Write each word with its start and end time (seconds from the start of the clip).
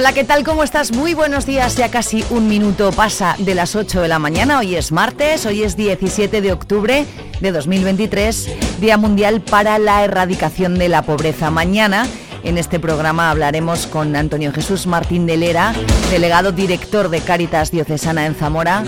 Hola, 0.00 0.14
¿qué 0.14 0.24
tal? 0.24 0.44
¿Cómo 0.44 0.64
estás? 0.64 0.92
Muy 0.92 1.12
buenos 1.12 1.44
días. 1.44 1.76
Ya 1.76 1.90
casi 1.90 2.24
un 2.30 2.48
minuto 2.48 2.90
pasa 2.90 3.36
de 3.38 3.54
las 3.54 3.76
8 3.76 4.00
de 4.00 4.08
la 4.08 4.18
mañana. 4.18 4.58
Hoy 4.58 4.74
es 4.74 4.92
martes, 4.92 5.44
hoy 5.44 5.62
es 5.62 5.76
17 5.76 6.40
de 6.40 6.52
octubre 6.54 7.04
de 7.38 7.52
2023, 7.52 8.80
Día 8.80 8.96
Mundial 8.96 9.42
para 9.42 9.78
la 9.78 10.02
Erradicación 10.02 10.78
de 10.78 10.88
la 10.88 11.02
Pobreza. 11.02 11.50
Mañana 11.50 12.06
en 12.44 12.56
este 12.56 12.80
programa 12.80 13.30
hablaremos 13.30 13.86
con 13.86 14.16
Antonio 14.16 14.54
Jesús 14.54 14.86
Martín 14.86 15.26
de 15.26 15.36
Lera, 15.36 15.74
delegado 16.10 16.50
director 16.50 17.10
de 17.10 17.20
Cáritas 17.20 17.70
Diocesana 17.70 18.24
en 18.24 18.34
Zamora. 18.34 18.84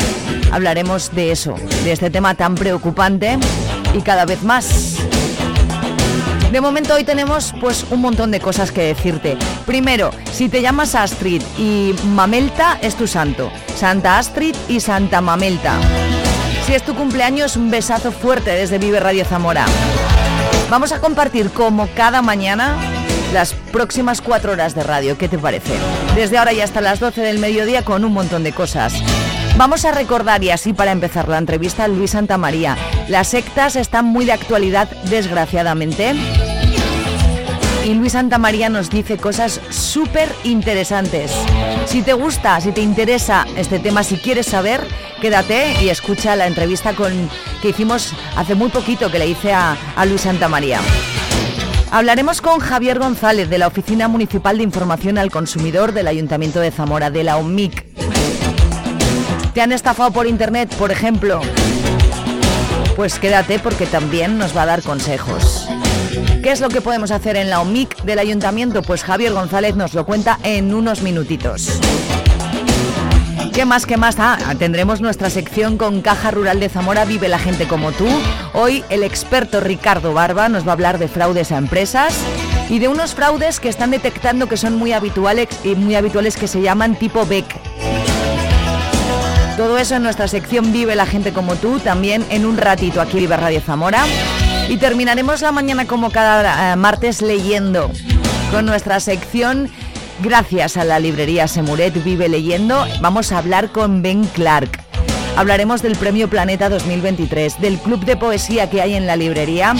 Hablaremos 0.51 1.15
de 1.15 1.31
eso, 1.31 1.57
de 1.85 1.93
este 1.93 2.09
tema 2.09 2.37
tan 2.37 2.55
preocupante 2.55 3.39
y 3.95 4.01
cada 4.01 4.25
vez 4.25 4.43
más 4.43 4.97
de 6.53 6.61
momento 6.61 6.95
hoy 6.95 7.05
tenemos 7.05 7.55
pues 7.63 7.87
un 7.91 8.03
montón 8.03 8.31
de 8.31 8.39
cosas 8.39 8.71
que 8.71 8.83
decirte. 8.83 9.39
Primero, 9.65 10.11
si 10.33 10.51
te 10.51 10.61
llamas 10.61 10.95
Astrid 10.95 11.43
y 11.57 11.95
Mamelta 12.09 12.79
es 12.83 12.95
tu 12.95 13.07
santo. 13.07 13.51
Santa 13.75 14.19
Astrid 14.19 14.55
y 14.69 14.81
Santa 14.81 15.23
Mamelta. 15.23 15.79
Si 16.67 16.75
es 16.75 16.83
tu 16.83 16.95
cumpleaños, 16.95 17.57
un 17.57 17.71
besazo 17.71 18.13
fuerte 18.13 18.51
desde 18.51 18.77
Vive 18.77 19.01
Radio 19.01 19.25
Zamora. 19.25 19.65
Vamos 20.69 20.93
a 20.93 21.01
compartir 21.01 21.49
como 21.51 21.89
cada 21.97 22.21
mañana 22.21 22.77
las 23.33 23.55
próximas 23.55 24.21
cuatro 24.21 24.53
horas 24.53 24.75
de 24.75 24.83
radio. 24.83 25.17
¿Qué 25.17 25.29
te 25.29 25.39
parece? 25.39 25.73
Desde 26.15 26.37
ahora 26.37 26.53
y 26.53 26.61
hasta 26.61 26.83
las 26.83 27.01
12 27.01 27.23
del 27.23 27.39
mediodía 27.39 27.83
con 27.83 28.05
un 28.05 28.13
montón 28.13 28.45
de 28.45 28.53
cosas. 28.53 28.93
Vamos 29.57 29.85
a 29.85 29.93
recordar, 29.93 30.43
y 30.43 30.51
así 30.51 30.73
para 30.73 30.93
empezar 30.93 31.29
la 31.29 31.39
entrevista, 31.39 31.87
Luis 31.87 32.13
Santamaría. 32.13 32.77
Las 33.09 33.29
sectas 33.29 33.77
están 33.77 34.07
muy 34.07 34.25
de 34.25 34.33
actualidad, 34.33 34.91
desgraciadamente. 35.05 36.15
Y 37.85 37.95
Luis 37.95 38.13
Santamaría 38.13 38.71
nos 38.71 38.91
dice 38.91 39.19
cosas 39.19 39.61
súper 39.71 40.33
interesantes. 40.45 41.33
Si 41.87 42.03
te 42.03 42.15
gusta, 42.15 42.61
si 42.61 42.73
te 42.73 42.81
interesa 42.81 43.47
este 43.57 43.79
tema, 43.79 44.03
si 44.05 44.17
quieres 44.17 44.47
saber, 44.47 44.81
quédate 45.21 45.83
y 45.83 45.91
escucha 45.91 46.35
la 46.35 46.47
entrevista 46.47 46.95
con, 46.95 47.13
que 47.61 47.69
hicimos 47.69 48.15
hace 48.37 48.55
muy 48.55 48.71
poquito 48.71 49.11
que 49.11 49.19
le 49.19 49.29
hice 49.29 49.53
a, 49.53 49.77
a 49.97 50.07
Luis 50.07 50.23
Santamaría. 50.23 50.81
Hablaremos 51.91 52.41
con 52.41 52.59
Javier 52.59 52.99
González 52.99 53.51
de 53.51 53.59
la 53.59 53.67
Oficina 53.67 54.09
Municipal 54.09 54.57
de 54.57 54.65
Información 54.65 55.19
al 55.19 55.31
Consumidor 55.31 55.93
del 55.93 56.07
Ayuntamiento 56.07 56.59
de 56.61 56.71
Zamora, 56.71 57.11
de 57.11 57.23
la 57.23 57.37
OMIC. 57.37 57.92
¿Te 59.55 59.61
han 59.61 59.73
estafado 59.73 60.11
por 60.11 60.27
internet, 60.27 60.75
por 60.77 60.91
ejemplo? 60.91 61.41
Pues 62.97 63.19
quédate 63.19 63.59
porque 63.59 63.85
también 63.85 64.39
nos 64.39 64.57
va 64.57 64.63
a 64.63 64.67
dar 64.67 64.83
consejos. 64.83 65.69
¿Qué 66.43 66.51
es 66.51 66.61
lo 66.61 66.71
que 66.71 66.81
podemos 66.81 67.11
hacer 67.11 67.37
en 67.37 67.51
la 67.51 67.61
OMIC 67.61 68.03
del 68.03 68.19
ayuntamiento? 68.19 68.83
Pues 68.83 69.05
Javier 69.05 69.33
González 69.33 69.77
nos 69.77 69.93
lo 69.93 70.07
cuenta 70.07 70.39
en 70.43 70.73
unos 70.73 71.03
minutitos. 71.03 71.81
¿Qué 73.53 73.67
más, 73.67 73.85
qué 73.85 73.99
más? 73.99 74.17
Ah, 74.19 74.39
tendremos 74.59 75.03
nuestra 75.03 75.29
sección 75.29 75.77
con 75.77 76.01
Caja 76.01 76.31
Rural 76.31 76.59
de 76.59 76.71
Zamora 76.71 77.05
Vive 77.05 77.29
la 77.29 77.39
gente 77.39 77.69
como 77.69 77.93
tú. 77.93 78.09
Hoy 78.55 78.83
el 78.89 79.03
experto 79.03 79.61
Ricardo 79.61 80.15
Barba 80.15 80.49
nos 80.49 80.67
va 80.67 80.71
a 80.71 80.73
hablar 80.73 80.99
de 80.99 81.09
fraudes 81.09 81.53
a 81.53 81.59
empresas 81.59 82.15
y 82.71 82.79
de 82.79 82.89
unos 82.89 83.15
fraudes 83.15 83.61
que 83.61 83.69
están 83.69 83.91
detectando 83.91 84.49
que 84.49 84.57
son 84.57 84.77
muy 84.77 84.93
habituales 84.93 85.49
y 85.63 85.75
muy 85.75 85.95
habituales 85.95 86.37
que 86.37 86.49
se 86.49 86.63
llaman 86.63 86.97
tipo 86.97 87.27
BEC. 87.27 87.45
Todo 89.57 89.77
eso 89.79 89.97
en 89.97 90.03
nuestra 90.03 90.29
sección 90.29 90.73
Vive 90.73 90.97
la 90.97 91.07
gente 91.07 91.33
como 91.33 91.57
tú, 91.57 91.79
también 91.79 92.25
en 92.31 92.47
un 92.47 92.57
ratito 92.57 93.01
aquí 93.01 93.19
Vive 93.19 93.37
Radio 93.37 93.61
Zamora. 93.61 94.05
Y 94.69 94.79
terminaremos 94.79 95.43
la 95.43 95.53
mañana 95.53 95.87
como 95.87 96.11
cada 96.11 96.73
eh, 96.73 96.77
martes 96.77 97.21
leyendo 97.21 97.91
con 98.51 98.65
nuestra 98.67 99.01
sección 99.01 99.71
Gracias 100.23 100.77
a 100.77 100.85
la 100.85 101.01
librería 101.01 101.49
Semuret 101.49 102.03
Vive 102.05 102.29
leyendo, 102.29 102.87
vamos 103.01 103.33
a 103.33 103.39
hablar 103.39 103.71
con 103.73 104.03
Ben 104.03 104.25
Clark. 104.25 104.79
Hablaremos 105.37 105.83
del 105.83 105.97
Premio 105.97 106.29
Planeta 106.29 106.69
2023, 106.69 107.61
del 107.61 107.79
club 107.79 108.05
de 108.05 108.17
poesía 108.17 108.71
que 108.71 108.83
hay 108.83 108.95
en 108.95 109.07
la 109.07 109.17
librería 109.17 109.75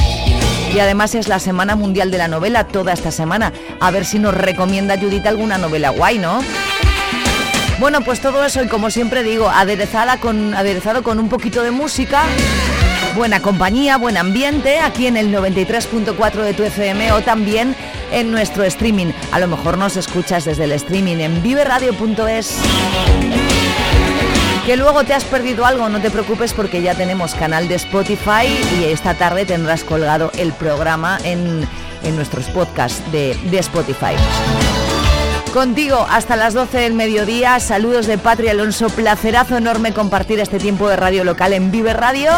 y 0.75 0.81
además 0.81 1.15
es 1.15 1.29
la 1.29 1.39
Semana 1.39 1.77
Mundial 1.77 2.11
de 2.11 2.19
la 2.19 2.29
Novela 2.29 2.67
toda 2.67 2.93
esta 2.93 3.11
semana. 3.11 3.53
A 3.81 3.91
ver 3.91 4.05
si 4.05 4.19
nos 4.19 4.35
recomienda 4.35 4.99
Judith 4.99 5.27
alguna 5.27 5.59
novela 5.59 5.91
guay, 5.91 6.19
¿no? 6.19 6.41
Bueno, 7.83 8.03
pues 8.03 8.21
todo 8.21 8.45
eso 8.45 8.63
y 8.63 8.69
como 8.69 8.93
siempre 8.93 9.25
digo, 9.25 9.49
aderezada 9.49 10.19
con, 10.19 10.55
aderezado 10.55 11.03
con 11.03 11.19
un 11.19 11.29
poquito 11.29 11.65
de 11.65 11.73
música, 11.73 12.23
buena 13.17 13.43
compañía, 13.43 13.97
buen 13.97 14.17
ambiente, 14.17 14.79
aquí 14.79 15.09
en 15.09 15.17
el 15.17 15.35
93.4 15.35 16.43
de 16.43 16.55
tu 16.55 16.63
FM 16.63 17.11
o 17.11 17.23
también 17.23 17.75
en 18.13 18.31
nuestro 18.31 18.63
streaming. 18.63 19.09
A 19.33 19.41
lo 19.41 19.49
mejor 19.49 19.79
nos 19.79 19.97
escuchas 19.97 20.45
desde 20.45 20.63
el 20.63 20.71
streaming 20.71 21.17
en 21.17 21.43
viveradio.es. 21.43 22.57
Que 24.65 24.77
luego 24.77 25.03
te 25.03 25.15
has 25.15 25.25
perdido 25.25 25.67
algo, 25.67 25.89
no 25.89 26.01
te 26.01 26.13
preocupes 26.13 26.53
porque 26.53 26.83
ya 26.83 26.95
tenemos 26.95 27.35
canal 27.35 27.67
de 27.67 27.75
Spotify 27.75 28.47
y 28.79 28.85
esta 28.85 29.15
tarde 29.15 29.45
tendrás 29.45 29.83
colgado 29.83 30.31
el 30.39 30.53
programa 30.53 31.19
en, 31.25 31.67
en 32.05 32.15
nuestros 32.15 32.47
podcasts 32.47 33.03
de, 33.11 33.37
de 33.51 33.59
Spotify. 33.59 34.15
Contigo 35.53 36.07
hasta 36.09 36.35
las 36.35 36.55
12 36.55 36.79
del 36.79 36.95
mediodía. 36.95 37.61
Saludos 37.61 38.07
de 38.07 38.17
Patria 38.17 38.53
Alonso. 38.53 38.89
Placerazo 38.89 39.59
enorme 39.59 39.93
compartir 39.93 40.41
este 40.41 40.59
tiempo 40.59 40.89
de 40.89 40.97
radio 40.97 41.25
local 41.25 41.53
en 41.53 41.71
Vive 41.71 41.93
Radio. 41.93 42.31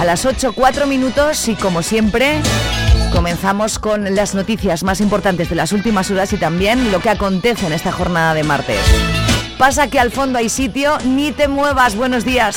A 0.00 0.04
las 0.06 0.24
8, 0.24 0.54
4 0.54 0.86
minutos 0.86 1.46
y 1.48 1.54
como 1.54 1.82
siempre, 1.82 2.40
comenzamos 3.12 3.78
con 3.78 4.14
las 4.14 4.34
noticias 4.34 4.84
más 4.84 5.02
importantes 5.02 5.50
de 5.50 5.56
las 5.56 5.72
últimas 5.72 6.10
horas 6.10 6.32
y 6.32 6.38
también 6.38 6.90
lo 6.90 7.00
que 7.00 7.10
acontece 7.10 7.66
en 7.66 7.74
esta 7.74 7.92
jornada 7.92 8.32
de 8.32 8.42
martes. 8.42 8.80
Pasa 9.58 9.88
que 9.88 10.00
al 10.00 10.10
fondo 10.10 10.38
hay 10.38 10.48
sitio, 10.48 10.96
ni 11.04 11.30
te 11.30 11.46
muevas. 11.46 11.94
Buenos 11.94 12.24
días. 12.24 12.56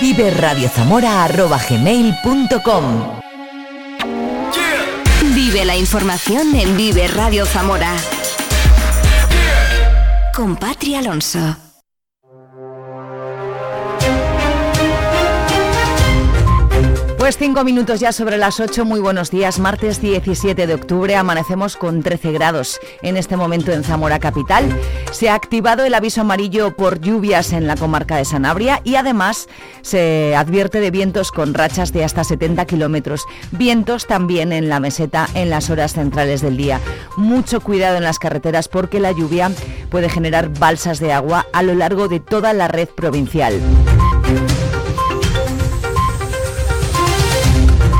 Vive 0.00 0.30
gmail.com 1.68 3.20
Vive 5.34 5.64
la 5.64 5.76
información 5.76 6.54
en 6.54 6.76
Vive 6.76 7.08
Radio 7.08 7.46
Zamora. 7.46 7.94
Con 10.34 10.56
Patria 10.56 10.98
Alonso. 11.00 11.63
Pues 17.24 17.38
cinco 17.38 17.64
minutos 17.64 18.00
ya 18.00 18.12
sobre 18.12 18.36
las 18.36 18.60
ocho. 18.60 18.84
Muy 18.84 19.00
buenos 19.00 19.30
días. 19.30 19.58
Martes 19.58 20.02
17 20.02 20.66
de 20.66 20.74
octubre 20.74 21.16
amanecemos 21.16 21.74
con 21.74 22.02
13 22.02 22.32
grados 22.32 22.78
en 23.00 23.16
este 23.16 23.38
momento 23.38 23.72
en 23.72 23.82
Zamora 23.82 24.18
Capital. 24.18 24.68
Se 25.10 25.30
ha 25.30 25.34
activado 25.34 25.86
el 25.86 25.94
aviso 25.94 26.20
amarillo 26.20 26.76
por 26.76 27.00
lluvias 27.00 27.54
en 27.54 27.66
la 27.66 27.76
comarca 27.76 28.18
de 28.18 28.26
Sanabria 28.26 28.82
y 28.84 28.96
además 28.96 29.48
se 29.80 30.36
advierte 30.36 30.80
de 30.80 30.90
vientos 30.90 31.32
con 31.32 31.54
rachas 31.54 31.94
de 31.94 32.04
hasta 32.04 32.24
70 32.24 32.66
kilómetros. 32.66 33.24
Vientos 33.52 34.06
también 34.06 34.52
en 34.52 34.68
la 34.68 34.78
meseta 34.78 35.26
en 35.32 35.48
las 35.48 35.70
horas 35.70 35.94
centrales 35.94 36.42
del 36.42 36.58
día. 36.58 36.78
Mucho 37.16 37.62
cuidado 37.62 37.96
en 37.96 38.04
las 38.04 38.18
carreteras 38.18 38.68
porque 38.68 39.00
la 39.00 39.12
lluvia 39.12 39.50
puede 39.88 40.10
generar 40.10 40.50
balsas 40.50 41.00
de 41.00 41.14
agua 41.14 41.46
a 41.54 41.62
lo 41.62 41.74
largo 41.74 42.06
de 42.06 42.20
toda 42.20 42.52
la 42.52 42.68
red 42.68 42.90
provincial. 42.90 43.62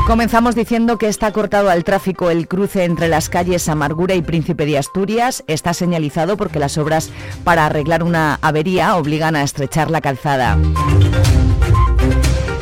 Comenzamos 0.05 0.53
diciendo 0.53 0.99
que 0.99 1.07
está 1.07 1.31
cortado 1.31 1.71
al 1.71 1.83
tráfico 1.83 2.29
el 2.29 2.47
cruce 2.47 2.83
entre 2.83 3.07
las 3.07 3.27
calles 3.27 3.67
Amargura 3.67 4.13
y 4.13 4.21
Príncipe 4.21 4.67
de 4.67 4.77
Asturias. 4.77 5.43
Está 5.47 5.73
señalizado 5.73 6.37
porque 6.37 6.59
las 6.59 6.77
obras 6.77 7.09
para 7.43 7.65
arreglar 7.65 8.03
una 8.03 8.37
avería 8.43 8.97
obligan 8.97 9.35
a 9.35 9.41
estrechar 9.41 9.89
la 9.89 10.01
calzada. 10.01 10.59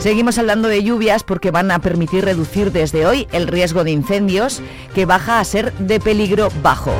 Seguimos 0.03 0.37
hablando 0.37 0.67
de 0.67 0.83
lluvias 0.83 1.23
porque 1.23 1.49
van 1.49 1.71
a 1.71 1.79
permitir 1.79 2.25
reducir 2.25 2.73
desde 2.73 3.05
hoy 3.05 3.25
el 3.31 3.47
riesgo 3.47 3.85
de 3.85 3.91
incendios 3.91 4.61
que 4.93 5.05
baja 5.05 5.39
a 5.39 5.45
ser 5.45 5.71
de 5.75 6.01
peligro 6.01 6.49
bajo. 6.61 6.91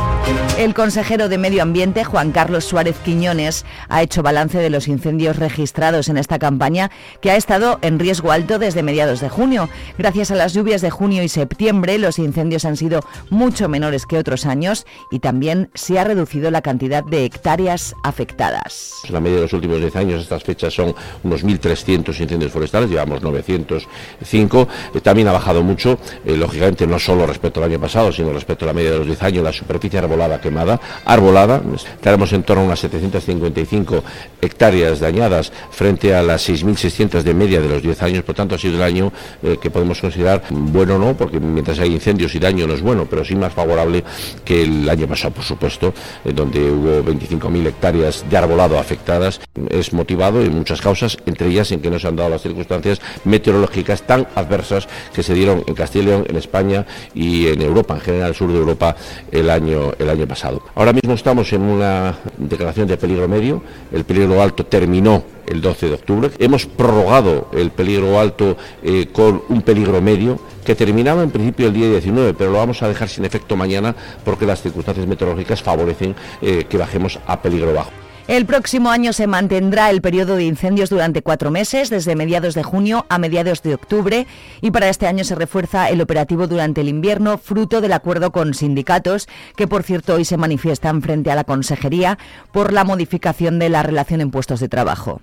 El 0.57 0.73
consejero 0.73 1.27
de 1.27 1.37
Medio 1.37 1.63
Ambiente, 1.63 2.05
Juan 2.05 2.31
Carlos 2.31 2.63
Suárez 2.63 2.95
Quiñones, 3.03 3.65
ha 3.89 4.03
hecho 4.03 4.23
balance 4.23 4.57
de 4.59 4.69
los 4.69 4.87
incendios 4.87 5.35
registrados 5.35 6.07
en 6.07 6.15
esta 6.15 6.39
campaña 6.39 6.91
que 7.19 7.29
ha 7.29 7.35
estado 7.35 7.77
en 7.81 7.99
riesgo 7.99 8.31
alto 8.31 8.57
desde 8.57 8.83
mediados 8.83 9.19
de 9.19 9.27
junio. 9.27 9.67
Gracias 9.97 10.31
a 10.31 10.35
las 10.35 10.53
lluvias 10.53 10.81
de 10.81 10.89
junio 10.89 11.23
y 11.23 11.27
septiembre, 11.27 11.97
los 11.97 12.19
incendios 12.19 12.63
han 12.63 12.77
sido 12.77 13.01
mucho 13.29 13.67
menores 13.67 14.05
que 14.05 14.17
otros 14.17 14.45
años 14.45 14.85
y 15.11 15.19
también 15.19 15.69
se 15.73 15.99
ha 15.99 16.05
reducido 16.05 16.51
la 16.51 16.61
cantidad 16.61 17.03
de 17.03 17.25
hectáreas 17.25 17.95
afectadas. 18.03 19.01
La 19.09 19.19
media 19.19 19.37
de 19.37 19.41
los 19.41 19.53
últimos 19.53 19.81
10 19.81 19.95
años, 19.97 20.21
estas 20.21 20.43
fechas 20.43 20.73
son 20.73 20.95
unos 21.23 21.43
1.300 21.43 22.17
incendios 22.21 22.51
forestales 22.51 22.92
llevamos 22.93 23.21
905. 23.21 24.67
Eh, 24.93 25.01
también 25.01 25.27
ha 25.27 25.31
bajado 25.31 25.63
mucho, 25.63 25.99
eh, 26.25 26.37
lógicamente 26.37 26.87
no 26.87 26.99
solo 26.99 27.25
respecto 27.25 27.61
al 27.61 27.69
año 27.69 27.79
pasado, 27.79 28.11
sino 28.11 28.31
respecto 28.31 28.65
a 28.65 28.67
la 28.67 28.73
media 28.73 28.91
de 28.91 28.97
los 28.99 29.07
10 29.07 29.23
años, 29.23 29.43
la 29.43 29.53
superficie 29.53 29.99
arbolada 29.99 30.39
quemada. 30.39 30.79
Arbolada, 31.05 31.61
tenemos 32.01 32.31
en 32.33 32.43
torno 32.43 32.63
a 32.63 32.65
unas 32.65 32.79
755 32.79 34.03
hectáreas 34.41 34.99
dañadas 34.99 35.51
frente 35.71 36.15
a 36.15 36.23
las 36.23 36.47
6.600 36.47 37.23
de 37.23 37.33
media 37.33 37.61
de 37.61 37.67
los 37.67 37.81
10 37.81 38.01
años, 38.03 38.23
por 38.23 38.35
tanto 38.35 38.55
ha 38.55 38.57
sido 38.57 38.77
el 38.77 38.83
año 38.83 39.11
eh, 39.41 39.57
que 39.61 39.69
podemos 39.69 39.99
considerar 39.99 40.43
bueno 40.49 40.97
no, 40.97 41.15
porque 41.15 41.39
mientras 41.39 41.79
hay 41.79 41.93
incendios 41.93 42.35
y 42.35 42.39
daño 42.39 42.67
no 42.67 42.73
es 42.73 42.81
bueno, 42.81 43.05
pero 43.09 43.25
sí 43.25 43.35
más 43.35 43.53
favorable 43.53 44.03
que 44.45 44.63
el 44.63 44.89
año 44.89 45.07
pasado, 45.07 45.33
por 45.33 45.43
supuesto, 45.43 45.93
donde 46.23 46.59
hubo 46.71 47.03
25.000 47.03 47.67
hectáreas 47.67 48.25
de 48.29 48.37
arbolado 48.37 48.77
afectadas. 48.77 49.39
Es 49.69 49.93
motivado 49.93 50.41
en 50.41 50.55
muchas 50.55 50.81
causas, 50.81 51.17
entre 51.25 51.47
ellas 51.47 51.71
en 51.71 51.81
que 51.81 51.89
no 51.89 51.99
se 51.99 52.07
han 52.07 52.15
dado 52.15 52.29
las 52.29 52.41
circunstancias 52.41 52.82
meteorológicas 53.25 54.03
tan 54.03 54.27
adversas 54.35 54.87
que 55.13 55.23
se 55.23 55.33
dieron 55.33 55.63
en 55.67 55.75
Castilla 55.75 56.03
y 56.03 56.07
León, 56.07 56.25
en 56.27 56.35
España 56.35 56.85
y 57.13 57.47
en 57.47 57.61
Europa, 57.61 57.95
en 57.95 58.01
general 58.01 58.29
el 58.29 58.35
sur 58.35 58.51
de 58.51 58.57
Europa, 58.57 58.95
el 59.31 59.49
año, 59.49 59.93
el 59.97 60.09
año 60.09 60.27
pasado. 60.27 60.61
Ahora 60.75 60.93
mismo 60.93 61.13
estamos 61.13 61.51
en 61.53 61.61
una 61.61 62.15
declaración 62.37 62.87
de 62.87 62.97
peligro 62.97 63.27
medio, 63.27 63.61
el 63.91 64.03
peligro 64.03 64.41
alto 64.41 64.65
terminó 64.65 65.23
el 65.45 65.61
12 65.61 65.87
de 65.87 65.93
octubre, 65.93 66.31
hemos 66.39 66.65
prorrogado 66.65 67.49
el 67.53 67.71
peligro 67.71 68.19
alto 68.19 68.57
eh, 68.81 69.07
con 69.11 69.43
un 69.49 69.61
peligro 69.61 70.01
medio 70.01 70.39
que 70.63 70.75
terminaba 70.75 71.23
en 71.23 71.31
principio 71.31 71.67
el 71.67 71.73
día 71.73 71.89
19, 71.89 72.33
pero 72.33 72.51
lo 72.51 72.57
vamos 72.57 72.81
a 72.81 72.87
dejar 72.87 73.09
sin 73.09 73.25
efecto 73.25 73.55
mañana 73.55 73.95
porque 74.23 74.45
las 74.45 74.61
circunstancias 74.61 75.05
meteorológicas 75.05 75.61
favorecen 75.61 76.15
eh, 76.41 76.65
que 76.69 76.77
bajemos 76.77 77.19
a 77.27 77.41
peligro 77.41 77.73
bajo. 77.73 78.02
El 78.25 78.45
próximo 78.45 78.89
año 78.89 79.11
se 79.11 79.27
mantendrá 79.27 79.89
el 79.89 80.01
periodo 80.01 80.37
de 80.37 80.45
incendios 80.45 80.89
durante 80.89 81.21
cuatro 81.21 81.51
meses, 81.51 81.89
desde 81.89 82.15
mediados 82.15 82.53
de 82.53 82.63
junio 82.63 83.05
a 83.09 83.17
mediados 83.17 83.61
de 83.63 83.73
octubre, 83.73 84.27
y 84.61 84.71
para 84.71 84.87
este 84.87 85.07
año 85.07 85.25
se 85.25 85.35
refuerza 85.35 85.89
el 85.89 85.99
operativo 85.99 86.47
durante 86.47 86.79
el 86.79 86.87
invierno, 86.87 87.37
fruto 87.37 87.81
del 87.81 87.91
acuerdo 87.91 88.31
con 88.31 88.53
sindicatos, 88.53 89.27
que 89.57 89.67
por 89.67 89.83
cierto 89.83 90.13
hoy 90.15 90.23
se 90.23 90.37
manifiestan 90.37 91.01
frente 91.01 91.31
a 91.31 91.35
la 91.35 91.43
Consejería 91.43 92.17
por 92.53 92.71
la 92.71 92.85
modificación 92.85 93.59
de 93.59 93.67
la 93.67 93.83
relación 93.83 94.21
en 94.21 94.31
puestos 94.31 94.61
de 94.61 94.69
trabajo. 94.69 95.21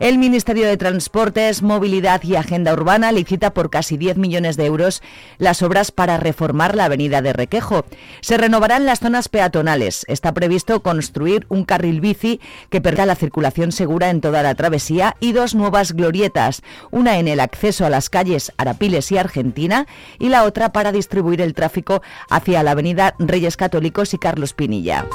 El 0.00 0.16
Ministerio 0.18 0.68
de 0.68 0.76
Transportes, 0.76 1.60
Movilidad 1.60 2.22
y 2.22 2.36
Agenda 2.36 2.72
Urbana 2.72 3.10
licita 3.10 3.52
por 3.52 3.68
casi 3.68 3.96
10 3.96 4.16
millones 4.16 4.56
de 4.56 4.64
euros 4.64 5.02
las 5.38 5.60
obras 5.60 5.90
para 5.90 6.18
reformar 6.18 6.76
la 6.76 6.84
avenida 6.84 7.20
de 7.20 7.32
Requejo. 7.32 7.84
Se 8.20 8.36
renovarán 8.36 8.86
las 8.86 9.00
zonas 9.00 9.28
peatonales. 9.28 10.04
Está 10.06 10.32
previsto 10.34 10.82
construir 10.84 11.46
un 11.48 11.64
carril 11.64 12.00
bici 12.00 12.40
que 12.70 12.80
permita 12.80 13.06
la 13.06 13.16
circulación 13.16 13.72
segura 13.72 14.10
en 14.10 14.20
toda 14.20 14.44
la 14.44 14.54
travesía 14.54 15.16
y 15.18 15.32
dos 15.32 15.56
nuevas 15.56 15.92
glorietas, 15.92 16.62
una 16.92 17.18
en 17.18 17.26
el 17.26 17.40
acceso 17.40 17.84
a 17.84 17.90
las 17.90 18.08
calles 18.08 18.52
Arapiles 18.56 19.10
y 19.10 19.18
Argentina 19.18 19.88
y 20.20 20.28
la 20.28 20.44
otra 20.44 20.70
para 20.70 20.92
distribuir 20.92 21.40
el 21.40 21.54
tráfico 21.54 22.02
hacia 22.30 22.62
la 22.62 22.70
avenida 22.70 23.16
Reyes 23.18 23.56
Católicos 23.56 24.14
y 24.14 24.18
Carlos 24.18 24.52
Pinilla. 24.52 25.06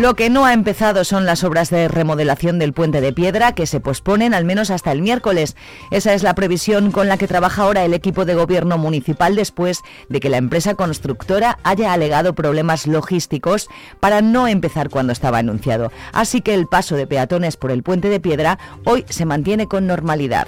Lo 0.00 0.14
que 0.14 0.30
no 0.30 0.46
ha 0.46 0.54
empezado 0.54 1.04
son 1.04 1.26
las 1.26 1.44
obras 1.44 1.68
de 1.68 1.86
remodelación 1.86 2.58
del 2.58 2.72
puente 2.72 3.02
de 3.02 3.12
piedra 3.12 3.52
que 3.52 3.66
se 3.66 3.80
posponen 3.80 4.32
al 4.32 4.46
menos 4.46 4.70
hasta 4.70 4.92
el 4.92 5.02
miércoles. 5.02 5.56
Esa 5.90 6.14
es 6.14 6.22
la 6.22 6.34
previsión 6.34 6.90
con 6.90 7.06
la 7.06 7.18
que 7.18 7.28
trabaja 7.28 7.64
ahora 7.64 7.84
el 7.84 7.92
equipo 7.92 8.24
de 8.24 8.34
gobierno 8.34 8.78
municipal 8.78 9.36
después 9.36 9.82
de 10.08 10.20
que 10.20 10.30
la 10.30 10.38
empresa 10.38 10.74
constructora 10.74 11.58
haya 11.64 11.92
alegado 11.92 12.34
problemas 12.34 12.86
logísticos 12.86 13.68
para 14.00 14.22
no 14.22 14.48
empezar 14.48 14.88
cuando 14.88 15.12
estaba 15.12 15.36
anunciado. 15.36 15.92
Así 16.14 16.40
que 16.40 16.54
el 16.54 16.66
paso 16.66 16.96
de 16.96 17.06
peatones 17.06 17.58
por 17.58 17.70
el 17.70 17.82
puente 17.82 18.08
de 18.08 18.20
piedra 18.20 18.58
hoy 18.86 19.04
se 19.10 19.26
mantiene 19.26 19.66
con 19.66 19.86
normalidad. 19.86 20.46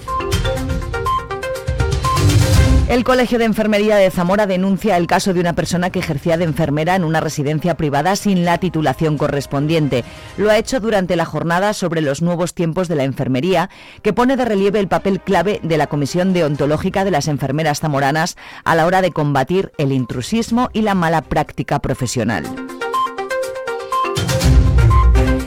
El 2.92 3.04
Colegio 3.04 3.38
de 3.38 3.46
Enfermería 3.46 3.96
de 3.96 4.10
Zamora 4.10 4.46
denuncia 4.46 4.98
el 4.98 5.06
caso 5.06 5.32
de 5.32 5.40
una 5.40 5.54
persona 5.54 5.88
que 5.88 6.00
ejercía 6.00 6.36
de 6.36 6.44
enfermera 6.44 6.94
en 6.94 7.04
una 7.04 7.20
residencia 7.20 7.74
privada 7.74 8.16
sin 8.16 8.44
la 8.44 8.58
titulación 8.58 9.16
correspondiente. 9.16 10.04
Lo 10.36 10.50
ha 10.50 10.58
hecho 10.58 10.78
durante 10.78 11.16
la 11.16 11.24
jornada 11.24 11.72
sobre 11.72 12.02
los 12.02 12.20
nuevos 12.20 12.52
tiempos 12.52 12.88
de 12.88 12.96
la 12.96 13.04
enfermería, 13.04 13.70
que 14.02 14.12
pone 14.12 14.36
de 14.36 14.44
relieve 14.44 14.78
el 14.78 14.88
papel 14.88 15.22
clave 15.22 15.58
de 15.62 15.78
la 15.78 15.86
Comisión 15.86 16.34
Deontológica 16.34 17.02
de 17.06 17.12
las 17.12 17.28
Enfermeras 17.28 17.80
Zamoranas 17.80 18.36
a 18.62 18.74
la 18.74 18.84
hora 18.84 19.00
de 19.00 19.10
combatir 19.10 19.72
el 19.78 19.90
intrusismo 19.90 20.68
y 20.74 20.82
la 20.82 20.94
mala 20.94 21.22
práctica 21.22 21.78
profesional. 21.78 22.44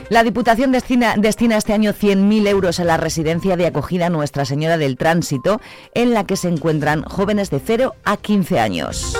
La 0.10 0.24
Diputación 0.24 0.72
destina, 0.72 1.16
este 1.58 1.74
año 1.74 1.92
100.000 1.92 2.48
euros 2.48 2.80
a 2.80 2.84
la 2.84 2.98
residencia 2.98 3.58
de 3.58 3.66
acogida 3.66 4.10
Nuestra 4.10 4.46
Señora 4.46 4.78
del 4.78 4.98
Tránsito, 4.98 5.62
en 5.96 6.14
la 6.14 6.26
que 6.26 6.38
se 6.38 6.48
encuentran 6.48 7.04
jóvenes 7.04 7.50
de 7.50 7.60
0 7.60 7.96
a 8.04 8.18
15 8.18 8.60
años. 8.60 9.18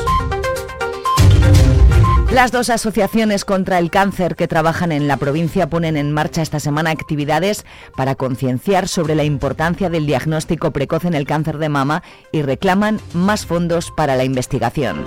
Las 2.32 2.52
dos 2.52 2.70
asociaciones 2.70 3.46
contra 3.46 3.80
el 3.80 3.90
cáncer 3.90 4.36
que 4.36 4.48
trabajan 4.48 4.92
en 4.92 5.08
la 5.08 5.18
provincia 5.18 5.70
ponen 5.70 5.98
en 5.98 6.12
marcha 6.12 6.42
esta 6.42 6.60
semana 6.60 6.92
actividades 6.92 7.66
para 7.96 8.16
concienciar 8.16 8.88
sobre 8.88 9.16
la 9.16 9.24
importancia 9.24 9.90
del 9.90 10.06
diagnóstico 10.06 10.72
precoz 10.72 11.06
en 11.06 11.14
el 11.14 11.26
cáncer 11.26 11.58
de 11.58 11.70
mama 11.70 12.04
y 12.32 12.42
reclaman 12.42 13.00
más 13.14 13.46
fondos 13.46 13.92
para 13.96 14.16
la 14.18 14.26
investigación. 14.26 15.04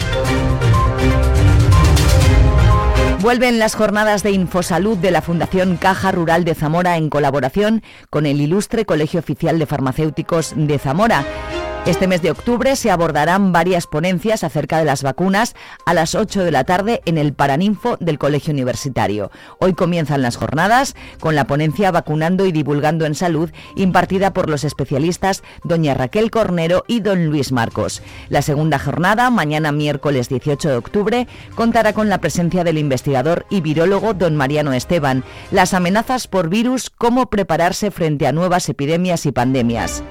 Vuelven 3.20 3.58
las 3.58 3.74
jornadas 3.74 4.22
de 4.22 4.30
Infosalud 4.30 4.96
de 4.96 5.10
la 5.10 5.22
Fundación 5.22 5.76
Caja 5.76 6.12
Rural 6.12 6.44
de 6.44 6.54
Zamora 6.54 6.96
en 6.96 7.10
colaboración 7.10 7.82
con 8.10 8.26
el 8.26 8.40
ilustre 8.40 8.84
Colegio 8.84 9.18
Oficial 9.18 9.58
de 9.58 9.66
Farmacéuticos 9.66 10.54
de 10.56 10.78
Zamora. 10.78 11.24
Este 11.86 12.06
mes 12.06 12.20
de 12.20 12.30
octubre 12.30 12.76
se 12.76 12.90
abordarán 12.90 13.50
varias 13.50 13.86
ponencias 13.86 14.44
acerca 14.44 14.78
de 14.78 14.84
las 14.84 15.02
vacunas 15.02 15.56
a 15.86 15.94
las 15.94 16.14
8 16.14 16.44
de 16.44 16.50
la 16.50 16.64
tarde 16.64 17.00
en 17.06 17.16
el 17.16 17.32
Paraninfo 17.32 17.96
del 17.98 18.18
Colegio 18.18 18.52
Universitario. 18.52 19.30
Hoy 19.58 19.72
comienzan 19.72 20.20
las 20.20 20.36
jornadas 20.36 20.94
con 21.18 21.34
la 21.34 21.46
ponencia 21.46 21.90
Vacunando 21.90 22.44
y 22.44 22.52
Divulgando 22.52 23.06
en 23.06 23.14
Salud 23.14 23.50
impartida 23.74 24.34
por 24.34 24.50
los 24.50 24.64
especialistas 24.64 25.42
doña 25.64 25.94
Raquel 25.94 26.30
Cornero 26.30 26.84
y 26.88 27.00
don 27.00 27.26
Luis 27.26 27.52
Marcos. 27.52 28.02
La 28.28 28.42
segunda 28.42 28.78
jornada, 28.78 29.30
mañana 29.30 29.72
miércoles 29.72 30.28
18 30.28 30.68
de 30.68 30.76
octubre, 30.76 31.26
contará 31.54 31.94
con 31.94 32.10
la 32.10 32.20
presencia 32.20 32.64
del 32.64 32.76
investigador 32.76 33.46
y 33.48 33.62
virólogo 33.62 34.12
don 34.12 34.36
Mariano 34.36 34.74
Esteban. 34.74 35.24
Las 35.50 35.72
amenazas 35.72 36.28
por 36.28 36.50
virus, 36.50 36.90
cómo 36.90 37.30
prepararse 37.30 37.90
frente 37.90 38.26
a 38.26 38.32
nuevas 38.32 38.68
epidemias 38.68 39.24
y 39.24 39.32
pandemias. 39.32 40.02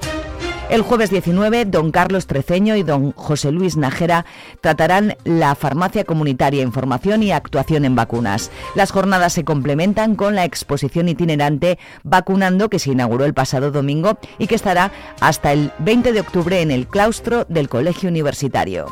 El 0.70 0.82
jueves 0.82 1.08
19, 1.08 1.64
don 1.64 1.90
Carlos 1.90 2.26
Treceño 2.26 2.76
y 2.76 2.82
don 2.82 3.12
José 3.12 3.52
Luis 3.52 3.78
Najera 3.78 4.26
tratarán 4.60 5.16
la 5.24 5.54
farmacia 5.54 6.04
comunitaria, 6.04 6.62
información 6.62 7.22
y 7.22 7.32
actuación 7.32 7.86
en 7.86 7.96
vacunas. 7.96 8.50
Las 8.74 8.90
jornadas 8.90 9.32
se 9.32 9.44
complementan 9.44 10.14
con 10.14 10.34
la 10.34 10.44
exposición 10.44 11.08
itinerante 11.08 11.78
Vacunando 12.02 12.68
que 12.68 12.78
se 12.78 12.90
inauguró 12.90 13.24
el 13.24 13.32
pasado 13.32 13.70
domingo 13.70 14.18
y 14.38 14.46
que 14.46 14.56
estará 14.56 14.92
hasta 15.20 15.54
el 15.54 15.72
20 15.78 16.12
de 16.12 16.20
octubre 16.20 16.60
en 16.60 16.70
el 16.70 16.86
claustro 16.86 17.46
del 17.48 17.70
Colegio 17.70 18.10
Universitario. 18.10 18.86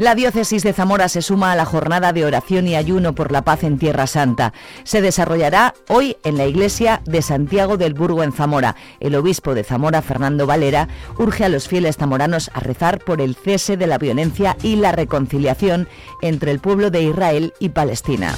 La 0.00 0.14
diócesis 0.14 0.62
de 0.62 0.72
Zamora 0.72 1.10
se 1.10 1.20
suma 1.20 1.52
a 1.52 1.56
la 1.56 1.66
jornada 1.66 2.14
de 2.14 2.24
oración 2.24 2.66
y 2.66 2.74
ayuno 2.74 3.14
por 3.14 3.32
la 3.32 3.42
paz 3.42 3.64
en 3.64 3.78
Tierra 3.78 4.06
Santa. 4.06 4.54
Se 4.82 5.02
desarrollará 5.02 5.74
hoy 5.88 6.16
en 6.24 6.38
la 6.38 6.46
iglesia 6.46 7.02
de 7.04 7.20
Santiago 7.20 7.76
del 7.76 7.92
Burgo 7.92 8.22
en 8.22 8.32
Zamora. 8.32 8.76
El 8.98 9.14
obispo 9.14 9.52
de 9.52 9.62
Zamora, 9.62 10.00
Fernando 10.00 10.46
Valera, 10.46 10.88
urge 11.18 11.44
a 11.44 11.50
los 11.50 11.68
fieles 11.68 11.98
zamoranos 11.98 12.50
a 12.54 12.60
rezar 12.60 13.00
por 13.00 13.20
el 13.20 13.34
cese 13.34 13.76
de 13.76 13.86
la 13.86 13.98
violencia 13.98 14.56
y 14.62 14.76
la 14.76 14.92
reconciliación 14.92 15.86
entre 16.22 16.50
el 16.50 16.60
pueblo 16.60 16.90
de 16.90 17.02
Israel 17.02 17.52
y 17.58 17.68
Palestina. 17.68 18.34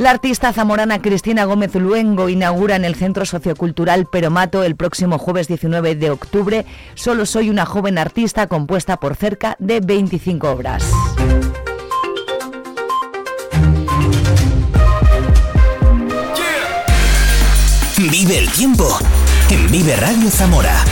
La 0.00 0.12
artista 0.12 0.50
zamorana 0.54 1.02
Cristina 1.02 1.44
Gómez 1.44 1.74
Luengo 1.74 2.30
inaugura 2.30 2.74
en 2.74 2.86
el 2.86 2.94
Centro 2.94 3.26
Sociocultural 3.26 4.06
Peromato 4.06 4.64
el 4.64 4.74
próximo 4.74 5.18
jueves 5.18 5.46
19 5.46 5.94
de 5.94 6.08
octubre 6.08 6.64
Solo 6.94 7.26
soy 7.26 7.50
una 7.50 7.66
joven 7.66 7.98
artista 7.98 8.46
compuesta 8.46 8.96
por 8.96 9.14
cerca 9.14 9.56
de 9.58 9.80
25 9.80 10.48
obras. 10.48 10.90
Vive 17.98 18.38
el 18.38 18.50
tiempo 18.52 18.88
en 19.50 19.70
Vive 19.70 19.96
Radio 19.96 20.30
Zamora. 20.30 20.82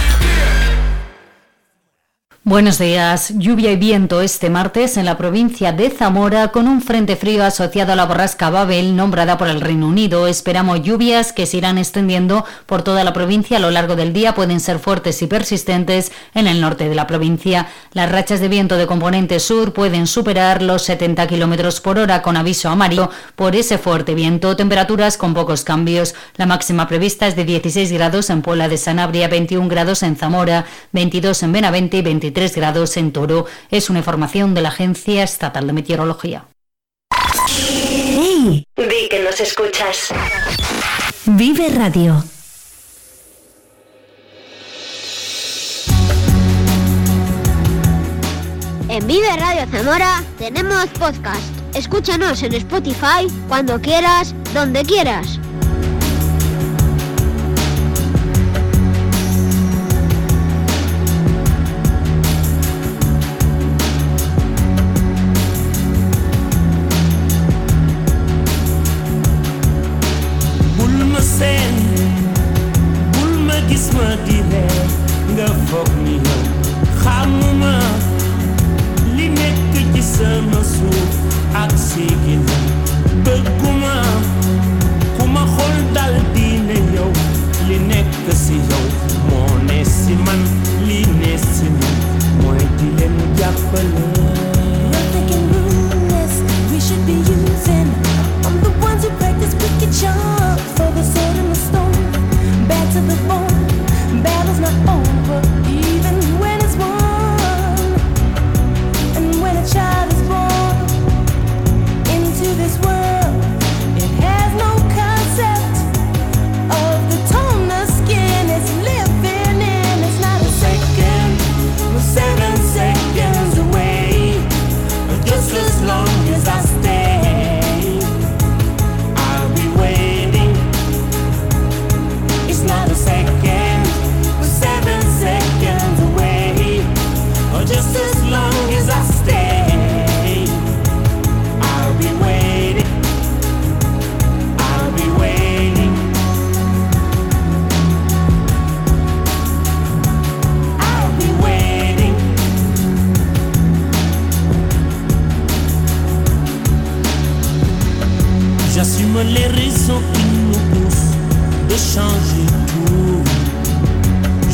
Buenos 2.49 2.79
días. 2.79 3.35
Lluvia 3.37 3.73
y 3.73 3.77
viento 3.77 4.23
este 4.23 4.49
martes 4.49 4.97
en 4.97 5.05
la 5.05 5.19
provincia 5.19 5.71
de 5.73 5.91
Zamora 5.91 6.49
con 6.49 6.67
un 6.67 6.81
frente 6.81 7.15
frío 7.15 7.45
asociado 7.45 7.93
a 7.93 7.95
la 7.95 8.07
borrasca 8.07 8.49
Babel 8.49 8.97
nombrada 8.97 9.37
por 9.37 9.49
el 9.49 9.61
Reino 9.61 9.87
Unido. 9.87 10.27
Esperamos 10.27 10.81
lluvias 10.81 11.35
que 11.35 11.45
se 11.45 11.59
irán 11.59 11.77
extendiendo 11.77 12.47
por 12.65 12.81
toda 12.81 13.05
la 13.05 13.13
provincia 13.13 13.59
a 13.59 13.61
lo 13.61 13.71
largo 13.71 13.97
del 13.97 14.15
día. 14.15 14.35
Pueden 14.35 14.61
ser 14.61 14.79
fuertes 14.79 15.21
y 15.21 15.27
persistentes 15.27 16.11
en 16.33 16.47
el 16.47 16.63
norte 16.63 16.89
de 16.89 16.95
la 16.95 17.07
provincia. 17.07 17.67
Las 17.93 18.11
rachas 18.11 18.41
de 18.41 18.49
viento 18.49 18.79
de 18.79 18.87
componente 18.87 19.41
sur 19.41 19.75
pueden 19.75 20.07
superar 20.07 20.63
los 20.63 20.81
70 20.85 21.27
kilómetros 21.27 21.83
por 21.83 21.99
hora 21.99 22.23
con 22.23 22.39
aviso 22.39 22.71
amarillo 22.71 23.11
por 23.37 23.57
ese 23.57 23.77
fuerte 23.77 24.15
viento. 24.15 24.57
Temperaturas 24.57 25.19
con 25.19 25.35
pocos 25.35 25.65
cambios. 25.65 26.15
La 26.37 26.47
máxima 26.47 26.89
prevista 26.89 27.27
es 27.27 27.37
de 27.37 27.45
16 27.45 27.93
grados 27.93 28.31
en 28.31 28.41
Puebla 28.41 28.71
de 28.71 28.79
Sanabria, 28.79 29.29
21 29.29 29.69
grados 29.69 30.03
en 30.03 30.17
Zamora, 30.17 30.65
22 30.93 31.43
en 31.43 31.53
Benavente 31.53 31.99
y 31.99 32.03
23 32.03 32.38
3 32.39 32.55
grados 32.55 32.97
en 32.97 33.11
Toro. 33.11 33.47
Es 33.69 33.91
una 33.91 33.99
información 33.99 34.55
de 34.55 34.63
la 34.63 34.69
Agencia 34.69 35.25
Estatal 35.25 35.67
de 35.67 35.73
Meteorología. 35.73 36.45
¡Hey! 37.11 38.65
Di 38.77 39.09
que 39.11 39.25
nos 39.25 39.41
escuchas. 39.41 40.11
Vive 41.27 41.69
Radio. 41.71 42.23
En 48.89 49.05
Vive 49.09 49.37
Radio 49.37 49.67
Zamora 49.73 50.23
tenemos 50.39 50.87
podcast. 50.97 51.43
Escúchanos 51.75 52.41
en 52.45 52.55
Spotify 52.55 53.27
cuando 53.49 53.81
quieras, 53.81 54.33
donde 54.55 54.85
quieras. 54.85 55.41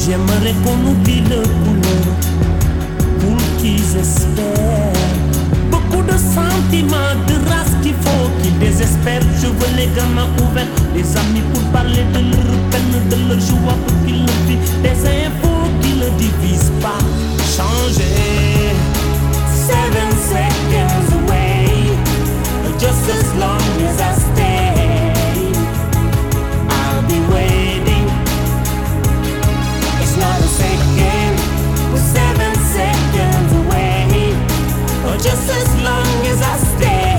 J'aimerais 0.06 0.52
qu'on 0.62 0.90
oublie 0.90 1.22
le 1.22 1.40
couleur 1.64 2.04
pour 3.20 3.38
qu'ils 3.56 3.96
espèrent. 3.96 4.92
Beaucoup 5.70 6.02
de 6.02 6.12
sentiments, 6.12 7.14
de 7.26 7.48
race 7.48 7.72
qu'il 7.82 7.94
faut 7.94 8.28
qu'ils 8.42 8.58
désespèrent. 8.58 9.22
Je 9.40 9.46
veux 9.46 9.76
les 9.78 9.86
gamins 9.96 10.28
ouverts, 10.42 10.66
des 10.92 11.16
amis 11.16 11.40
pour 11.54 11.62
parler 11.72 12.04
de 12.12 12.18
leur 12.18 12.54
peine, 12.70 13.08
de 13.08 13.28
leur 13.28 13.40
joie 13.40 13.78
pour 13.86 13.96
qu'ils 14.04 14.26
le 14.26 14.32
vivent. 14.46 14.82
Des 14.82 15.08
infos 15.08 15.70
qui 15.80 15.94
ne 15.94 16.10
divisent 16.18 16.72
pas. 16.82 17.00
Changer. 17.56 18.74
Seven 19.66 20.10
seconds 20.20 21.14
away, 21.14 21.96
just 22.78 23.08
as 23.08 23.34
long 23.40 23.58
as 23.88 24.00
I 24.02 24.23
just 35.18 35.48
as 35.48 35.82
long 35.82 36.26
as 36.26 36.42
I 36.42 36.56
stay. 36.56 37.13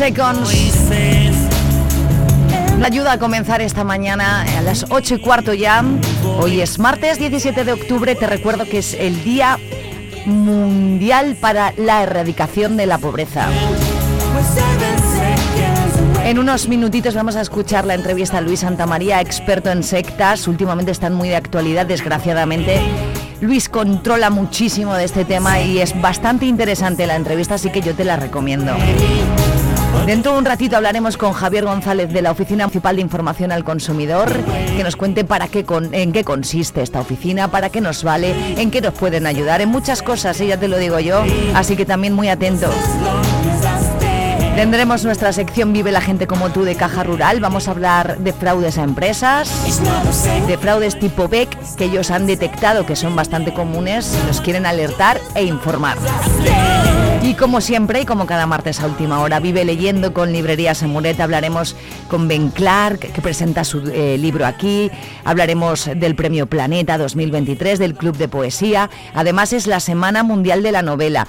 Seconds. 0.00 0.50
La 2.78 2.86
ayuda 2.86 3.12
a 3.12 3.18
comenzar 3.18 3.60
esta 3.60 3.84
mañana 3.84 4.46
a 4.56 4.62
las 4.62 4.86
8 4.88 5.16
y 5.16 5.18
cuarto 5.20 5.52
ya. 5.52 5.84
Hoy 6.38 6.62
es 6.62 6.78
martes 6.78 7.18
17 7.18 7.64
de 7.64 7.72
octubre. 7.72 8.14
Te 8.14 8.26
recuerdo 8.26 8.64
que 8.64 8.78
es 8.78 8.94
el 8.94 9.22
Día 9.22 9.58
Mundial 10.24 11.36
para 11.38 11.74
la 11.76 12.02
Erradicación 12.02 12.78
de 12.78 12.86
la 12.86 12.96
Pobreza. 12.96 13.50
En 16.24 16.38
unos 16.38 16.66
minutitos 16.66 17.14
vamos 17.14 17.36
a 17.36 17.42
escuchar 17.42 17.84
la 17.84 17.92
entrevista 17.92 18.38
a 18.38 18.40
Luis 18.40 18.60
Santamaría, 18.60 19.20
experto 19.20 19.70
en 19.70 19.82
sectas. 19.82 20.48
Últimamente 20.48 20.92
están 20.92 21.12
muy 21.12 21.28
de 21.28 21.36
actualidad, 21.36 21.84
desgraciadamente. 21.84 22.80
Luis 23.42 23.68
controla 23.68 24.30
muchísimo 24.30 24.94
de 24.94 25.04
este 25.04 25.26
tema 25.26 25.60
y 25.60 25.78
es 25.78 26.00
bastante 26.00 26.46
interesante 26.46 27.06
la 27.06 27.16
entrevista, 27.16 27.56
así 27.56 27.70
que 27.70 27.82
yo 27.82 27.94
te 27.94 28.04
la 28.04 28.16
recomiendo. 28.16 28.74
Dentro 30.06 30.32
de 30.32 30.38
un 30.38 30.44
ratito 30.44 30.76
hablaremos 30.76 31.16
con 31.16 31.32
Javier 31.32 31.64
González 31.64 32.12
de 32.12 32.22
la 32.22 32.32
Oficina 32.32 32.64
Municipal 32.64 32.96
de 32.96 33.02
Información 33.02 33.52
al 33.52 33.64
Consumidor, 33.64 34.28
que 34.76 34.82
nos 34.82 34.96
cuente 34.96 35.24
para 35.24 35.48
qué 35.48 35.64
en 35.92 36.12
qué 36.12 36.24
consiste 36.24 36.82
esta 36.82 37.00
oficina, 37.00 37.48
para 37.48 37.70
qué 37.70 37.80
nos 37.80 38.02
vale, 38.02 38.34
en 38.60 38.70
qué 38.70 38.80
nos 38.80 38.94
pueden 38.94 39.26
ayudar, 39.26 39.60
en 39.60 39.68
muchas 39.68 40.02
cosas, 40.02 40.40
y 40.40 40.48
ya 40.48 40.56
te 40.56 40.68
lo 40.68 40.78
digo 40.78 40.98
yo, 40.98 41.22
así 41.54 41.76
que 41.76 41.86
también 41.86 42.12
muy 42.14 42.28
atentos. 42.28 42.74
Tendremos 44.60 45.06
nuestra 45.06 45.32
sección 45.32 45.72
Vive 45.72 45.90
la 45.90 46.02
gente 46.02 46.26
como 46.26 46.50
tú 46.50 46.64
de 46.64 46.76
Caja 46.76 47.02
Rural. 47.02 47.40
Vamos 47.40 47.66
a 47.66 47.70
hablar 47.70 48.18
de 48.18 48.34
fraudes 48.34 48.76
a 48.76 48.82
empresas, 48.82 49.50
de 50.46 50.58
fraudes 50.58 50.98
tipo 50.98 51.28
BEC 51.28 51.48
que 51.76 51.86
ellos 51.86 52.10
han 52.10 52.26
detectado 52.26 52.84
que 52.84 52.94
son 52.94 53.16
bastante 53.16 53.54
comunes 53.54 54.14
nos 54.26 54.42
quieren 54.42 54.66
alertar 54.66 55.18
e 55.34 55.44
informar. 55.44 55.96
Y 57.22 57.34
como 57.34 57.60
siempre, 57.60 58.00
y 58.00 58.06
como 58.06 58.26
cada 58.26 58.46
martes 58.46 58.80
a 58.80 58.86
última 58.86 59.20
hora, 59.20 59.40
vive 59.40 59.64
leyendo 59.64 60.12
con 60.12 60.32
Librerías 60.32 60.82
Amuret. 60.82 61.20
Hablaremos 61.20 61.76
con 62.08 62.28
Ben 62.28 62.48
Clark, 62.48 62.98
que 62.98 63.20
presenta 63.20 63.62
su 63.62 63.90
eh, 63.90 64.16
libro 64.18 64.46
aquí. 64.46 64.90
Hablaremos 65.24 65.90
del 65.96 66.14
Premio 66.14 66.46
Planeta 66.46 66.96
2023, 66.96 67.78
del 67.78 67.94
Club 67.94 68.16
de 68.16 68.28
Poesía. 68.28 68.88
Además, 69.14 69.52
es 69.52 69.66
la 69.66 69.80
Semana 69.80 70.22
Mundial 70.22 70.62
de 70.62 70.72
la 70.72 70.82
Novela 70.82 71.26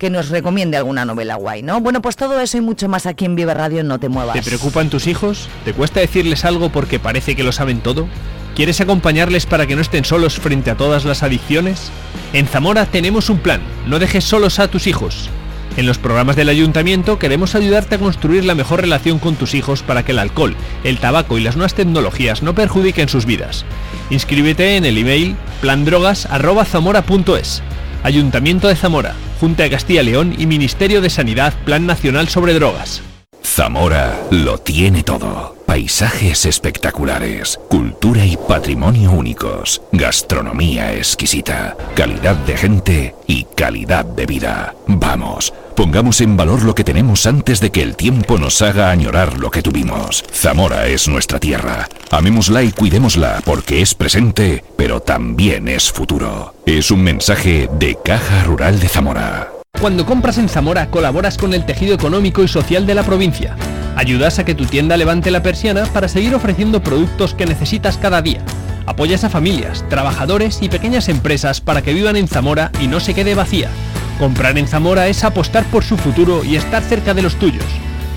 que 0.00 0.08
nos 0.08 0.30
recomiende 0.30 0.78
alguna 0.78 1.04
novela 1.04 1.36
guay, 1.36 1.62
¿no? 1.62 1.80
Bueno, 1.80 2.00
pues 2.00 2.16
todo 2.16 2.40
eso 2.40 2.56
y 2.56 2.62
mucho 2.62 2.88
más 2.88 3.04
aquí 3.04 3.26
en 3.26 3.36
Vive 3.36 3.52
Radio, 3.52 3.84
no 3.84 4.00
te 4.00 4.08
muevas. 4.08 4.34
¿Te 4.34 4.42
preocupan 4.42 4.88
tus 4.88 5.06
hijos? 5.06 5.46
¿Te 5.66 5.74
cuesta 5.74 6.00
decirles 6.00 6.46
algo 6.46 6.72
porque 6.72 6.98
parece 6.98 7.36
que 7.36 7.44
lo 7.44 7.52
saben 7.52 7.80
todo? 7.80 8.08
¿Quieres 8.56 8.80
acompañarles 8.80 9.44
para 9.44 9.66
que 9.66 9.76
no 9.76 9.82
estén 9.82 10.06
solos 10.06 10.40
frente 10.40 10.70
a 10.70 10.76
todas 10.76 11.04
las 11.04 11.22
adicciones? 11.22 11.90
En 12.32 12.46
Zamora 12.46 12.86
tenemos 12.86 13.28
un 13.28 13.40
plan, 13.40 13.60
no 13.86 13.98
dejes 13.98 14.24
solos 14.24 14.58
a 14.58 14.68
tus 14.68 14.86
hijos. 14.86 15.28
En 15.76 15.86
los 15.86 15.98
programas 15.98 16.34
del 16.34 16.48
ayuntamiento 16.48 17.18
queremos 17.18 17.54
ayudarte 17.54 17.96
a 17.96 17.98
construir 17.98 18.46
la 18.46 18.54
mejor 18.54 18.80
relación 18.80 19.18
con 19.18 19.36
tus 19.36 19.54
hijos 19.54 19.82
para 19.82 20.02
que 20.02 20.12
el 20.12 20.18
alcohol, 20.18 20.56
el 20.82 20.98
tabaco 20.98 21.36
y 21.36 21.42
las 21.42 21.56
nuevas 21.56 21.74
tecnologías 21.74 22.42
no 22.42 22.54
perjudiquen 22.54 23.10
sus 23.10 23.26
vidas. 23.26 23.66
Inscríbete 24.08 24.76
en 24.76 24.86
el 24.86 24.96
email 24.96 25.36
plandrogas.zamora.es. 25.60 27.62
Ayuntamiento 28.02 28.68
de 28.68 28.76
Zamora, 28.76 29.14
Junta 29.40 29.62
de 29.62 29.70
Castilla 29.70 30.02
León 30.02 30.34
y 30.38 30.46
Ministerio 30.46 31.00
de 31.00 31.10
Sanidad 31.10 31.54
Plan 31.64 31.86
Nacional 31.86 32.28
sobre 32.28 32.54
Drogas. 32.54 33.02
Zamora 33.42 34.18
lo 34.30 34.58
tiene 34.58 35.02
todo. 35.02 35.56
Paisajes 35.66 36.46
espectaculares, 36.46 37.58
cultura 37.68 38.24
y 38.24 38.36
patrimonio 38.36 39.12
únicos, 39.12 39.80
gastronomía 39.92 40.94
exquisita, 40.94 41.76
calidad 41.94 42.34
de 42.36 42.56
gente 42.56 43.14
y 43.26 43.44
calidad 43.44 44.04
de 44.04 44.26
vida. 44.26 44.74
Vamos, 44.88 45.54
pongamos 45.74 46.20
en 46.20 46.36
valor 46.36 46.62
lo 46.62 46.74
que 46.74 46.84
tenemos 46.84 47.26
antes 47.26 47.60
de 47.60 47.70
que 47.70 47.82
el 47.82 47.96
tiempo 47.96 48.38
nos 48.38 48.62
haga 48.62 48.90
añorar 48.90 49.38
lo 49.38 49.50
que 49.50 49.62
tuvimos. 49.62 50.24
Zamora 50.32 50.86
es 50.86 51.08
nuestra 51.08 51.38
tierra. 51.38 51.88
Amémosla 52.10 52.62
y 52.62 52.72
cuidémosla 52.72 53.42
porque 53.44 53.80
es 53.82 53.94
presente, 53.94 54.64
pero 54.76 55.00
también 55.00 55.68
es 55.68 55.90
futuro. 55.90 56.54
Es 56.66 56.90
un 56.90 57.02
mensaje 57.02 57.68
de 57.78 57.96
Caja 58.04 58.44
Rural 58.44 58.80
de 58.80 58.88
Zamora. 58.88 59.50
Cuando 59.80 60.04
compras 60.04 60.36
en 60.38 60.48
Zamora 60.48 60.90
colaboras 60.90 61.38
con 61.38 61.54
el 61.54 61.64
tejido 61.64 61.94
económico 61.94 62.42
y 62.42 62.48
social 62.48 62.86
de 62.86 62.94
la 62.94 63.02
provincia. 63.02 63.56
Ayudas 63.96 64.38
a 64.38 64.44
que 64.44 64.54
tu 64.54 64.66
tienda 64.66 64.96
levante 64.96 65.30
la 65.30 65.42
persiana 65.42 65.84
para 65.86 66.08
seguir 66.08 66.34
ofreciendo 66.34 66.82
productos 66.82 67.34
que 67.34 67.46
necesitas 67.46 67.96
cada 67.96 68.22
día. 68.22 68.44
Apoyas 68.86 69.24
a 69.24 69.30
familias, 69.30 69.84
trabajadores 69.88 70.62
y 70.62 70.68
pequeñas 70.68 71.08
empresas 71.08 71.60
para 71.60 71.82
que 71.82 71.94
vivan 71.94 72.16
en 72.16 72.28
Zamora 72.28 72.72
y 72.80 72.88
no 72.88 73.00
se 73.00 73.14
quede 73.14 73.34
vacía. 73.34 73.70
Comprar 74.20 74.58
en 74.58 74.68
Zamora 74.68 75.08
es 75.08 75.24
apostar 75.24 75.64
por 75.64 75.82
su 75.82 75.96
futuro 75.96 76.44
y 76.44 76.56
estar 76.56 76.82
cerca 76.82 77.14
de 77.14 77.22
los 77.22 77.36
tuyos. 77.36 77.64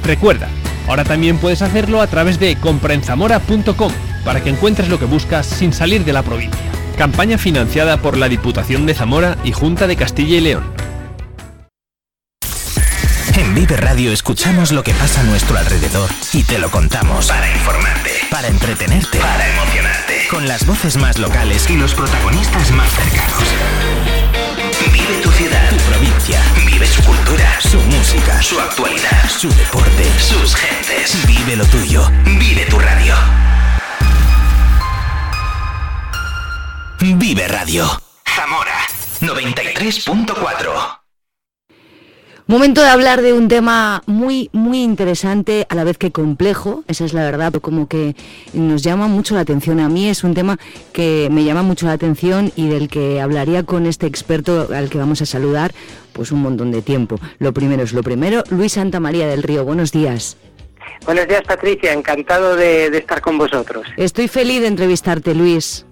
Recuerda, 0.04 0.50
ahora 0.86 1.06
también 1.06 1.38
puedes 1.38 1.62
hacerlo 1.62 2.02
a 2.02 2.08
través 2.08 2.40
de 2.40 2.58
compraenzamora.com 2.58 3.92
para 4.26 4.44
que 4.44 4.50
encuentres 4.50 4.90
lo 4.90 5.00
que 5.00 5.06
buscas 5.06 5.46
sin 5.46 5.72
salir 5.72 6.04
de 6.04 6.12
la 6.12 6.22
provincia. 6.22 6.60
Campaña 6.98 7.38
financiada 7.38 7.96
por 8.02 8.18
la 8.18 8.28
Diputación 8.28 8.86
de 8.86 8.96
Zamora 8.96 9.38
y 9.46 9.54
Junta 9.54 9.88
de 9.88 9.96
Castilla 9.96 10.36
y 10.36 10.42
León. 10.42 10.64
En 13.38 13.56
Vive 13.56 13.78
Radio 13.78 14.12
escuchamos 14.12 14.74
lo 14.74 14.84
que 14.84 14.94
pasa 14.94 15.22
a 15.22 15.24
nuestro 15.24 15.58
alrededor 15.58 16.10
y 16.34 16.44
te 16.44 16.60
lo 16.60 16.70
contamos. 16.70 17.28
Para 17.28 17.50
informarte, 17.50 18.12
para 18.30 18.50
entretenerte, 18.50 19.20
para 19.20 19.48
emocionarte. 19.48 20.28
Con 20.30 20.50
las 20.50 20.66
voces 20.68 20.98
más 20.98 21.18
locales 21.18 21.70
y 21.70 21.78
los 21.78 21.94
protagonistas 21.94 22.72
más 22.72 22.92
cercanos. 22.92 24.23
Vive 24.92 25.22
tu 25.22 25.32
ciudad, 25.32 25.70
tu 25.70 25.78
provincia. 25.78 26.42
Vive 26.66 26.86
su 26.86 27.04
cultura, 27.04 27.60
su 27.62 27.80
música, 27.82 28.42
su 28.42 28.60
actualidad, 28.60 29.30
su 29.30 29.50
deporte, 29.50 30.12
sus 30.20 30.56
gentes. 30.56 31.26
Vive 31.26 31.56
lo 31.56 31.66
tuyo. 31.66 32.10
Vive 32.26 32.66
tu 32.66 32.80
radio. 32.80 33.16
Vive 37.00 37.48
Radio. 37.48 38.02
Zamora 38.26 38.88
93.4. 39.22 41.03
Momento 42.46 42.82
de 42.82 42.90
hablar 42.90 43.22
de 43.22 43.32
un 43.32 43.48
tema 43.48 44.04
muy, 44.06 44.50
muy 44.52 44.84
interesante, 44.84 45.66
a 45.70 45.76
la 45.76 45.86
vez 45.86 45.98
que 45.98 46.12
complejo, 46.12 46.84
esa 46.90 47.06
es 47.06 47.14
la 47.14 47.24
verdad, 47.24 47.54
como 47.54 47.88
que 47.88 48.18
nos 48.52 48.84
llama 48.84 49.08
mucho 49.08 49.34
la 49.34 49.42
atención. 49.42 49.80
A 49.80 49.88
mí 49.88 50.10
es 50.10 50.26
un 50.26 50.34
tema 50.34 50.60
que 50.92 51.30
me 51.32 51.46
llama 51.46 51.64
mucho 51.64 51.86
la 51.86 51.94
atención 51.94 52.52
y 52.58 52.68
del 52.68 52.90
que 52.90 53.22
hablaría 53.22 53.64
con 53.64 53.86
este 53.86 54.08
experto 54.08 54.68
al 54.76 54.90
que 54.90 54.98
vamos 54.98 55.22
a 55.22 55.26
saludar, 55.26 55.74
pues 56.12 56.34
un 56.34 56.42
montón 56.42 56.72
de 56.72 56.82
tiempo. 56.82 57.18
Lo 57.40 57.54
primero 57.54 57.82
es 57.82 57.94
lo 57.94 58.04
primero, 58.04 58.44
Luis 58.50 58.74
Santa 58.74 59.00
María 59.00 59.26
del 59.26 59.42
Río, 59.42 59.64
buenos 59.64 59.94
días. 59.94 60.36
Buenos 61.06 61.30
días, 61.30 61.44
Patricia, 61.48 61.94
encantado 61.94 62.58
de, 62.58 62.90
de 62.90 62.98
estar 62.98 63.22
con 63.22 63.38
vosotros. 63.38 63.88
Estoy 63.96 64.28
feliz 64.28 64.60
de 64.60 64.68
entrevistarte, 64.68 65.34
Luis 65.34 65.86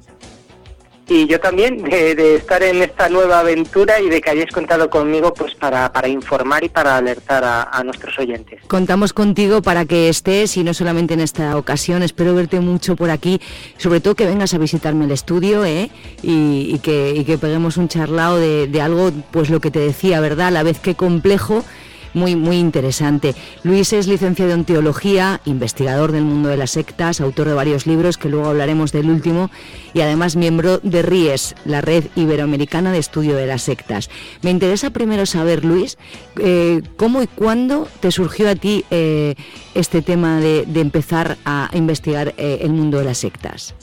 y 1.12 1.28
yo 1.28 1.42
también 1.42 1.84
de, 1.84 2.36
estar 2.36 2.64
en 2.64 2.82
esta 2.82 3.10
nueva 3.10 3.40
aventura 3.40 4.00
y 4.00 4.08
de 4.08 4.22
que 4.22 4.30
hayáis 4.30 4.50
contado 4.50 4.90
conmigo 4.90 5.34
pues 5.34 5.54
para, 5.56 5.92
para 5.92 6.08
informar 6.08 6.64
y 6.64 6.70
para 6.70 6.96
alertar 6.96 7.44
a, 7.44 7.84
nuestros 7.84 8.18
oyentes. 8.18 8.62
Contamos 8.68 9.12
contigo 9.12 9.62
para 9.62 9.84
que 9.84 10.08
estés 10.08 10.56
y 10.56 10.64
no 10.64 10.74
solamente 10.74 11.16
en 11.16 11.20
esta 11.20 11.58
ocasión, 11.58 12.02
espero 12.02 12.34
verte 12.34 12.62
mucho 12.62 12.96
por 12.96 13.10
aquí, 13.10 13.42
sobre 13.76 14.00
todo 14.00 14.16
que 14.16 14.26
vengas 14.26 14.54
a 14.54 14.58
visitarme 14.58 15.04
el 15.04 15.12
estudio 15.12 15.66
¿eh? 15.66 15.90
y, 16.24 16.80
que, 16.80 17.24
que 17.26 17.38
peguemos 17.38 17.76
un 17.76 17.90
charlao 17.90 18.38
de, 18.38 18.68
de 18.68 18.82
algo, 18.82 19.12
pues 19.32 19.50
lo 19.50 19.60
que 19.60 19.70
te 19.70 19.80
decía, 19.80 20.22
¿verdad? 20.22 20.48
A 20.48 20.52
la 20.52 20.64
vez 20.64 20.80
que 20.80 20.96
complejo 20.96 21.66
muy, 22.14 22.36
muy 22.36 22.58
interesante. 22.58 23.36
Luis 23.64 23.94
es 23.94 24.08
licenciado 24.08 24.54
en 24.54 24.66
teología, 24.66 25.42
investigador 25.46 26.12
del 26.12 26.24
mundo 26.24 26.50
de 26.50 26.58
las 26.58 26.72
sectas, 26.72 27.22
autor 27.22 27.48
de 27.48 27.54
varios 27.54 27.88
libros, 27.88 28.18
que 28.18 28.30
luego 28.30 28.50
hablaremos 28.50 28.92
del 28.92 29.10
último, 29.10 29.50
y 29.94 30.02
además 30.02 30.36
miembro 30.36 30.80
de 30.80 31.02
RIES, 31.02 31.56
la 31.66 31.82
Red 31.82 32.06
Iberoamericana 32.16 32.92
de 32.92 33.00
Estudio 33.00 33.36
de 33.36 33.48
las 33.48 33.64
Sectas. 33.64 34.10
Me 34.42 34.52
interesa 34.52 34.90
primero 34.90 35.26
saber, 35.26 35.66
Luis, 35.66 35.98
eh, 36.40 36.82
cómo 36.98 37.22
y 37.22 37.28
cuándo 37.28 37.88
te 38.00 38.12
surgió 38.12 38.50
a 38.50 38.56
ti 38.56 38.86
eh, 38.92 39.36
este 39.76 40.02
tema 40.02 40.40
de, 40.40 40.66
empezar 40.82 41.38
a 41.46 41.70
investigar 41.74 42.34
eh, 42.38 42.60
el 42.62 42.72
mundo 42.72 42.98
de 42.98 43.06
las 43.06 43.20
sectas. 43.20 43.76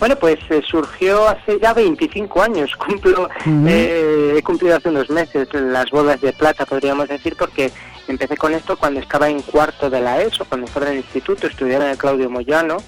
Bueno, 0.00 0.16
pues 0.16 0.38
eh, 0.48 0.62
surgió 0.66 1.28
hace 1.28 1.60
ya 1.60 1.74
25 1.74 2.42
años. 2.42 2.74
Cumplo, 2.86 3.28
eh, 3.66 4.34
he 4.36 4.42
cumplido 4.42 4.76
hace 4.76 4.88
unos 4.88 5.10
meses 5.10 5.48
las 5.52 5.90
bodas 5.90 6.20
de 6.22 6.32
plata, 6.32 6.64
podríamos 6.64 7.08
decir, 7.08 7.36
porque 7.38 7.70
empecé 8.08 8.38
con 8.38 8.54
esto 8.54 8.78
cuando 8.78 8.98
estaba 8.98 9.28
en 9.28 9.42
cuarto 9.42 9.90
de 9.90 10.00
la 10.00 10.22
ESO, 10.22 10.46
cuando 10.46 10.66
estaba 10.66 10.86
en 10.86 10.92
el 10.92 10.98
instituto, 10.98 11.46
estudiaba 11.46 11.84
en 11.84 11.90
el 11.90 11.98
Claudio 11.98 12.30
Moyano, 12.30 12.78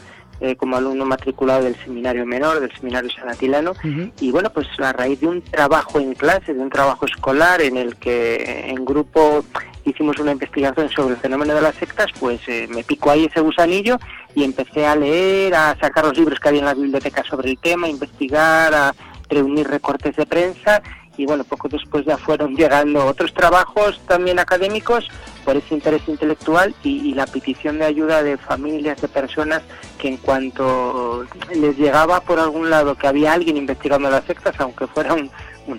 eh, 0.42 0.57
como 0.57 0.76
alumno 0.76 1.05
matriculado 1.05 1.64
del 1.64 1.76
seminario 1.76 2.26
menor, 2.26 2.61
del 2.61 2.72
seminario 2.72 3.11
sanatilano, 3.11 3.72
y 4.20 4.31
bueno, 4.31 4.50
pues 4.50 4.66
a 4.78 4.92
raíz 4.92 5.20
de 5.20 5.28
un 5.28 5.40
trabajo 5.40 6.00
en 6.00 6.14
clase, 6.14 6.52
de 6.52 6.61
un 6.61 6.68
trabajo 6.68 7.07
escolar 7.07 7.62
en 7.62 7.76
el 7.76 7.96
que 7.96 8.66
en 8.68 8.85
grupo 8.85 9.44
hicimos 9.85 10.18
una 10.18 10.33
investigación 10.33 10.88
sobre 10.90 11.14
el 11.14 11.20
fenómeno 11.20 11.55
de 11.55 11.62
las 11.62 11.76
sectas, 11.76 12.09
pues 12.18 12.40
me 12.68 12.83
picó 12.85 13.11
ahí 13.11 13.26
ese 13.26 13.40
gusanillo 13.40 13.98
y 14.35 14.44
empecé 14.44 14.85
a 14.85 14.96
leer, 14.96 15.55
a 15.55 15.76
sacar 15.81 16.05
los 16.05 16.18
libros 16.18 16.40
que 16.40 16.48
había 16.48 16.61
en 16.61 16.66
la 16.66 16.74
biblioteca 16.74 17.22
sobre 17.22 17.50
el 17.50 17.59
tema, 17.59 17.87
a 17.87 17.90
investigar, 17.90 18.74
a 18.74 18.94
reunir 19.28 19.68
recortes 19.68 20.16
de 20.16 20.26
prensa 20.26 20.83
y 21.16 21.27
bueno, 21.27 21.44
poco 21.44 21.68
después 21.68 22.05
ya 22.05 22.16
fueron 22.16 22.55
llegando 22.55 23.05
otros 23.07 23.33
trabajos 23.35 24.01
también 24.07 24.38
académicos, 24.38 25.09
por 25.44 25.57
ese 25.57 25.75
interés 25.75 26.03
intelectual 26.07 26.75
y, 26.83 27.14
la 27.14 27.27
petición 27.27 27.79
de 27.79 27.85
ayuda 27.85 28.22
de 28.22 28.37
familias, 28.37 29.01
de 29.01 29.09
personas 29.09 29.62
que 29.98 30.09
en 30.09 30.16
cuanto 30.16 31.25
les 31.55 31.77
llegaba 31.77 32.20
por 32.20 32.38
algún 32.38 32.70
lado 32.70 32.94
que 32.94 33.07
había 33.07 33.33
alguien 33.33 33.57
investigando 33.57 34.09
las 34.09 34.25
sectas, 34.25 34.55
aunque 34.59 34.87
fuera 34.87 35.14
un, 35.14 35.31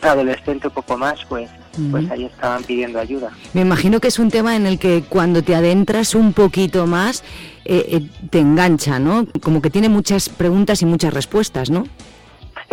adolescente 0.02 0.67
un 0.67 0.74
poco 0.74 0.98
más, 0.98 1.26
pues, 1.28 1.50
pues 1.91 2.10
ahí 2.12 2.26
estaban 2.26 2.63
pidiendo 2.63 3.00
ayuda. 3.00 3.32
Me 3.54 3.62
imagino 3.62 4.00
que 4.00 4.08
es 4.08 4.19
un 4.19 4.30
tema 4.30 4.56
en 4.56 4.65
el 4.65 4.80
que 4.80 5.04
cuando 5.08 5.43
te 5.43 5.56
adentras 5.56 6.15
un 6.15 6.34
poquito 6.34 6.88
más 6.88 7.24
eh, 7.65 7.86
eh, 7.89 8.10
te 8.30 8.39
engancha, 8.39 9.00
¿no? 9.00 9.28
Como 9.41 9.62
que 9.62 9.69
tiene 9.69 9.89
muchas 9.89 10.30
preguntas 10.30 10.82
y 10.82 10.86
muchas 10.86 11.13
respuestas, 11.13 11.69
¿no? 11.69 11.86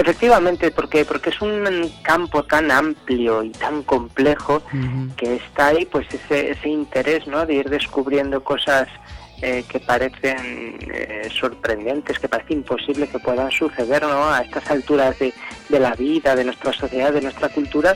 Efectivamente, 0.01 0.71
porque 0.71 1.05
porque 1.05 1.29
es 1.29 1.43
un 1.43 1.93
campo 2.01 2.43
tan 2.43 2.71
amplio 2.71 3.43
y 3.43 3.51
tan 3.51 3.83
complejo 3.83 4.63
que 5.15 5.37
está 5.37 5.67
ahí 5.67 5.85
pues 5.85 6.07
ese, 6.11 6.53
ese 6.53 6.71
interés 6.71 7.27
¿no? 7.27 7.45
de 7.45 7.57
ir 7.57 7.69
descubriendo 7.69 8.43
cosas 8.43 8.89
eh, 9.43 9.63
que 9.69 9.79
parecen 9.79 10.79
eh, 10.91 11.29
sorprendentes, 11.39 12.19
que 12.19 12.31
parece 12.31 12.55
imposible 12.55 13.09
que 13.09 13.19
puedan 13.19 13.51
suceder 13.51 14.03
¿no? 14.03 14.33
a 14.33 14.41
estas 14.41 14.71
alturas 14.71 15.19
de, 15.19 15.35
de, 15.69 15.79
la 15.79 15.93
vida, 15.93 16.35
de 16.35 16.45
nuestra 16.45 16.73
sociedad, 16.73 17.13
de 17.13 17.21
nuestra 17.21 17.51
cultura, 17.51 17.95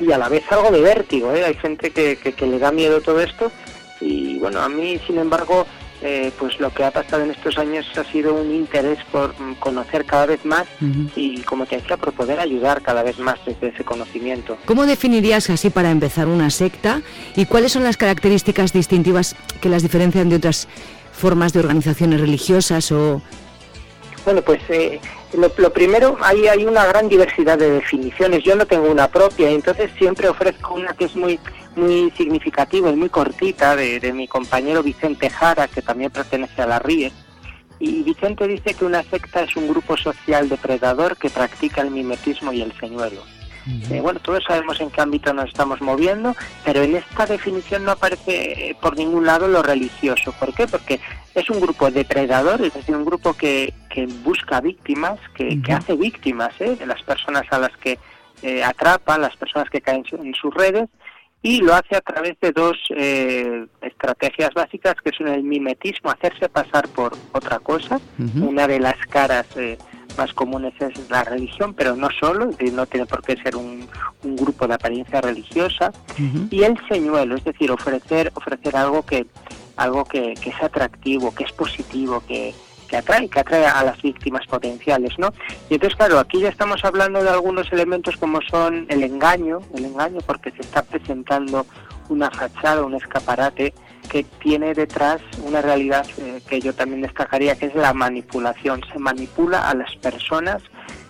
y 0.00 0.12
a 0.12 0.18
la 0.18 0.28
vez 0.28 0.44
algo 0.52 0.70
de 0.70 0.82
vértigo. 0.82 1.32
¿eh? 1.32 1.46
Hay 1.46 1.54
gente 1.54 1.92
que, 1.92 2.16
que, 2.16 2.34
que 2.34 2.46
le 2.46 2.58
da 2.58 2.70
miedo 2.72 3.00
todo 3.00 3.22
esto, 3.22 3.50
y 4.00 4.38
bueno, 4.38 4.60
a 4.60 4.68
mí, 4.68 5.00
sin 5.06 5.16
embargo, 5.18 5.66
eh, 6.02 6.32
pues 6.38 6.58
lo 6.58 6.70
que 6.70 6.84
ha 6.84 6.90
pasado 6.90 7.22
en 7.22 7.30
estos 7.30 7.58
años 7.58 7.86
ha 7.96 8.04
sido 8.04 8.34
un 8.34 8.52
interés 8.52 8.98
por 9.10 9.34
conocer 9.58 10.04
cada 10.04 10.26
vez 10.26 10.44
más 10.44 10.66
y, 11.14 11.40
como 11.42 11.66
te 11.66 11.76
decía, 11.76 11.96
por 11.96 12.12
poder 12.12 12.40
ayudar 12.40 12.82
cada 12.82 13.02
vez 13.02 13.18
más 13.18 13.38
desde 13.46 13.68
ese 13.68 13.84
conocimiento. 13.84 14.56
¿Cómo 14.64 14.86
definirías 14.86 15.48
así 15.50 15.70
para 15.70 15.90
empezar 15.90 16.26
una 16.26 16.50
secta 16.50 17.02
y 17.36 17.46
cuáles 17.46 17.72
son 17.72 17.84
las 17.84 17.96
características 17.96 18.72
distintivas 18.72 19.36
que 19.60 19.68
las 19.68 19.82
diferencian 19.82 20.28
de 20.28 20.36
otras 20.36 20.68
formas 21.12 21.52
de 21.52 21.60
organizaciones 21.60 22.20
religiosas 22.20 22.90
o 22.90 23.22
bueno, 24.24 24.40
pues 24.42 24.60
eh, 24.68 25.00
lo, 25.34 25.72
primero, 25.72 26.16
hay, 26.20 26.46
hay 26.46 26.64
una 26.64 26.86
gran 26.86 27.08
diversidad 27.08 27.58
de 27.58 27.70
definiciones. 27.70 28.44
Yo 28.44 28.54
no 28.54 28.66
tengo 28.66 28.90
una 28.90 29.08
propia, 29.08 29.50
entonces 29.50 29.90
siempre 29.98 30.28
ofrezco 30.28 30.74
una 30.74 30.92
que 30.92 31.06
es 31.06 31.16
muy 31.16 31.40
muy 31.76 32.10
significativa 32.16 32.90
y 32.90 32.96
muy 32.96 33.08
cortita 33.08 33.76
de, 33.76 34.12
mi 34.12 34.28
compañero 34.28 34.82
Vicente 34.82 35.30
Jara, 35.30 35.68
que 35.68 35.82
también 35.82 36.10
pertenece 36.10 36.62
a 36.62 36.66
la 36.66 36.78
RIE. 36.78 37.12
Y 37.78 38.02
Vicente 38.02 38.46
dice 38.46 38.74
que 38.74 38.84
una 38.84 39.02
secta 39.02 39.42
es 39.42 39.56
un 39.56 39.68
grupo 39.68 39.96
social 39.96 40.48
depredador 40.48 41.16
que 41.16 41.30
practica 41.30 41.82
el 41.82 41.90
mimetismo 41.90 42.52
y 42.52 42.62
el 42.62 42.72
señuelo. 42.78 43.22
Eh, 43.90 44.00
bueno, 44.00 44.18
todos 44.18 44.42
sabemos 44.44 44.80
en 44.80 44.90
qué 44.90 45.00
ámbito 45.00 45.32
nos 45.32 45.46
estamos 45.46 45.80
moviendo, 45.80 46.34
pero 46.64 46.82
en 46.82 46.96
esta 46.96 47.26
definición 47.26 47.84
no 47.84 47.92
aparece 47.92 48.70
eh, 48.70 48.76
por 48.80 48.96
ningún 48.96 49.24
lado 49.24 49.46
lo 49.46 49.62
religioso. 49.62 50.32
¿Por 50.32 50.52
qué? 50.52 50.66
Porque 50.66 50.98
es 51.34 51.48
un 51.48 51.60
grupo 51.60 51.90
depredador, 51.90 52.60
es 52.62 52.74
decir, 52.74 52.96
un 52.96 53.04
grupo 53.04 53.34
que, 53.34 53.72
que 53.88 54.06
busca 54.06 54.60
víctimas, 54.60 55.18
que, 55.34 55.60
hace 55.72 55.94
víctimas 55.94 56.60
¿eh? 56.60 56.76
de 56.76 56.86
las 56.86 57.02
personas 57.02 57.44
a 57.50 57.58
las 57.58 57.76
que 57.76 57.98
eh, 58.42 58.64
atrapa, 58.64 59.18
las 59.18 59.36
personas 59.36 59.70
que 59.70 59.80
caen 59.80 60.04
en 60.10 60.34
sus 60.34 60.52
redes, 60.52 60.88
y 61.42 61.60
lo 61.60 61.74
hace 61.74 61.96
a 61.96 62.00
través 62.00 62.38
de 62.40 62.52
dos 62.52 62.76
estrategias 63.80 64.50
básicas 64.54 64.94
que 65.04 65.10
son 65.16 65.28
el 65.28 65.42
mimetismo, 65.42 66.10
hacerse 66.10 66.48
pasar 66.48 66.88
por 66.88 67.12
otra 67.32 67.58
cosa, 67.58 68.00
una 68.40 68.66
de 68.66 68.80
las 68.80 68.96
caras 69.08 69.46
más 70.16 70.32
comunes 70.34 70.74
es 70.80 71.10
la 71.10 71.24
religión, 71.24 71.74
pero 71.74 71.96
no 71.96 72.08
solo, 72.20 72.50
no 72.72 72.86
tiene 72.86 73.06
por 73.06 73.22
qué 73.22 73.36
ser 73.42 73.56
un, 73.56 73.88
grupo 74.22 74.68
de 74.68 74.74
apariencia 74.74 75.20
religiosa, 75.20 75.92
y 76.50 76.62
el 76.62 76.78
señuelo, 76.88 77.36
es 77.36 77.44
decir, 77.44 77.70
ofrecer, 77.70 78.30
ofrecer 78.34 78.76
algo 78.76 79.02
que 79.04 79.26
algo 79.76 80.04
que, 80.04 80.32
es 80.32 80.62
atractivo, 80.62 81.34
que 81.34 81.44
es 81.44 81.52
positivo, 81.52 82.22
que, 82.26 82.54
que 82.92 82.98
atrae, 82.98 83.26
que 83.26 83.40
atrae 83.40 83.64
a 83.64 83.82
las 83.84 84.02
víctimas 84.02 84.46
potenciales, 84.46 85.18
¿no? 85.18 85.32
Y 85.70 85.74
entonces, 85.74 85.96
claro, 85.96 86.18
aquí 86.18 86.40
ya 86.40 86.50
estamos 86.50 86.84
hablando 86.84 87.22
de 87.22 87.30
algunos 87.30 87.72
elementos 87.72 88.18
como 88.18 88.42
son 88.42 88.84
el 88.90 89.02
engaño, 89.02 89.60
el 89.74 89.86
engaño 89.86 90.18
porque 90.26 90.50
se 90.50 90.60
está 90.60 90.82
presentando 90.82 91.64
una 92.10 92.30
fachada, 92.30 92.84
un 92.84 92.94
escaparate 92.94 93.72
que 94.10 94.24
tiene 94.24 94.74
detrás 94.74 95.22
una 95.42 95.62
realidad 95.62 96.06
eh, 96.18 96.42
que 96.46 96.60
yo 96.60 96.74
también 96.74 97.00
destacaría, 97.00 97.56
que 97.56 97.66
es 97.66 97.74
la 97.74 97.94
manipulación. 97.94 98.82
Se 98.92 98.98
manipula 98.98 99.70
a 99.70 99.74
las 99.74 99.96
personas 99.96 100.62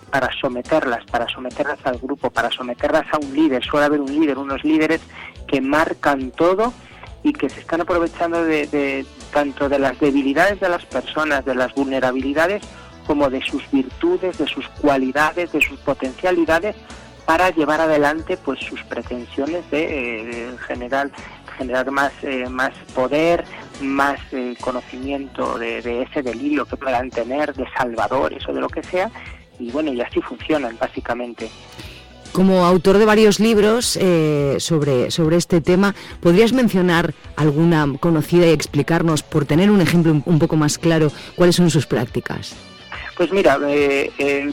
para 0.09 0.29
someterlas, 0.39 1.03
para 1.11 1.27
someterlas 1.27 1.79
al 1.83 1.97
grupo, 1.97 2.29
para 2.29 2.49
someterlas 2.49 3.03
a 3.11 3.17
un 3.17 3.33
líder. 3.33 3.61
Suele 3.61 3.87
haber 3.87 3.99
un 3.99 4.17
líder, 4.17 4.37
unos 4.37 4.63
líderes 4.63 5.01
que 5.49 5.59
marcan 5.59 6.31
todo 6.31 6.71
y 7.23 7.33
que 7.33 7.49
se 7.49 7.61
están 7.61 7.81
aprovechando 7.81 8.43
de, 8.43 9.05
tanto 9.31 9.69
de 9.69 9.79
las 9.79 9.99
debilidades 9.99 10.59
de 10.59 10.69
las 10.69 10.85
personas, 10.85 11.45
de 11.45 11.55
las 11.55 11.73
vulnerabilidades, 11.73 12.63
como 13.07 13.29
de 13.29 13.41
sus 13.41 13.69
virtudes, 13.71 14.37
de 14.37 14.47
sus 14.47 14.67
cualidades, 14.69 15.51
de 15.51 15.61
sus 15.61 15.79
potencialidades 15.79 16.75
para 17.25 17.49
llevar 17.51 17.79
adelante 17.81 18.37
pues 18.37 18.59
sus 18.59 18.83
pretensiones 18.83 19.69
de, 19.71 20.49
eh, 20.49 20.57
general 20.67 21.11
generar 21.57 21.89
más, 21.91 22.11
eh, 22.23 22.47
más 22.49 22.73
poder, 22.93 23.45
más 23.81 24.19
eh, 24.31 24.55
conocimiento 24.59 25.57
de, 25.57 26.01
ese 26.01 26.21
delirio 26.21 26.65
que 26.65 26.77
puedan 26.77 27.09
tener, 27.09 27.53
de 27.53 27.65
salvadores 27.77 28.47
o 28.47 28.53
de 28.53 28.61
lo 28.61 28.69
que 28.69 28.83
sea, 28.83 29.11
y 29.59 29.71
bueno, 29.71 29.93
y 29.93 30.01
así 30.01 30.21
funcionan 30.21 30.77
básicamente. 30.79 31.49
Como 32.33 32.65
autor 32.65 32.97
de 32.97 33.05
varios 33.05 33.39
libros 33.39 33.95
eh, 34.01 34.55
sobre, 34.57 35.11
sobre 35.11 35.37
este 35.37 35.61
tema, 35.61 35.93
¿podrías 36.19 36.51
mencionar 36.51 37.13
alguna 37.35 37.87
conocida 37.99 38.47
y 38.47 38.49
explicarnos, 38.49 39.21
por 39.21 39.45
tener 39.45 39.69
un 39.69 39.81
ejemplo 39.81 40.19
un 40.25 40.39
poco 40.39 40.55
más 40.55 40.79
claro, 40.79 41.11
cuáles 41.35 41.57
son 41.57 41.69
sus 41.69 41.85
prácticas? 41.85 42.55
Pues 43.15 43.31
mira, 43.31 43.59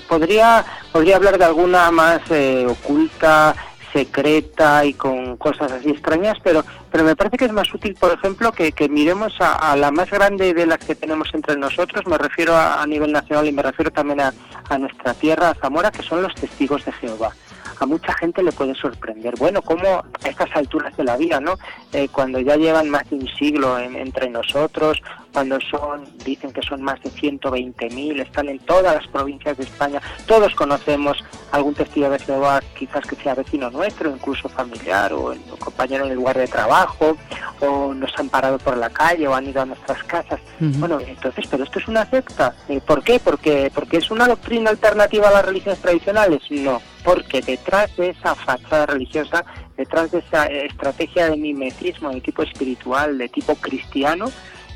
podría, 0.08 0.66
podría 0.92 1.16
hablar 1.16 1.38
de 1.38 1.44
alguna 1.46 1.90
más 1.90 2.20
oculta, 2.68 3.56
secreta 3.94 4.84
y 4.84 4.92
con 4.92 5.38
cosas 5.38 5.72
así 5.72 5.88
extrañas, 5.88 6.36
pero, 6.44 6.62
pero 6.92 7.02
me 7.02 7.16
parece 7.16 7.38
que 7.38 7.46
es 7.46 7.52
más 7.52 7.72
útil, 7.72 7.96
por 7.98 8.12
ejemplo, 8.12 8.52
que, 8.52 8.72
que 8.72 8.90
miremos 8.90 9.34
a, 9.40 9.74
la 9.74 9.90
más 9.90 10.10
grande 10.10 10.52
de 10.52 10.66
las 10.66 10.78
que 10.78 10.94
tenemos 10.94 11.30
entre 11.32 11.56
nosotros, 11.56 12.06
me 12.06 12.18
refiero 12.18 12.54
a, 12.54 12.82
a 12.82 12.86
nivel 12.86 13.10
nacional 13.10 13.48
y 13.48 13.52
me 13.52 13.62
refiero 13.62 13.90
también 13.90 14.20
a, 14.20 14.34
a 14.68 14.76
nuestra 14.76 15.14
tierra, 15.14 15.48
a 15.48 15.54
Zamora, 15.54 15.90
que 15.90 16.02
son 16.02 16.22
los 16.22 16.34
testigos 16.34 16.84
de 16.84 16.92
Jehová 16.92 17.32
a 17.80 17.86
mucha 17.86 18.12
gente 18.14 18.42
le 18.42 18.52
puede 18.52 18.74
sorprender. 18.74 19.34
Bueno, 19.38 19.62
como 19.62 19.88
a 19.88 20.28
estas 20.28 20.54
alturas 20.54 20.96
de 20.96 21.04
la 21.04 21.16
vida, 21.16 21.40
¿no? 21.40 21.54
Eh, 21.92 22.08
cuando 22.12 22.38
ya 22.38 22.56
llevan 22.56 22.90
más 22.90 23.08
de 23.08 23.16
un 23.16 23.28
siglo 23.38 23.78
entre 23.78 24.28
nosotros, 24.28 25.02
cuando 25.32 25.58
son, 25.60 26.04
dicen 26.24 26.52
que 26.52 26.62
son 26.62 26.82
más 26.82 27.00
de 27.02 27.10
120.000, 27.10 28.20
están 28.20 28.48
en 28.48 28.58
todas 28.60 28.94
las 28.94 29.06
provincias 29.08 29.56
de 29.56 29.64
España, 29.64 30.00
todos 30.26 30.54
conocemos 30.54 31.18
algún 31.52 31.74
testigo 31.74 32.10
de 32.10 32.18
Jehová, 32.18 32.60
quizás 32.78 33.06
que 33.06 33.16
sea 33.16 33.34
vecino 33.34 33.70
nuestro, 33.70 34.10
incluso 34.10 34.48
familiar 34.48 35.12
o, 35.12 35.34
compañero 35.58 36.04
en 36.04 36.10
el 36.10 36.16
lugar 36.16 36.38
de 36.38 36.46
trabajo, 36.46 37.16
o 37.60 37.94
nos 37.94 38.10
han 38.18 38.28
parado 38.28 38.58
por 38.58 38.76
la 38.76 38.90
calle 38.90 39.28
o 39.28 39.34
han 39.34 39.46
ido 39.46 39.62
a 39.62 39.66
nuestras 39.66 40.02
casas. 40.04 40.40
Bueno, 40.58 40.98
entonces, 41.00 41.46
pero 41.50 41.64
esto 41.64 41.78
es 41.78 41.88
una 41.88 42.08
secta. 42.08 42.54
Eh, 42.68 42.80
¿Por 42.80 43.02
qué? 43.02 43.20
Porque, 43.20 43.70
porque 43.74 43.98
es 43.98 44.10
una 44.10 44.26
doctrina 44.26 44.70
alternativa 44.70 45.28
a 45.28 45.32
las 45.32 45.44
religiones 45.44 45.80
tradicionales. 45.80 46.42
No, 46.50 46.80
porque 47.04 47.40
detrás 47.40 47.94
de 47.96 48.10
esa 48.10 48.34
fachada 48.34 48.86
religiosa, 48.86 49.44
detrás 49.76 50.10
de 50.10 50.18
esa 50.18 50.46
estrategia 50.46 51.30
de 51.30 51.36
mimetismo 51.36 52.10
de 52.10 52.20
tipo 52.20 52.42
espiritual, 52.42 53.18
de 53.18 53.28
tipo 53.28 53.54
cristiano, 53.56 54.30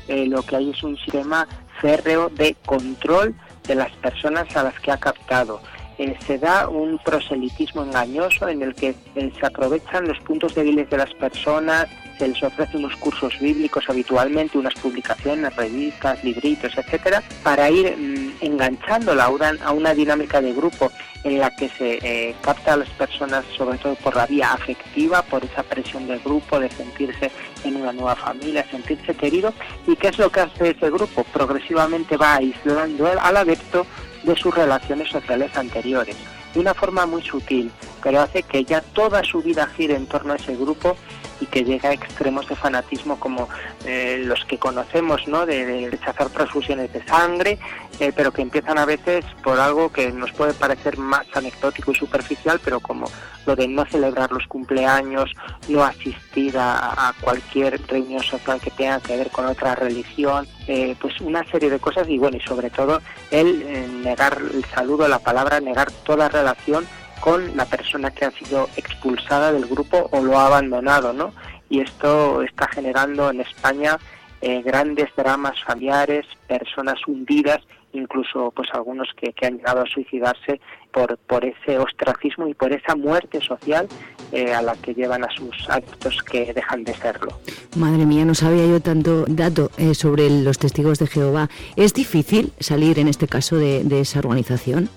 eh, 0.07 0.25
lo 0.27 0.43
que 0.43 0.55
hay 0.55 0.71
es 0.71 0.83
un 0.83 0.97
sistema 0.97 1.47
férreo 1.81 2.29
de 2.29 2.55
control 2.65 3.35
de 3.67 3.75
las 3.75 3.91
personas 3.93 4.55
a 4.55 4.63
las 4.63 4.79
que 4.79 4.91
ha 4.91 4.97
captado. 4.97 5.61
Eh, 5.97 6.17
se 6.27 6.37
da 6.37 6.67
un 6.67 6.97
proselitismo 6.97 7.83
engañoso 7.83 8.49
en 8.49 8.61
el 8.61 8.75
que 8.75 8.95
eh, 9.15 9.31
se 9.39 9.45
aprovechan 9.45 10.07
los 10.07 10.19
puntos 10.19 10.53
débiles 10.53 10.89
de 10.89 10.97
las 10.97 11.13
personas, 11.13 11.87
se 12.17 12.27
les 12.27 12.43
ofrece 12.43 12.77
unos 12.77 12.95
cursos 12.97 13.37
bíblicos 13.39 13.89
habitualmente, 13.89 14.57
unas 14.57 14.73
publicaciones, 14.75 15.55
revistas, 15.55 16.21
libritos, 16.23 16.77
etcétera, 16.77 17.23
para 17.43 17.69
ir 17.69 17.95
mm, 17.95 18.45
enganchándola 18.45 19.25
a 19.63 19.71
una, 19.71 19.93
dinámica 19.93 20.41
de 20.41 20.53
grupo 20.53 20.91
en 21.23 21.39
la 21.39 21.49
que 21.55 21.69
se 21.69 21.99
eh, 22.01 22.35
capta 22.41 22.73
a 22.73 22.77
las 22.77 22.89
personas 22.89 23.45
sobre 23.57 23.77
todo 23.77 23.95
por 23.95 24.15
la 24.15 24.25
vía 24.25 24.51
afectiva, 24.51 25.21
por 25.21 25.45
esa 25.45 25.63
presión 25.63 26.07
del 26.07 26.19
grupo, 26.19 26.59
de 26.59 26.69
sentirse 26.69 27.31
en 27.63 27.77
una 27.77 27.93
nueva 27.93 28.15
familia, 28.15 28.65
sentirse 28.69 29.15
querido. 29.15 29.53
¿Y 29.87 29.95
qué 29.95 30.09
es 30.09 30.17
lo 30.17 30.29
que 30.29 30.41
hace 30.41 30.71
ese 30.71 30.89
grupo? 30.89 31.23
Progresivamente 31.23 32.17
va 32.17 32.35
aislando 32.35 33.07
al 33.07 33.37
adepto 33.37 33.85
de 34.25 34.35
sus 34.35 34.53
relaciones 34.53 35.09
sociales 35.09 35.55
anteriores, 35.55 36.15
de 36.53 36.59
una 36.59 36.73
forma 36.73 37.05
muy 37.05 37.21
sutil, 37.21 37.71
pero 38.03 38.21
hace 38.21 38.43
que 38.43 38.63
ya 38.63 38.81
toda 38.81 39.23
su 39.23 39.41
vida 39.41 39.67
gire 39.75 39.95
en 39.95 40.07
torno 40.07 40.33
a 40.33 40.37
ese 40.37 40.55
grupo 40.55 40.97
y 41.39 41.45
que 41.45 41.63
llega 41.63 41.89
a 41.89 41.93
extremos 41.93 42.47
de 42.47 42.55
fanatismo 42.55 43.19
como 43.19 43.49
eh, 43.85 44.21
los 44.25 44.45
que 44.45 44.57
conocemos, 44.57 45.27
¿no? 45.27 45.45
De, 45.45 45.89
rechazar 45.89 46.29
transfusiones 46.29 46.91
de 46.93 47.03
sangre, 47.05 47.59
eh, 47.99 48.11
pero 48.15 48.31
que 48.31 48.41
empiezan 48.41 48.77
a 48.77 48.85
veces 48.85 49.25
por 49.43 49.59
algo 49.59 49.91
que 49.91 50.11
nos 50.11 50.31
puede 50.31 50.53
parecer 50.53 50.97
más 50.97 51.25
anecdótico 51.33 51.91
y 51.91 51.95
superficial, 51.95 52.59
pero 52.63 52.79
como 52.79 53.09
lo 53.45 53.55
de 53.55 53.67
no 53.67 53.85
celebrar 53.85 54.31
los 54.31 54.47
cumpleaños, 54.47 55.31
no 55.67 55.83
asistir 55.83 56.55
a, 56.57 57.13
cualquier 57.21 57.79
reunión 57.87 58.23
social 58.23 58.59
que 58.59 58.71
tenga 58.71 58.99
que 58.99 59.15
ver 59.15 59.29
con 59.29 59.45
otra 59.45 59.75
religión, 59.75 60.47
eh, 60.67 60.95
pues 60.99 61.19
una 61.21 61.43
serie 61.45 61.69
de 61.69 61.79
cosas 61.79 62.09
y 62.09 62.17
bueno, 62.17 62.37
y 62.37 62.41
sobre 62.41 62.69
todo 62.69 63.01
el 63.31 64.01
negar 64.03 64.37
el 64.53 64.65
saludo, 64.65 65.07
la 65.07 65.19
palabra, 65.19 65.59
negar 65.59 65.91
toda 65.91 66.27
relación 66.27 66.85
con 67.19 67.55
la 67.55 67.65
persona 67.65 68.11
que 68.11 68.25
ha 68.25 68.31
sido 68.31 68.69
expulsada 68.75 69.51
del 69.51 69.65
grupo 69.65 70.09
o 70.11 70.21
lo 70.21 70.37
ha 70.37 70.47
abandonado, 70.47 71.13
¿no? 71.13 71.33
Y 71.69 71.81
esto 71.81 72.41
está 72.41 72.67
generando 72.67 73.29
en 73.29 73.41
España 73.41 73.97
eh, 74.41 74.61
grandes 74.61 75.09
dramas 75.15 75.55
familiares, 75.63 76.25
personas 76.47 76.99
hundidas, 77.07 77.61
incluso 77.93 78.51
pues 78.55 78.69
algunos 78.73 79.07
que, 79.15 79.33
han 79.45 79.57
llegado 79.57 79.81
a 79.81 79.85
suicidarse 79.85 80.59
por, 80.91 81.17
ese 81.43 81.77
ostracismo 81.77 82.47
y 82.47 82.53
por 82.53 82.71
esa 82.71 82.95
muerte 82.95 83.41
social 83.41 83.87
eh, 84.31 84.53
a 84.53 84.61
la 84.61 84.75
que 84.75 84.93
llevan 84.93 85.23
a 85.23 85.29
sus 85.31 85.69
actos 85.69 86.21
que 86.23 86.53
dejan 86.53 86.83
de 86.83 86.93
serlo. 86.93 87.39
Madre 87.75 88.05
mía, 88.05 88.25
no 88.25 88.35
sabía 88.35 88.65
yo 88.67 88.79
tanto 88.81 89.25
dato 89.27 89.71
eh, 89.77 89.95
sobre 89.95 90.29
los 90.29 90.57
testigos 90.57 90.99
de 90.99 91.07
Jehová. 91.07 91.49
¿Es 91.75 91.93
difícil 91.93 92.53
salir 92.59 92.99
en 92.99 93.07
este 93.07 93.27
caso 93.27 93.55
de 93.57 93.99
esa 93.99 94.19
organización? 94.19 94.89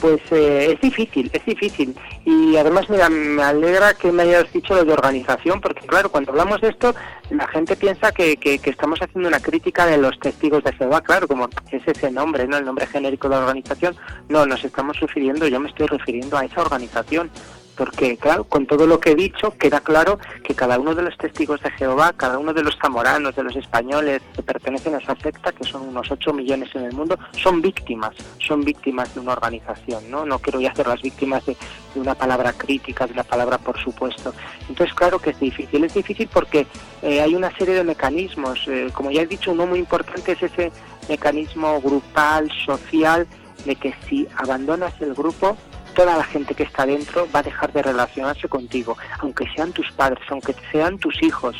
Pues 0.00 0.20
eh, 0.30 0.72
es 0.72 0.80
difícil, 0.80 1.30
es 1.32 1.44
difícil. 1.44 1.94
Y 2.24 2.56
además, 2.56 2.88
mira, 2.88 3.10
me 3.10 3.42
alegra 3.42 3.92
que 3.94 4.10
me 4.10 4.22
hayas 4.22 4.50
dicho 4.52 4.74
lo 4.74 4.84
de 4.84 4.92
organización, 4.92 5.60
porque 5.60 5.86
claro, 5.86 6.10
cuando 6.10 6.30
hablamos 6.30 6.60
de 6.60 6.68
esto, 6.68 6.94
la 7.28 7.46
gente 7.48 7.76
piensa 7.76 8.10
que, 8.12 8.36
que, 8.36 8.58
estamos 8.64 9.00
haciendo 9.02 9.28
una 9.28 9.40
crítica 9.40 9.86
de 9.86 9.98
los 9.98 10.18
testigos 10.18 10.64
de 10.64 10.72
Jehová, 10.72 11.02
claro, 11.02 11.28
como 11.28 11.48
es 11.70 11.82
ese 11.86 12.10
nombre, 12.10 12.46
¿no? 12.46 12.56
El 12.56 12.64
nombre 12.64 12.86
genérico 12.86 13.28
de 13.28 13.36
la 13.36 13.42
organización. 13.42 13.94
No, 14.28 14.46
nos 14.46 14.64
estamos 14.64 14.98
refiriendo, 15.00 15.46
yo 15.46 15.60
me 15.60 15.68
estoy 15.68 15.86
refiriendo 15.86 16.38
a 16.38 16.44
esa 16.44 16.62
organización, 16.62 17.30
porque 17.80 18.18
claro, 18.18 18.44
con 18.44 18.66
todo 18.66 18.86
lo 18.86 19.00
que 19.00 19.12
he 19.12 19.14
dicho, 19.14 19.56
queda 19.56 19.80
claro 19.80 20.18
que 20.44 20.54
cada 20.54 20.78
uno 20.78 20.94
de 20.94 21.00
los 21.00 21.16
testigos 21.16 21.62
de 21.62 21.70
Jehová, 21.70 22.12
cada 22.14 22.38
uno 22.38 22.52
de 22.52 22.62
los 22.62 22.76
zamoranos, 22.76 23.34
de 23.34 23.42
los 23.42 23.56
españoles 23.56 24.20
que 24.36 24.42
pertenecen 24.42 24.96
a 24.96 24.98
esa 24.98 25.16
secta, 25.16 25.50
que 25.50 25.64
son 25.64 25.88
unos 25.88 26.10
8 26.10 26.30
millones 26.34 26.68
en 26.74 26.84
el 26.84 26.92
mundo, 26.92 27.18
son 27.32 27.62
víctimas, 27.62 28.14
son 28.38 28.64
víctimas 28.64 29.14
de 29.14 29.20
una 29.20 29.32
organización, 29.32 30.10
¿no? 30.10 30.26
No 30.26 30.38
quiero 30.40 30.60
ya 30.60 30.72
hacer 30.72 30.88
las 30.88 31.00
víctimas 31.00 31.46
de, 31.46 31.56
una 31.94 32.14
palabra 32.14 32.52
crítica, 32.52 33.06
de 33.06 33.14
una 33.14 33.24
palabra 33.24 33.56
por 33.56 33.78
supuesto. 33.82 34.34
Entonces, 34.68 34.94
claro 34.94 35.18
que 35.18 35.30
es 35.30 35.40
difícil, 35.40 35.82
es 35.82 35.94
difícil 35.94 36.28
porque 36.30 36.66
eh, 37.00 37.22
hay 37.22 37.34
una 37.34 37.50
serie 37.56 37.72
de 37.72 37.84
mecanismos, 37.84 38.60
eh, 38.68 38.90
como 38.92 39.10
ya 39.10 39.22
he 39.22 39.26
dicho, 39.26 39.52
uno 39.52 39.64
muy 39.64 39.78
importante 39.78 40.32
es 40.32 40.42
ese 40.42 40.70
mecanismo 41.08 41.80
grupal, 41.80 42.52
social, 42.66 43.26
de 43.64 43.76
que 43.76 43.94
si 44.06 44.28
abandonas 44.36 44.92
el 45.00 45.14
grupo, 45.14 45.56
toda 45.90 46.16
la 46.16 46.24
gente 46.24 46.54
que 46.54 46.62
está 46.62 46.86
dentro 46.86 47.28
va 47.34 47.40
a 47.40 47.42
dejar 47.42 47.72
de 47.72 47.82
relacionarse 47.82 48.48
contigo, 48.48 48.96
aunque 49.20 49.46
sean 49.54 49.72
tus 49.72 49.90
padres, 49.92 50.24
aunque 50.28 50.54
sean 50.72 50.98
tus 50.98 51.22
hijos. 51.22 51.56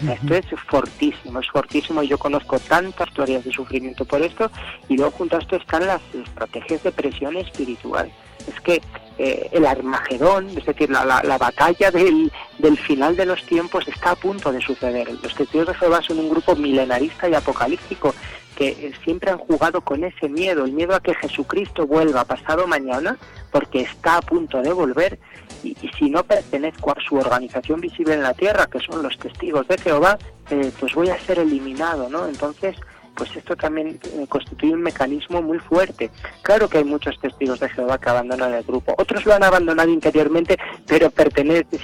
Esto 0.00 0.34
es 0.34 0.46
fortísimo, 0.68 1.40
es 1.40 1.48
fortísimo. 1.48 2.02
Yo 2.02 2.18
conozco 2.18 2.58
tantas 2.58 3.08
historias 3.08 3.44
de 3.44 3.52
sufrimiento 3.52 4.04
por 4.04 4.20
esto 4.20 4.50
y 4.88 4.96
luego 4.96 5.12
junto 5.12 5.36
a 5.36 5.40
esto 5.40 5.56
están 5.56 5.86
las 5.86 6.02
estrategias 6.12 6.82
de 6.82 6.92
presión 6.92 7.36
espiritual. 7.36 8.12
Es 8.46 8.60
que 8.60 8.82
eh, 9.18 9.48
el 9.52 9.64
Armagedón, 9.64 10.50
es 10.50 10.66
decir, 10.66 10.90
la, 10.90 11.04
la, 11.04 11.38
batalla 11.38 11.90
del, 11.90 12.30
del, 12.58 12.76
final 12.76 13.16
de 13.16 13.24
los 13.24 13.42
tiempos 13.44 13.88
está 13.88 14.10
a 14.10 14.16
punto 14.16 14.52
de 14.52 14.60
suceder. 14.60 15.08
Los 15.22 15.34
testigos 15.34 15.68
de 15.68 15.74
Jehová 15.74 16.02
son 16.02 16.18
un 16.18 16.28
grupo 16.28 16.54
milenarista 16.54 17.28
y 17.28 17.34
apocalíptico 17.34 18.14
que 18.56 18.92
siempre 19.04 19.30
han 19.30 19.38
jugado 19.38 19.82
con 19.82 20.02
ese 20.02 20.28
miedo, 20.28 20.64
el 20.64 20.72
miedo 20.72 20.94
a 20.94 21.00
que 21.00 21.14
Jesucristo 21.14 21.86
vuelva 21.86 22.24
pasado 22.24 22.66
mañana, 22.66 23.18
porque 23.52 23.82
está 23.82 24.16
a 24.16 24.22
punto 24.22 24.62
de 24.62 24.72
volver, 24.72 25.18
y, 25.62 25.76
si 25.98 26.10
no 26.10 26.24
pertenezco 26.24 26.90
a 26.90 27.00
su 27.06 27.16
organización 27.16 27.80
visible 27.80 28.14
en 28.14 28.22
la 28.22 28.34
tierra, 28.34 28.66
que 28.66 28.80
son 28.80 29.02
los 29.02 29.18
testigos 29.18 29.68
de 29.68 29.78
Jehová, 29.78 30.18
eh, 30.50 30.72
pues 30.80 30.94
voy 30.94 31.10
a 31.10 31.20
ser 31.20 31.38
eliminado, 31.38 32.08
¿no? 32.08 32.26
Entonces, 32.26 32.76
pues 33.16 33.34
esto 33.34 33.56
también 33.56 33.98
eh, 34.04 34.26
constituye 34.28 34.74
un 34.74 34.82
mecanismo 34.82 35.42
muy 35.42 35.58
fuerte. 35.58 36.10
Claro 36.42 36.68
que 36.68 36.78
hay 36.78 36.84
muchos 36.84 37.18
testigos 37.18 37.60
de 37.60 37.68
Jehová 37.70 37.98
que 37.98 38.10
abandonan 38.10 38.54
el 38.54 38.62
grupo, 38.62 38.94
otros 38.98 39.24
lo 39.26 39.34
han 39.34 39.42
abandonado 39.42 39.90
interiormente, 39.90 40.56
pero 40.86 41.10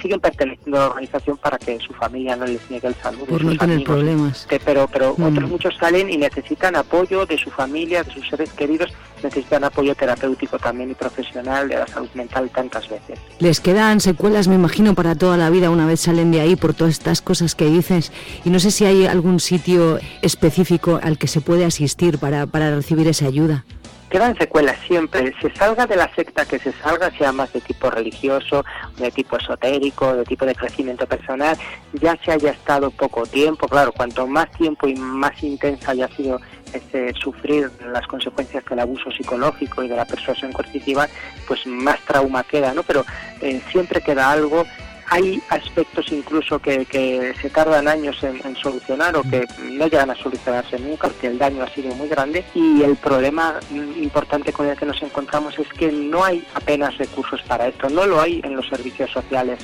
siguen 0.01 0.19
perteneciendo 0.19 0.77
a 0.77 0.79
la 0.81 0.87
organización 0.87 1.37
para 1.37 1.57
que 1.57 1.79
su 1.79 1.93
familia 1.93 2.35
no 2.35 2.45
les 2.45 2.69
niegue 2.69 2.87
el 2.87 2.95
saludo. 2.95 3.25
Por 3.25 3.43
no 3.43 3.57
tener 3.57 3.83
problemas. 3.83 4.47
pero 4.65 4.87
pero 4.87 5.15
mm. 5.17 5.23
otros 5.23 5.49
muchos 5.49 5.75
salen 5.77 6.09
y 6.09 6.17
necesitan 6.17 6.75
apoyo 6.75 7.25
de 7.25 7.37
su 7.37 7.49
familia, 7.49 8.03
de 8.03 8.13
sus 8.13 8.27
seres 8.29 8.51
queridos, 8.53 8.91
necesitan 9.23 9.63
apoyo 9.63 9.95
terapéutico 9.95 10.59
también 10.59 10.91
y 10.91 10.93
profesional 10.93 11.69
de 11.69 11.75
la 11.75 11.87
salud 11.87 12.09
mental 12.13 12.49
tantas 12.49 12.89
veces. 12.89 13.19
Les 13.39 13.59
quedan 13.59 13.99
secuelas, 13.99 14.47
me 14.47 14.55
imagino, 14.55 14.93
para 14.93 15.15
toda 15.15 15.37
la 15.37 15.49
vida 15.49 15.69
una 15.69 15.85
vez 15.85 16.01
salen 16.01 16.31
de 16.31 16.41
ahí 16.41 16.55
por 16.55 16.73
todas 16.73 16.93
estas 16.93 17.21
cosas 17.21 17.55
que 17.55 17.65
dices. 17.65 18.11
Y 18.43 18.49
no 18.49 18.59
sé 18.59 18.71
si 18.71 18.85
hay 18.85 19.05
algún 19.05 19.39
sitio 19.39 19.99
específico 20.21 20.99
al 21.01 21.17
que 21.17 21.22
se 21.27 21.41
puede 21.41 21.65
asistir 21.65 22.17
para, 22.17 22.45
para 22.45 22.75
recibir 22.75 23.07
esa 23.07 23.25
ayuda 23.25 23.63
quedan 24.13 24.37
secuelas 24.37 24.77
siempre. 24.85 25.33
Se 25.41 25.49
salga 25.55 25.87
de 25.87 25.95
la 25.95 26.07
secta 26.13 26.45
que 26.45 26.59
se 26.59 26.71
salga, 26.73 27.09
sea 27.17 27.31
más 27.31 27.51
de 27.51 27.61
tipo 27.61 27.89
religioso, 27.89 28.63
de 28.97 29.09
tipo 29.09 29.37
esotérico, 29.37 30.13
de 30.13 30.23
tipo 30.23 30.45
de 30.45 30.53
crecimiento 30.53 31.07
personal, 31.07 31.57
ya 31.93 32.15
se 32.23 32.31
haya 32.31 32.51
estado 32.51 32.91
poco 32.91 33.25
tiempo, 33.25 33.67
claro, 33.67 33.91
cuanto 33.91 34.27
más 34.27 34.51
tiempo 34.51 34.87
y 34.87 34.93
más 34.93 35.41
intensa 35.41 35.91
haya 35.91 36.07
sido 36.09 36.39
ese 36.71 37.11
sufrir 37.13 37.71
las 37.91 38.05
consecuencias 38.05 38.63
del 38.65 38.81
abuso 38.81 39.11
psicológico 39.11 39.81
y 39.81 39.87
de 39.87 39.95
la 39.95 40.05
persuasión 40.05 40.51
coercitiva, 40.51 41.07
pues 41.47 41.65
más 41.65 41.99
trauma 42.01 42.43
queda, 42.43 42.71
¿no? 42.75 42.83
Pero 42.83 43.03
eh, 43.41 43.61
siempre 43.71 44.01
queda 44.01 44.29
algo 44.29 44.63
hay 45.09 45.41
aspectos 45.49 46.11
incluso 46.11 46.59
que, 46.59 47.33
se 47.41 47.49
tardan 47.49 47.87
años 47.87 48.23
en, 48.23 48.55
solucionar 48.55 49.15
o 49.15 49.23
que 49.23 49.45
no 49.63 49.87
llegan 49.87 50.09
a 50.09 50.15
solucionarse 50.15 50.79
nunca 50.79 51.07
porque 51.07 51.27
el 51.27 51.37
daño 51.37 51.63
ha 51.63 51.69
sido 51.69 51.93
muy 51.95 52.07
grande 52.07 52.45
y 52.53 52.81
el 52.83 52.95
problema 52.95 53.59
importante 53.71 54.53
con 54.53 54.67
el 54.67 54.77
que 54.77 54.85
nos 54.85 55.01
encontramos 55.01 55.57
es 55.59 55.67
que 55.69 55.91
no 55.91 56.23
hay 56.23 56.45
apenas 56.53 56.97
recursos 56.97 57.41
para 57.43 57.67
esto, 57.67 57.89
no 57.89 58.05
lo 58.05 58.21
hay 58.21 58.41
en 58.43 58.55
los 58.55 58.67
servicios 58.67 59.11
sociales. 59.11 59.59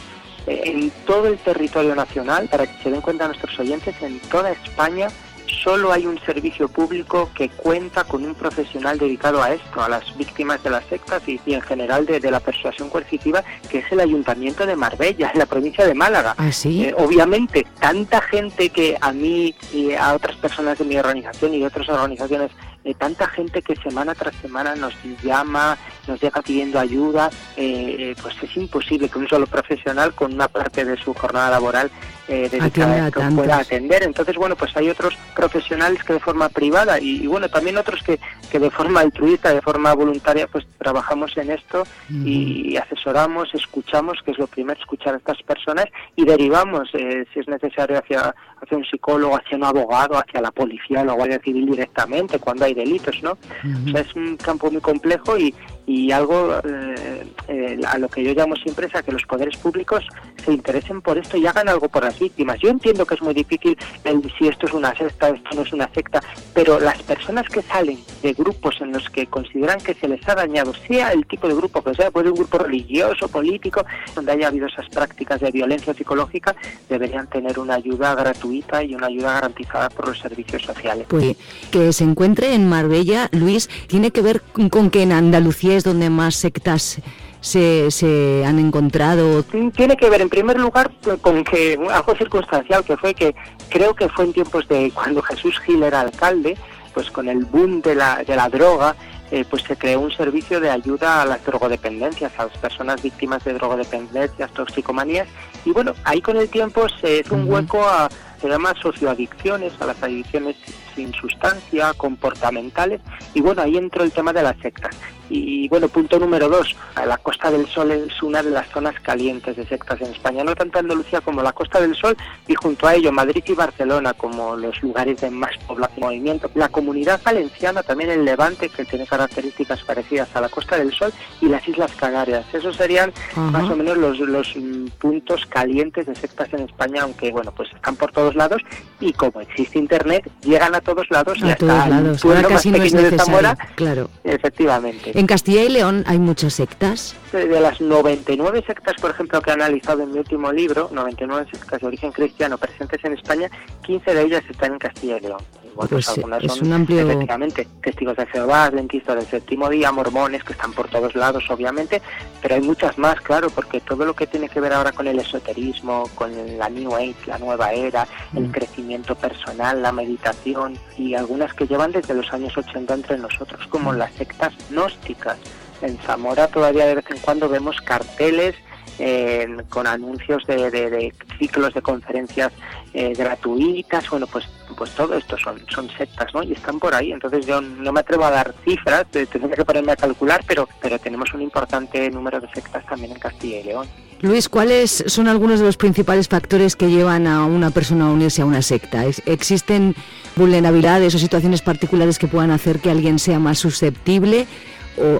Eh, 0.47 0.61
en 0.65 0.89
todo 1.05 1.27
el 1.27 1.37
territorio 1.37 1.93
nacional, 1.95 2.47
para 2.49 2.65
que 2.65 2.81
se 2.81 2.89
den 2.89 3.01
cuenta 3.01 3.27
nuestros 3.27 3.59
oyentes, 3.59 3.95
en 4.01 4.19
toda 4.21 4.51
España 4.51 5.09
solo 5.49 5.91
hay 5.91 6.05
un 6.05 6.19
servicio 6.19 6.67
público 6.67 7.29
que 7.33 7.49
cuenta 7.49 8.03
con 8.03 8.23
un 8.23 8.35
profesional 8.35 8.97
dedicado 8.97 9.41
a 9.41 9.53
esto, 9.53 9.81
a 9.81 9.89
las 9.89 10.17
víctimas 10.17 10.63
de 10.63 10.69
las 10.69 10.85
sectas 10.85 11.21
y, 11.27 11.39
en 11.45 11.61
general 11.61 12.05
de, 12.05 12.19
la 12.29 12.39
persuasión 12.39 12.89
coercitiva, 12.89 13.43
que 13.69 13.79
es 13.79 13.91
el 13.91 13.99
Ayuntamiento 13.99 14.65
de 14.65 14.75
Marbella, 14.75 15.31
en 15.33 15.39
la 15.39 15.45
provincia 15.45 15.85
de 15.85 15.93
Málaga. 15.93 16.35
¿Ah, 16.37 16.49
eh, 16.65 16.93
obviamente, 16.97 17.65
tanta 17.79 18.21
gente 18.21 18.69
que 18.69 18.97
a 19.01 19.11
mí 19.11 19.55
y 19.73 19.93
a 19.93 20.13
otras 20.13 20.35
personas 20.37 20.77
de 20.77 20.85
mi 20.85 20.97
organización 20.97 21.53
y 21.53 21.59
de 21.59 21.67
otras 21.67 21.89
organizaciones 21.89 22.51
eh, 22.85 22.93
tanta 22.93 23.27
gente 23.27 23.61
que 23.61 23.75
semana 23.75 24.15
tras 24.15 24.33
semana 24.35 24.73
nos 24.75 24.93
llama, 25.21 25.77
nos 26.07 26.21
llega 26.21 26.41
pidiendo 26.41 26.79
ayuda, 26.79 27.29
eh, 27.57 28.15
pues 28.21 28.35
es 28.41 28.55
imposible 28.55 29.09
que 29.09 29.19
un 29.19 29.27
solo 29.27 29.47
profesional 29.47 30.13
con 30.13 30.33
una 30.33 30.47
parte 30.47 30.85
de 30.85 30.95
su 30.97 31.13
jornada 31.13 31.49
laboral 31.51 31.91
eh, 32.29 32.47
dedicada 32.49 33.07
a 33.07 33.11
pueda 33.31 33.57
atender. 33.57 34.03
Entonces, 34.03 34.35
bueno, 34.35 34.55
pues 34.55 34.75
hay 34.77 34.89
otros 34.89 35.17
profesionales 35.35 36.03
que 36.03 36.13
de 36.13 36.19
forma 36.19 36.47
privada 36.49 36.99
y, 36.99 37.25
bueno, 37.27 37.49
también 37.49 37.77
otros 37.77 38.03
que, 38.03 38.19
que, 38.51 38.59
de 38.59 38.69
forma 38.69 39.01
altruista, 39.01 39.53
de 39.53 39.61
forma 39.61 39.93
voluntaria, 39.95 40.47
pues 40.47 40.65
trabajamos 40.77 41.35
en 41.37 41.51
esto 41.51 41.83
y 42.09 42.77
asesoramos, 42.77 43.49
escuchamos, 43.53 44.19
que 44.23 44.31
es 44.31 44.37
lo 44.37 44.47
primero, 44.47 44.79
escuchar 44.79 45.15
a 45.15 45.17
estas 45.17 45.41
personas 45.41 45.85
y 46.15 46.23
derivamos, 46.23 46.89
si 46.91 47.39
es 47.39 47.47
necesario, 47.47 47.97
hacia, 47.97 48.35
hacia 48.61 48.77
un 48.77 48.85
psicólogo, 48.85 49.35
hacia 49.35 49.57
un 49.57 49.63
abogado, 49.63 50.17
hacia 50.17 50.41
la 50.41 50.51
policía 50.51 51.03
la 51.03 51.13
Guardia 51.13 51.39
Civil 51.43 51.65
directamente, 51.65 52.39
cuando 52.39 52.65
hay 52.65 52.73
delitos, 52.73 53.21
¿no? 53.23 53.31
O 53.31 53.91
sea, 53.91 54.01
es 54.01 54.15
un 54.15 54.37
campo 54.37 54.69
muy 54.69 54.81
complejo 54.81 55.37
y, 55.37 55.53
y 55.89 56.11
algo 56.11 56.53
eh, 56.63 57.25
eh, 57.47 57.79
a 57.87 57.97
lo 57.97 58.07
que 58.09 58.23
yo 58.23 58.35
llamo 58.35 58.55
siempre 58.55 58.85
es 58.85 58.93
a 58.93 59.01
que 59.01 59.11
los 59.11 59.23
poderes 59.23 59.57
públicos 59.57 60.05
se 60.45 60.53
interesen 60.53 61.01
por 61.01 61.17
esto 61.17 61.35
y 61.35 61.47
hagan 61.47 61.67
algo 61.67 61.89
por 61.89 62.03
las 62.03 62.19
víctimas. 62.19 62.59
Yo 62.59 62.69
entiendo 62.69 63.07
que 63.07 63.15
es 63.15 63.21
muy 63.23 63.33
difícil 63.33 63.75
el, 64.03 64.21
si 64.37 64.47
esto 64.47 64.67
es 64.67 64.73
una 64.73 64.95
secta, 64.95 65.29
esto 65.29 65.49
no 65.55 65.63
es 65.63 65.73
una 65.73 65.91
secta, 65.91 66.21
pero 66.53 66.79
las 66.79 67.01
personas 67.01 67.49
que 67.49 67.63
salen 67.63 67.97
de 68.21 68.33
grupos 68.33 68.79
en 68.81 68.91
los 68.91 69.09
que 69.09 69.25
consideran 69.25 69.79
que 69.79 69.95
se 69.95 70.07
les 70.07 70.21
ha 70.29 70.35
dañado, 70.35 70.73
sea 70.87 71.11
el 71.11 71.25
tipo 71.25 71.47
de 71.47 71.55
grupo 71.55 71.83
que 71.83 71.95
sea, 71.95 72.11
puede 72.11 72.29
un 72.29 72.35
grupo 72.35 72.59
religioso, 72.59 73.27
político, 73.27 73.83
donde 74.13 74.33
haya 74.33 74.49
habido 74.49 74.67
esas 74.67 74.87
prácticas 74.89 75.41
de 75.41 75.49
violencia 75.49 75.95
psicológica, 75.95 76.55
deberían 76.87 77.25
tener 77.25 77.57
una 77.57 77.73
ayuda 77.73 78.13
gratuita 78.13 78.83
y 78.83 78.93
una 78.93 79.07
ayuda 79.07 79.33
garantizada 79.33 79.89
por 79.89 80.09
los 80.09 80.19
servicios 80.19 80.61
sociales. 80.61 81.07
Pues 81.07 81.35
que 81.71 81.91
se 81.93 82.03
encuentre 82.03 82.53
en 82.53 82.69
Marbella, 82.69 83.27
Luis, 83.31 83.71
tiene 83.87 84.11
que 84.11 84.21
ver 84.21 84.43
con 84.69 84.91
que 84.91 85.01
en 85.01 85.13
Andalucía 85.13 85.78
es 85.79 85.83
donde 85.83 86.09
más 86.09 86.35
sectas 86.35 87.01
se, 87.41 87.89
se 87.91 88.45
han 88.45 88.59
encontrado? 88.59 89.43
Tiene 89.43 89.97
que 89.97 90.09
ver, 90.09 90.21
en 90.21 90.29
primer 90.29 90.59
lugar, 90.59 90.91
con 91.21 91.43
que 91.43 91.79
algo 91.91 92.15
circunstancial, 92.15 92.83
que 92.83 92.97
fue 92.97 93.13
que 93.13 93.35
creo 93.69 93.95
que 93.95 94.07
fue 94.09 94.25
en 94.25 94.33
tiempos 94.33 94.67
de 94.67 94.91
cuando 94.93 95.21
Jesús 95.21 95.59
Gil 95.59 95.83
era 95.83 96.01
alcalde, 96.01 96.57
pues 96.93 97.09
con 97.11 97.27
el 97.29 97.45
boom 97.45 97.81
de 97.81 97.95
la, 97.95 98.23
de 98.23 98.35
la 98.35 98.49
droga, 98.49 98.95
eh, 99.31 99.45
pues 99.47 99.63
se 99.63 99.77
creó 99.77 99.99
un 99.99 100.11
servicio 100.11 100.59
de 100.59 100.71
ayuda 100.71 101.21
a 101.21 101.25
las 101.25 101.45
drogodependencias, 101.45 102.31
a 102.37 102.45
las 102.45 102.57
personas 102.57 103.01
víctimas 103.01 103.43
de 103.43 103.53
drogodependencias, 103.53 104.51
toxicomanías, 104.51 105.27
y 105.65 105.71
bueno, 105.71 105.93
ahí 106.03 106.19
con 106.19 106.35
el 106.37 106.49
tiempo 106.49 106.87
se 106.99 107.19
hizo 107.19 107.35
un 107.35 107.49
hueco 107.49 107.87
a, 107.87 108.09
se 108.41 108.49
llama 108.49 108.73
socioadicciones, 108.81 109.73
a 109.79 109.85
las 109.85 110.01
adicciones 110.01 110.55
sin 110.95 111.13
sustancia, 111.13 111.93
comportamentales, 111.93 113.01
y 113.35 113.41
bueno, 113.41 113.61
ahí 113.61 113.77
entró 113.77 114.03
el 114.03 114.11
tema 114.11 114.33
de 114.33 114.41
las 114.41 114.57
sectas. 114.57 114.95
Y 115.29 115.67
bueno, 115.69 115.87
punto 115.87 116.17
número 116.19 116.49
dos, 116.49 116.75
la 117.05 117.17
Costa 117.17 117.51
del 117.51 117.67
Sol 117.67 117.91
es 117.91 118.21
una 118.23 118.41
de 118.41 118.49
las 118.51 118.67
zonas 118.69 118.95
calientes 119.01 119.55
de 119.55 119.65
sectas 119.65 120.01
en 120.01 120.07
España, 120.11 120.43
no 120.43 120.55
tanto 120.55 120.79
Andalucía 120.79 121.21
como 121.21 121.43
la 121.43 121.51
Costa 121.51 121.79
del 121.79 121.95
Sol 121.95 122.17
y 122.47 122.55
junto 122.55 122.87
a 122.87 122.95
ello 122.95 123.11
Madrid 123.11 123.43
y 123.45 123.53
Barcelona 123.53 124.13
como 124.13 124.55
los 124.55 124.81
lugares 124.81 125.21
de 125.21 125.29
más 125.29 125.51
población 125.67 125.99
movimiento. 126.07 126.49
La 126.55 126.69
comunidad 126.69 127.21
valenciana, 127.23 127.83
también 127.83 128.09
el 128.09 128.25
Levante, 128.25 128.69
que 128.69 128.85
tiene 128.85 129.05
características 129.05 129.83
parecidas 129.83 130.29
a 130.35 130.41
la 130.41 130.49
Costa 130.49 130.77
del 130.77 130.93
Sol 130.93 131.11
y 131.41 131.47
las 131.47 131.67
Islas 131.67 131.91
Canarias. 131.93 132.45
Esos 132.53 132.75
serían 132.75 133.11
más 133.35 133.69
o 133.69 133.75
menos 133.75 133.97
los, 133.97 134.19
los 134.19 134.55
mm, 134.55 134.87
puntos 134.99 135.45
calientes 135.45 136.05
de 136.07 136.15
sectas 136.15 136.51
en 136.53 136.61
España, 136.61 137.03
aunque 137.03 137.31
bueno, 137.31 137.51
pues 137.51 137.69
están 137.73 137.95
por 137.95 138.11
todos 138.11 138.35
lados 138.35 138.61
y 138.99 139.13
como 139.13 139.41
existe 139.41 139.77
Internet, 139.77 140.29
llegan 140.41 140.73
a 140.75 140.81
todos 140.81 141.09
lados 141.11 141.37
a 141.43 141.51
y 141.51 141.55
todos 141.55 141.71
hasta 141.73 141.89
lados. 141.89 142.15
el 142.15 142.21
pueblo 142.21 142.49
más 142.49 142.65
no 142.65 142.71
pequeño 142.73 143.01
de. 143.03 143.17
Zamora, 143.17 143.57
Claro. 143.75 144.09
efectivamente. 144.23 145.11
En 145.19 145.27
Castilla 145.27 145.65
y 145.65 145.67
León 145.67 146.05
hay 146.07 146.17
muchas 146.17 146.53
sectas. 146.53 147.13
De 147.33 147.45
de 147.45 147.59
las 147.59 147.81
99 147.81 148.63
sectas, 148.65 148.95
por 149.01 149.11
ejemplo, 149.11 149.41
que 149.41 149.49
he 149.49 149.53
analizado 149.53 150.01
en 150.01 150.13
mi 150.13 150.19
último 150.19 150.49
libro, 150.49 150.87
99 150.93 151.45
sectas 151.51 151.81
de 151.81 151.87
origen 151.87 152.13
cristiano 152.13 152.57
presentes 152.57 153.03
en 153.03 153.11
España, 153.11 153.51
15 153.81 154.13
de 154.13 154.21
ellas 154.21 154.43
están 154.49 154.71
en 154.71 154.79
Castilla 154.79 155.17
y 155.17 155.19
León. 155.19 155.41
Pues, 155.75 156.09
algunas 156.09 156.43
es 156.43 156.51
son, 156.53 156.67
un 156.67 156.73
amplio- 156.73 157.01
efectivamente, 157.09 157.67
testigos 157.81 158.17
de 158.17 158.25
Jehová, 158.27 158.65
adventistas 158.65 159.15
del 159.15 159.25
séptimo 159.27 159.69
día, 159.69 159.91
mormones, 159.91 160.43
que 160.43 160.53
están 160.53 160.73
por 160.73 160.89
todos 160.89 161.15
lados, 161.15 161.49
obviamente, 161.49 162.01
pero 162.41 162.55
hay 162.55 162.61
muchas 162.61 162.97
más, 162.97 163.21
claro, 163.21 163.49
porque 163.49 163.79
todo 163.79 164.05
lo 164.05 164.13
que 164.13 164.27
tiene 164.27 164.49
que 164.49 164.59
ver 164.59 164.73
ahora 164.73 164.91
con 164.91 165.07
el 165.07 165.19
esoterismo, 165.19 166.09
con 166.15 166.31
la 166.57 166.69
New 166.69 166.93
Age, 166.95 167.15
la 167.27 167.37
nueva 167.37 167.71
era, 167.71 168.07
el 168.35 168.51
crecimiento 168.51 169.15
personal, 169.15 169.81
la 169.81 169.91
meditación, 169.91 170.77
y 170.97 171.13
algunas 171.15 171.53
que 171.53 171.65
llevan 171.67 171.91
desde 171.91 172.13
los 172.13 172.31
años 172.33 172.57
80 172.57 172.93
entre 172.93 173.17
nosotros, 173.17 173.65
como 173.67 173.93
las 173.93 174.11
sectas 174.13 174.53
gnósticas. 174.69 175.37
En 175.81 175.97
Zamora 175.99 176.47
todavía 176.49 176.85
de 176.87 176.95
vez 176.95 177.05
en 177.09 177.19
cuando 177.19 177.47
vemos 177.47 177.79
carteles 177.81 178.55
eh, 178.99 179.47
con 179.69 179.87
anuncios 179.87 180.45
de, 180.45 181.13
ciclos 181.39 181.73
de 181.73 181.81
conferencias 181.81 182.51
eh, 182.93 183.13
gratuitas, 183.17 184.09
bueno, 184.09 184.27
pues 184.27 184.45
pues 184.77 184.91
todo 184.91 185.15
esto 185.15 185.35
son, 185.37 185.59
son 185.67 185.89
sectas, 185.97 186.33
¿no? 186.33 186.41
Y 186.43 186.53
están 186.53 186.79
por 186.79 186.93
ahí, 186.95 187.11
entonces 187.11 187.45
yo 187.45 187.59
no 187.59 187.91
me 187.91 187.99
atrevo 188.01 188.23
a 188.25 188.29
dar 188.31 188.53
cifras, 188.63 189.05
tendría 189.11 189.55
que 189.55 189.65
ponerme 189.65 189.91
a 189.91 189.95
calcular, 189.95 190.41
pero, 190.47 190.69
pero 190.81 190.97
tenemos 190.99 191.33
un 191.33 191.41
importante 191.41 192.09
número 192.11 192.39
de 192.39 192.47
sectas 192.53 192.85
también 192.85 193.11
en 193.11 193.19
Castilla 193.19 193.59
y 193.59 193.63
León. 193.63 193.87
Luis, 194.21 194.47
¿cuáles 194.47 195.03
son 195.07 195.27
algunos 195.27 195.59
de 195.59 195.65
los 195.65 195.75
principales 195.75 196.27
factores 196.29 196.75
que 196.75 196.89
llevan 196.89 197.25
a 197.25 197.45
una 197.45 197.71
persona 197.71 198.05
a 198.07 198.11
unirse 198.11 198.41
a 198.41 198.45
una 198.45 198.61
secta? 198.61 199.05
¿Es- 199.05 199.23
¿Existen 199.25 199.95
vulnerabilidades 200.35 201.13
o 201.15 201.19
situaciones 201.19 201.61
particulares 201.61 202.19
que 202.19 202.27
puedan 202.27 202.51
hacer 202.51 202.79
que 202.79 202.91
alguien 202.91 203.17
sea 203.19 203.39
más 203.39 203.59
susceptible 203.59 204.45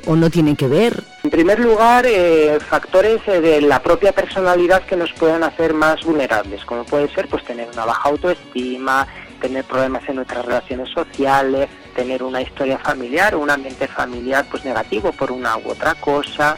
o, 0.05 0.15
no 0.15 0.29
tienen 0.29 0.55
que 0.55 0.67
ver? 0.67 1.03
En 1.23 1.29
primer 1.29 1.59
lugar, 1.59 2.05
eh, 2.07 2.59
factores 2.59 3.21
eh, 3.27 3.41
de 3.41 3.61
la 3.61 3.81
propia 3.81 4.11
personalidad 4.11 4.83
que 4.83 4.95
nos 4.95 5.11
pueden 5.13 5.43
hacer 5.43 5.73
más 5.73 6.03
vulnerables, 6.03 6.65
como 6.65 6.83
puede 6.83 7.09
ser 7.13 7.27
pues 7.27 7.43
tener 7.43 7.67
una 7.73 7.85
baja 7.85 8.09
autoestima, 8.09 9.07
tener 9.39 9.63
problemas 9.63 10.07
en 10.07 10.15
nuestras 10.17 10.45
relaciones 10.45 10.89
sociales, 10.89 11.69
tener 11.95 12.23
una 12.23 12.41
historia 12.41 12.77
familiar 12.77 13.35
o 13.35 13.39
un 13.39 13.49
ambiente 13.49 13.87
familiar 13.87 14.45
pues 14.49 14.65
negativo 14.65 15.11
por 15.11 15.31
una 15.31 15.57
u 15.57 15.69
otra 15.69 15.95
cosa. 15.95 16.57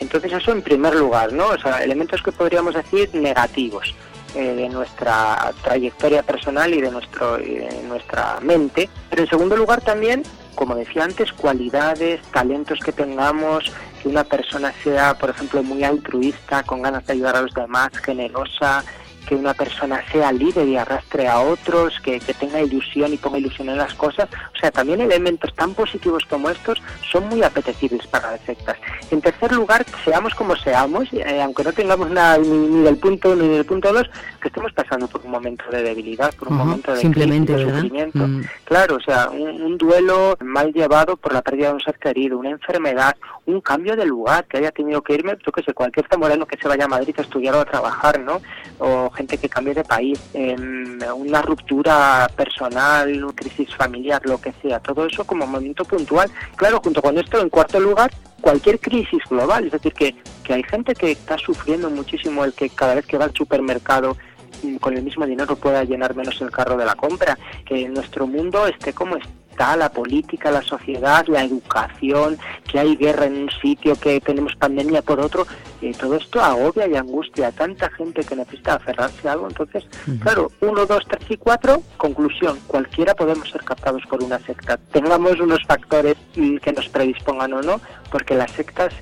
Entonces 0.00 0.32
eso 0.32 0.52
en 0.52 0.62
primer 0.62 0.94
lugar, 0.94 1.32
¿no? 1.32 1.48
O 1.48 1.58
sea, 1.58 1.82
elementos 1.82 2.22
que 2.22 2.32
podríamos 2.32 2.74
decir 2.74 3.10
negativos 3.14 3.94
eh, 4.34 4.54
de 4.54 4.68
nuestra 4.68 5.52
trayectoria 5.62 6.22
personal 6.22 6.72
y 6.74 6.80
de 6.80 6.90
nuestro 6.90 7.38
nuestra 7.84 8.38
mente. 8.40 8.88
Pero 9.10 9.22
en 9.22 9.28
segundo 9.28 9.56
lugar 9.56 9.80
también, 9.80 10.22
como 10.54 10.74
decía 10.74 11.04
antes, 11.04 11.32
cualidades, 11.32 12.20
talentos 12.32 12.80
que 12.80 12.92
tengamos, 12.92 13.72
que 14.02 14.08
una 14.08 14.24
persona 14.24 14.72
sea, 14.82 15.14
por 15.14 15.30
ejemplo, 15.30 15.62
muy 15.62 15.84
altruista, 15.84 16.62
con 16.62 16.82
ganas 16.82 17.06
de 17.06 17.12
ayudar 17.12 17.36
a 17.36 17.42
los 17.42 17.54
demás, 17.54 17.90
generosa, 18.04 18.84
que 19.28 19.34
una 19.34 19.52
persona 19.52 20.02
sea 20.10 20.32
líder 20.32 20.66
y 20.66 20.76
arrastre 20.76 21.28
a 21.28 21.40
otros, 21.40 22.00
que, 22.00 22.18
que 22.18 22.32
tenga 22.32 22.62
ilusión 22.62 23.12
y 23.12 23.18
ponga 23.18 23.38
ilusión 23.38 23.68
en 23.68 23.76
las 23.76 23.92
cosas. 23.92 24.28
O 24.54 24.58
sea, 24.58 24.70
también 24.70 25.02
elementos 25.02 25.54
tan 25.54 25.74
positivos 25.74 26.24
como 26.24 26.48
estos 26.48 26.80
son 27.10 27.28
muy 27.28 27.42
apetecibles 27.42 28.06
para 28.06 28.32
las 28.32 28.40
sectas. 28.40 28.78
En 29.10 29.20
tercer 29.20 29.52
lugar, 29.52 29.84
seamos 30.04 30.34
como 30.34 30.56
seamos, 30.56 31.12
eh, 31.12 31.42
aunque 31.42 31.62
no 31.62 31.72
tengamos 31.72 32.10
nada 32.10 32.38
ni, 32.38 32.48
ni 32.48 32.82
del 32.82 32.96
punto 32.96 33.32
uno 33.32 33.42
ni 33.42 33.50
del 33.50 33.66
punto 33.66 33.92
dos, 33.92 34.08
que 34.40 34.48
estemos 34.48 34.72
pasando 34.72 35.06
por 35.08 35.20
un 35.24 35.30
momento 35.30 35.64
de 35.70 35.82
debilidad, 35.82 36.34
por 36.34 36.48
un 36.48 36.56
momento 36.56 36.94
de 36.94 37.00
simplemente, 37.00 37.52
crisis, 37.52 37.66
de 37.68 37.74
sufrimiento. 37.74 38.26
Mm. 38.26 38.44
Claro, 38.64 38.96
o 38.96 39.00
sea, 39.00 39.28
un, 39.28 39.60
un 39.60 39.76
duelo 39.76 40.38
mal 40.40 40.72
llevado 40.72 41.16
por 41.16 41.34
la 41.34 41.42
pérdida 41.42 41.68
de 41.68 41.74
un 41.74 41.80
ser 41.80 41.98
querido, 41.98 42.38
una 42.38 42.50
enfermedad, 42.50 43.14
un 43.48 43.60
cambio 43.62 43.96
de 43.96 44.04
lugar, 44.04 44.46
que 44.46 44.58
haya 44.58 44.70
tenido 44.70 45.02
que 45.02 45.14
irme, 45.14 45.36
yo 45.44 45.52
que 45.52 45.62
sé, 45.62 45.72
cualquier 45.72 46.06
zamorano 46.06 46.46
que 46.46 46.58
se 46.58 46.68
vaya 46.68 46.84
a 46.84 46.88
Madrid 46.88 47.14
a 47.16 47.22
estudiar 47.22 47.54
o 47.54 47.60
a 47.60 47.64
trabajar, 47.64 48.20
¿no? 48.20 48.42
O 48.78 49.10
gente 49.10 49.38
que 49.38 49.48
cambie 49.48 49.74
de 49.74 49.84
país, 49.84 50.20
em, 50.34 50.98
una 51.16 51.40
ruptura 51.40 52.28
personal, 52.36 53.32
crisis 53.34 53.74
familiar, 53.74 54.20
lo 54.24 54.38
que 54.38 54.52
sea, 54.60 54.80
todo 54.80 55.06
eso 55.06 55.24
como 55.24 55.46
momento 55.46 55.84
puntual. 55.84 56.30
Claro, 56.56 56.80
junto 56.84 57.00
con 57.00 57.16
esto, 57.16 57.40
en 57.40 57.48
cuarto 57.48 57.80
lugar, 57.80 58.10
cualquier 58.42 58.78
crisis 58.78 59.22
global, 59.28 59.64
es 59.64 59.72
decir, 59.72 59.94
que, 59.94 60.14
que 60.44 60.52
hay 60.52 60.62
gente 60.64 60.94
que 60.94 61.12
está 61.12 61.38
sufriendo 61.38 61.88
muchísimo 61.88 62.44
el 62.44 62.52
que 62.52 62.68
cada 62.68 62.94
vez 62.94 63.06
que 63.06 63.16
va 63.16 63.24
al 63.24 63.34
supermercado 63.34 64.16
mm, 64.62 64.76
con 64.76 64.94
el 64.94 65.02
mismo 65.02 65.26
dinero 65.26 65.56
pueda 65.56 65.84
llenar 65.84 66.14
menos 66.14 66.38
el 66.42 66.50
carro 66.50 66.76
de 66.76 66.84
la 66.84 66.94
compra, 66.94 67.38
que 67.64 67.88
nuestro 67.88 68.26
mundo 68.26 68.66
esté 68.66 68.92
como 68.92 69.16
está, 69.16 69.30
la 69.58 69.90
política, 69.90 70.50
la 70.50 70.62
sociedad, 70.62 71.26
la 71.26 71.42
educación, 71.42 72.38
que 72.66 72.78
hay 72.78 72.96
guerra 72.96 73.26
en 73.26 73.42
un 73.42 73.50
sitio, 73.50 73.96
que 73.96 74.20
tenemos 74.20 74.54
pandemia 74.56 75.02
por 75.02 75.20
otro, 75.20 75.46
y 75.80 75.92
todo 75.92 76.16
esto 76.16 76.40
agobia 76.40 76.86
y 76.86 76.96
angustia 76.96 77.48
a 77.48 77.52
tanta 77.52 77.90
gente 77.90 78.22
que 78.22 78.36
necesita 78.36 78.74
aferrarse 78.74 79.28
a 79.28 79.32
algo. 79.32 79.48
Entonces, 79.48 79.84
claro, 80.20 80.52
uno, 80.60 80.86
dos, 80.86 81.04
tres 81.08 81.30
y 81.30 81.36
cuatro, 81.36 81.82
conclusión, 81.96 82.58
cualquiera 82.66 83.14
podemos 83.14 83.50
ser 83.50 83.64
captados 83.64 84.02
por 84.08 84.22
una 84.22 84.38
secta. 84.38 84.78
Tengamos 84.92 85.40
unos 85.40 85.64
factores 85.66 86.16
mm, 86.36 86.58
que 86.58 86.72
nos 86.72 86.88
predispongan 86.88 87.52
o 87.52 87.62
no, 87.62 87.80
porque 88.10 88.34
las 88.34 88.50
sectas 88.52 88.92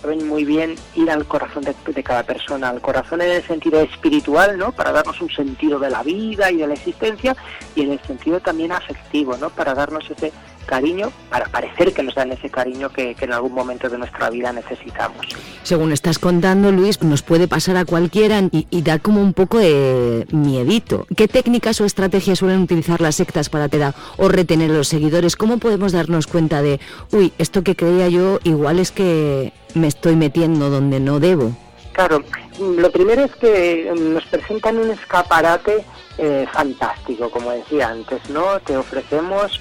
saben 0.00 0.26
muy 0.26 0.44
bien 0.44 0.74
ir 0.94 1.10
al 1.10 1.26
corazón 1.26 1.64
de, 1.64 1.74
de 1.86 2.02
cada 2.02 2.22
persona, 2.22 2.68
al 2.68 2.80
corazón 2.80 3.22
en 3.22 3.30
el 3.30 3.42
sentido 3.42 3.80
espiritual, 3.80 4.58
¿no? 4.58 4.72
Para 4.72 4.92
darnos 4.92 5.20
un 5.20 5.30
sentido 5.30 5.78
de 5.78 5.90
la 5.90 6.02
vida 6.02 6.50
y 6.50 6.56
de 6.56 6.66
la 6.66 6.74
existencia, 6.74 7.36
y 7.74 7.82
en 7.82 7.92
el 7.92 8.00
sentido 8.00 8.40
también 8.40 8.72
afectivo, 8.72 9.36
¿no? 9.36 9.50
Para 9.50 9.74
darnos 9.74 10.10
ese 10.10 10.32
cariño, 10.66 11.12
para 11.30 11.46
parecer 11.46 11.94
que 11.94 12.02
nos 12.02 12.14
dan 12.14 12.32
ese 12.32 12.50
cariño 12.50 12.90
que, 12.90 13.14
que 13.14 13.24
en 13.24 13.32
algún 13.32 13.54
momento 13.54 13.88
de 13.88 13.98
nuestra 13.98 14.28
vida 14.30 14.52
necesitamos. 14.52 15.26
Según 15.62 15.92
estás 15.92 16.18
contando, 16.18 16.72
Luis, 16.72 17.02
nos 17.02 17.22
puede 17.22 17.48
pasar 17.48 17.76
a 17.76 17.84
cualquiera 17.84 18.40
y, 18.52 18.66
y 18.70 18.82
da 18.82 18.98
como 18.98 19.22
un 19.22 19.32
poco 19.32 19.58
de 19.58 20.26
miedito. 20.32 21.06
¿Qué 21.16 21.28
técnicas 21.28 21.80
o 21.80 21.84
estrategias 21.84 22.40
suelen 22.40 22.62
utilizar 22.62 23.00
las 23.00 23.14
sectas 23.14 23.48
para 23.48 23.68
te 23.68 23.76
o 24.16 24.28
retener 24.28 24.70
a 24.70 24.74
los 24.74 24.88
seguidores? 24.88 25.36
¿Cómo 25.36 25.58
podemos 25.58 25.92
darnos 25.92 26.26
cuenta 26.26 26.62
de, 26.62 26.80
uy, 27.12 27.32
esto 27.38 27.62
que 27.62 27.76
creía 27.76 28.08
yo 28.08 28.38
igual 28.44 28.78
es 28.78 28.90
que 28.90 29.52
me 29.74 29.86
estoy 29.86 30.16
metiendo 30.16 30.70
donde 30.70 31.00
no 31.00 31.20
debo? 31.20 31.52
Claro, 31.92 32.22
lo 32.58 32.90
primero 32.90 33.24
es 33.24 33.34
que 33.36 33.92
mm, 33.94 34.14
nos 34.14 34.24
presentan 34.26 34.78
un 34.78 34.90
escaparate 34.90 35.84
eh, 36.18 36.46
fantástico, 36.52 37.30
como 37.30 37.50
decía 37.52 37.88
antes, 37.88 38.28
¿no? 38.30 38.60
Te 38.60 38.76
ofrecemos 38.76 39.60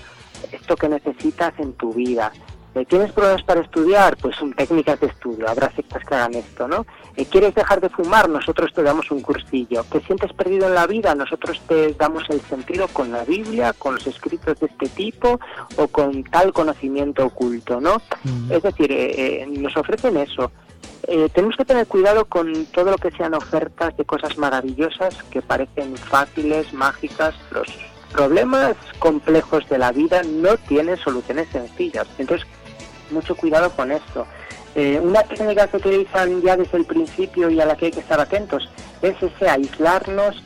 esto 0.65 0.75
que 0.75 0.89
necesitas 0.89 1.53
en 1.59 1.73
tu 1.73 1.93
vida. 1.93 2.31
¿Tienes 2.89 3.13
problemas 3.13 3.43
para 3.43 3.61
estudiar? 3.61 4.17
Pues 4.17 4.35
son 4.35 4.51
técnicas 4.53 4.99
de 4.99 5.07
estudio, 5.07 5.47
habrá 5.47 5.71
sectas 5.71 6.03
que 6.03 6.13
hagan 6.13 6.33
esto, 6.33 6.67
¿no? 6.67 6.85
Eh, 7.15 7.25
¿Quieres 7.25 7.55
dejar 7.55 7.79
de 7.79 7.87
fumar? 7.87 8.27
Nosotros 8.27 8.73
te 8.73 8.83
damos 8.83 9.09
un 9.11 9.21
cursillo. 9.21 9.85
¿Te 9.85 10.01
sientes 10.01 10.33
perdido 10.33 10.67
en 10.67 10.73
la 10.73 10.85
vida? 10.85 11.15
Nosotros 11.15 11.61
te 11.69 11.93
damos 11.93 12.23
el 12.29 12.41
sentido 12.41 12.89
con 12.89 13.13
la 13.13 13.23
Biblia, 13.23 13.71
con 13.77 13.93
los 13.93 14.05
escritos 14.07 14.59
de 14.59 14.65
este 14.65 14.89
tipo 14.89 15.39
o 15.77 15.87
con 15.87 16.23
tal 16.25 16.51
conocimiento 16.51 17.27
oculto, 17.27 17.79
¿no? 17.79 18.01
Es 18.49 18.63
decir, 18.63 18.91
eh, 18.91 19.43
eh, 19.43 19.47
nos 19.47 19.77
ofrecen 19.77 20.17
eso. 20.17 20.51
Eh, 21.07 21.29
tenemos 21.33 21.55
que 21.55 21.65
tener 21.65 21.85
cuidado 21.85 22.25
con 22.25 22.65
todo 22.67 22.91
lo 22.91 22.97
que 22.97 23.11
sean 23.11 23.35
ofertas 23.35 23.95
de 23.95 24.05
cosas 24.05 24.37
maravillosas 24.37 25.15
que 25.29 25.41
parecen 25.41 25.95
fáciles, 25.97 26.73
mágicas. 26.73 27.35
Los 27.51 27.67
problemas 28.15 28.75
complejos 28.99 29.67
de 29.69 29.77
la 29.77 29.91
vida 29.91 30.21
no 30.23 30.55
tienen 30.57 30.97
soluciones 30.97 31.47
sencillas. 31.51 32.07
Entonces, 32.17 32.47
mucho 33.11 33.35
cuidado 33.35 33.69
con 33.71 33.91
esto. 33.91 34.25
Eh, 34.73 34.99
una 35.01 35.23
técnica 35.23 35.67
que 35.67 35.77
utilizan 35.77 36.41
ya 36.41 36.57
desde 36.57 36.77
el 36.77 36.85
principio 36.85 37.49
y 37.49 37.59
a 37.61 37.65
la 37.65 37.75
que 37.75 37.85
hay 37.87 37.91
que 37.91 37.99
estar 37.99 38.19
atentos 38.19 38.69
es 39.01 39.15
ese 39.21 39.49
aislarnos, 39.49 40.43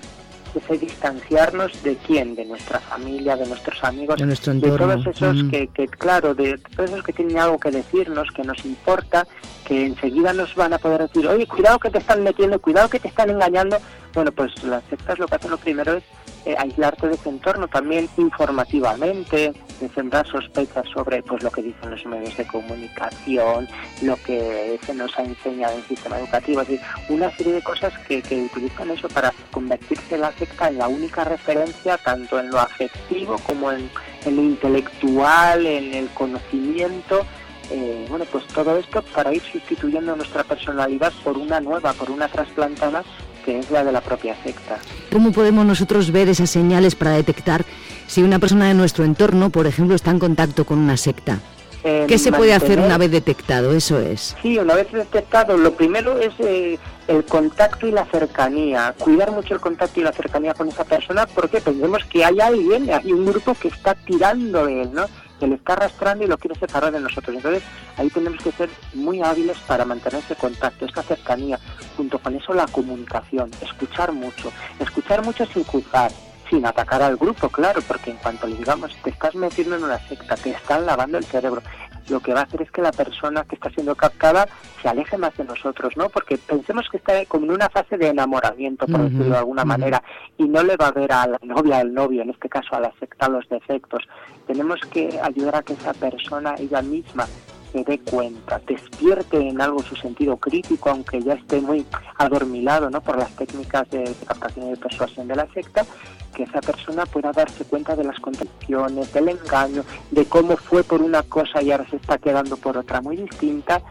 ese 0.55 0.77
distanciarnos 0.77 1.83
de 1.83 1.95
quién, 1.95 2.35
de 2.35 2.45
nuestra 2.45 2.79
familia, 2.79 3.35
de 3.35 3.47
nuestros 3.47 3.83
amigos, 3.83 4.17
de, 4.17 4.25
nuestro 4.25 4.51
entorno. 4.51 4.77
todos 4.77 5.07
esos 5.07 5.43
que, 5.49 5.67
que, 5.67 5.87
claro, 5.87 6.33
de 6.33 6.57
todos 6.75 6.91
esos 6.91 7.03
que 7.03 7.13
tienen 7.13 7.37
algo 7.37 7.59
que 7.59 7.71
decirnos, 7.71 8.29
que 8.35 8.43
nos 8.43 8.63
importa, 8.65 9.27
que 9.65 9.85
enseguida 9.85 10.33
nos 10.33 10.53
van 10.55 10.73
a 10.73 10.79
poder 10.79 11.07
decir, 11.07 11.27
oye, 11.27 11.47
cuidado 11.47 11.79
que 11.79 11.89
te 11.89 11.99
están 11.99 12.23
metiendo, 12.23 12.59
cuidado 12.59 12.89
que 12.89 12.99
te 12.99 13.07
están 13.07 13.29
engañando. 13.29 13.77
Bueno, 14.13 14.31
pues 14.31 14.63
las 14.63 14.83
sectas 14.85 15.19
lo 15.19 15.27
que 15.27 15.35
hacen 15.35 15.51
lo 15.51 15.57
primero 15.57 15.93
es 15.93 16.03
eh, 16.45 16.55
aislarte 16.57 17.07
de 17.07 17.15
ese 17.15 17.29
entorno 17.29 17.67
también 17.67 18.09
informativamente, 18.17 19.53
de 19.79 19.89
sembrar 19.89 20.25
sospechas 20.25 20.87
sobre 20.93 21.21
pues 21.21 21.43
lo 21.43 21.51
que 21.51 21.61
dicen 21.61 21.91
los 21.91 22.05
medios 22.05 22.35
de 22.37 22.47
comunicación, 22.47 23.67
lo 24.01 24.15
que 24.23 24.79
se 24.85 24.93
nos 24.95 25.17
ha 25.19 25.23
enseñado 25.23 25.73
en 25.73 25.79
el 25.81 25.87
sistema 25.87 26.17
educativo, 26.17 26.61
es 26.61 26.69
decir, 26.69 26.85
una 27.09 27.29
serie 27.35 27.53
de 27.53 27.61
cosas 27.61 27.93
que, 28.07 28.21
que 28.21 28.41
utilizan 28.41 28.89
eso 28.89 29.07
para 29.09 29.33
convertirse 29.51 30.17
la 30.17 30.31
secta 30.31 30.69
en 30.69 30.77
la 30.79 30.87
única 30.87 31.23
referencia 31.23 31.97
tanto 31.97 32.39
en 32.39 32.49
lo 32.49 32.59
afectivo 32.59 33.37
como 33.45 33.71
en, 33.71 33.89
en 34.25 34.35
lo 34.35 34.41
intelectual, 34.41 35.65
en 35.65 35.93
el 35.93 36.09
conocimiento. 36.09 37.25
Eh, 37.71 38.07
bueno, 38.09 38.25
pues 38.31 38.47
todo 38.47 38.77
esto 38.77 39.03
para 39.13 39.31
ir 39.31 39.43
sustituyendo 39.43 40.15
nuestra 40.15 40.43
personalidad 40.43 41.13
por 41.23 41.37
una 41.37 41.59
nueva, 41.59 41.93
por 41.93 42.09
una 42.09 42.27
trasplantada 42.27 43.03
que 43.49 43.57
es 43.59 43.71
la 43.71 43.83
de 43.83 43.91
la 43.91 44.01
propia 44.01 44.35
secta. 44.43 44.77
¿Cómo 45.11 45.31
podemos 45.31 45.65
nosotros 45.65 46.11
ver 46.11 46.29
esas 46.29 46.51
señales 46.51 46.93
para 46.93 47.11
detectar 47.11 47.65
si 48.05 48.21
una 48.21 48.37
persona 48.37 48.67
de 48.67 48.75
nuestro 48.75 49.05
entorno, 49.05 49.49
por 49.49 49.65
ejemplo, 49.65 49.95
está 49.95 50.11
en 50.11 50.19
contacto 50.19 50.65
con 50.65 50.77
una 50.77 50.97
secta? 50.97 51.39
Eh, 51.83 52.05
¿Qué 52.07 52.19
se 52.19 52.31
puede 52.31 52.53
hacer 52.53 52.77
mantener- 52.77 52.85
una 52.85 52.97
vez 52.99 53.09
detectado? 53.09 53.73
Eso 53.73 53.99
es. 53.99 54.35
Sí, 54.43 54.57
una 54.59 54.75
vez 54.75 54.91
detectado, 54.91 55.57
lo 55.57 55.73
primero 55.73 56.19
es 56.19 56.33
eh, 56.39 56.77
el 57.07 57.23
contacto 57.25 57.87
y 57.87 57.91
la 57.91 58.05
cercanía. 58.05 58.93
Cuidar 58.99 59.31
mucho 59.31 59.55
el 59.55 59.59
contacto 59.61 59.99
y 59.99 60.03
la 60.03 60.11
cercanía 60.11 60.53
con 60.53 60.67
esa 60.67 60.83
persona 60.83 61.25
porque 61.25 61.59
pensemos 61.59 62.03
que 62.05 62.23
hay 62.23 62.39
alguien, 62.39 62.87
hay 62.91 63.11
un 63.11 63.25
grupo 63.25 63.55
que 63.55 63.69
está 63.69 63.95
tirando 63.95 64.65
de 64.67 64.83
él, 64.83 64.89
¿no? 64.93 65.05
Que 65.39 65.47
le 65.47 65.55
está 65.55 65.73
arrastrando 65.73 66.25
y 66.25 66.27
lo 66.27 66.37
quiere 66.37 66.59
separar 66.59 66.91
de 66.91 66.99
nosotros. 66.99 67.33
Entonces, 67.33 67.63
ahí 67.97 68.09
tenemos 68.09 68.43
que 68.43 68.51
ser 68.51 68.69
muy 68.93 69.21
hábiles 69.21 69.57
para 69.65 69.85
mantener 69.85 70.21
ese 70.21 70.35
contacto, 70.35 70.85
esa 70.85 71.01
cercanía. 71.01 71.57
Junto 71.99 72.17
con 72.17 72.33
eso, 72.33 72.53
la 72.53 72.65
comunicación. 72.67 73.51
Escuchar 73.61 74.13
mucho. 74.13 74.53
Escuchar 74.79 75.21
mucho 75.21 75.45
sin 75.47 75.65
juzgar. 75.65 76.09
Sin 76.49 76.65
atacar 76.65 77.01
al 77.01 77.17
grupo, 77.17 77.49
claro, 77.49 77.81
porque 77.85 78.11
en 78.11 78.15
cuanto 78.15 78.47
le 78.47 78.55
digamos, 78.55 78.95
te 79.03 79.09
estás 79.09 79.35
metiendo 79.35 79.75
en 79.75 79.83
una 79.83 79.99
secta, 80.07 80.37
te 80.37 80.51
están 80.51 80.85
lavando 80.85 81.17
el 81.17 81.25
cerebro, 81.25 81.61
lo 82.07 82.21
que 82.21 82.33
va 82.33 82.39
a 82.39 82.43
hacer 82.43 82.61
es 82.61 82.71
que 82.71 82.81
la 82.81 82.93
persona 82.93 83.43
que 83.43 83.55
está 83.55 83.69
siendo 83.69 83.95
captada 83.95 84.47
se 84.81 84.87
aleje 84.87 85.17
más 85.17 85.35
de 85.35 85.43
nosotros, 85.43 85.97
¿no? 85.97 86.07
Porque 86.07 86.37
pensemos 86.37 86.87
que 86.89 86.97
está 86.97 87.13
como 87.25 87.47
en 87.47 87.51
una 87.51 87.69
fase 87.69 87.97
de 87.97 88.07
enamoramiento, 88.07 88.87
por 88.87 89.01
decirlo 89.01 89.33
de 89.33 89.37
alguna 89.37 89.65
manera, 89.65 90.01
y 90.37 90.45
no 90.45 90.63
le 90.63 90.77
va 90.77 90.87
a 90.87 90.91
ver 90.91 91.11
a 91.11 91.27
la 91.27 91.39
novia, 91.43 91.79
al 91.79 91.93
novio, 91.93 92.21
en 92.21 92.29
este 92.29 92.47
caso 92.47 92.75
a 92.75 92.79
la 92.79 92.93
secta, 92.97 93.27
los 93.27 93.47
defectos. 93.49 94.07
Tenemos 94.47 94.79
que 94.89 95.19
ayudar 95.21 95.57
a 95.57 95.63
que 95.63 95.73
esa 95.73 95.93
persona 95.93 96.55
ella 96.57 96.81
misma 96.81 97.27
se 97.71 97.83
dé 97.83 97.99
cuenta, 97.99 98.59
despierte 98.67 99.37
en 99.37 99.61
algo 99.61 99.83
su 99.83 99.95
sentido 99.95 100.37
crítico, 100.37 100.89
aunque 100.89 101.21
ya 101.21 101.33
esté 101.33 101.61
muy 101.61 101.85
adormilado 102.17 102.89
¿no? 102.89 103.01
por 103.01 103.17
las 103.17 103.31
técnicas 103.35 103.89
de 103.89 104.13
captación 104.25 104.67
y 104.67 104.69
de 104.71 104.77
persuasión 104.77 105.27
de 105.27 105.35
la 105.35 105.47
secta, 105.53 105.85
que 106.33 106.43
esa 106.43 106.61
persona 106.61 107.05
pueda 107.05 107.31
darse 107.31 107.63
cuenta 107.65 107.95
de 107.95 108.03
las 108.03 108.19
contradicciones, 108.19 109.11
del 109.13 109.29
engaño, 109.29 109.83
de 110.11 110.25
cómo 110.25 110.57
fue 110.57 110.83
por 110.83 111.01
una 111.01 111.23
cosa 111.23 111.61
y 111.61 111.71
ahora 111.71 111.87
se 111.89 111.97
está 111.97 112.17
quedando 112.17 112.55
por 112.57 112.77
otra 112.77 113.01
muy 113.01 113.17
distinta 113.17 113.81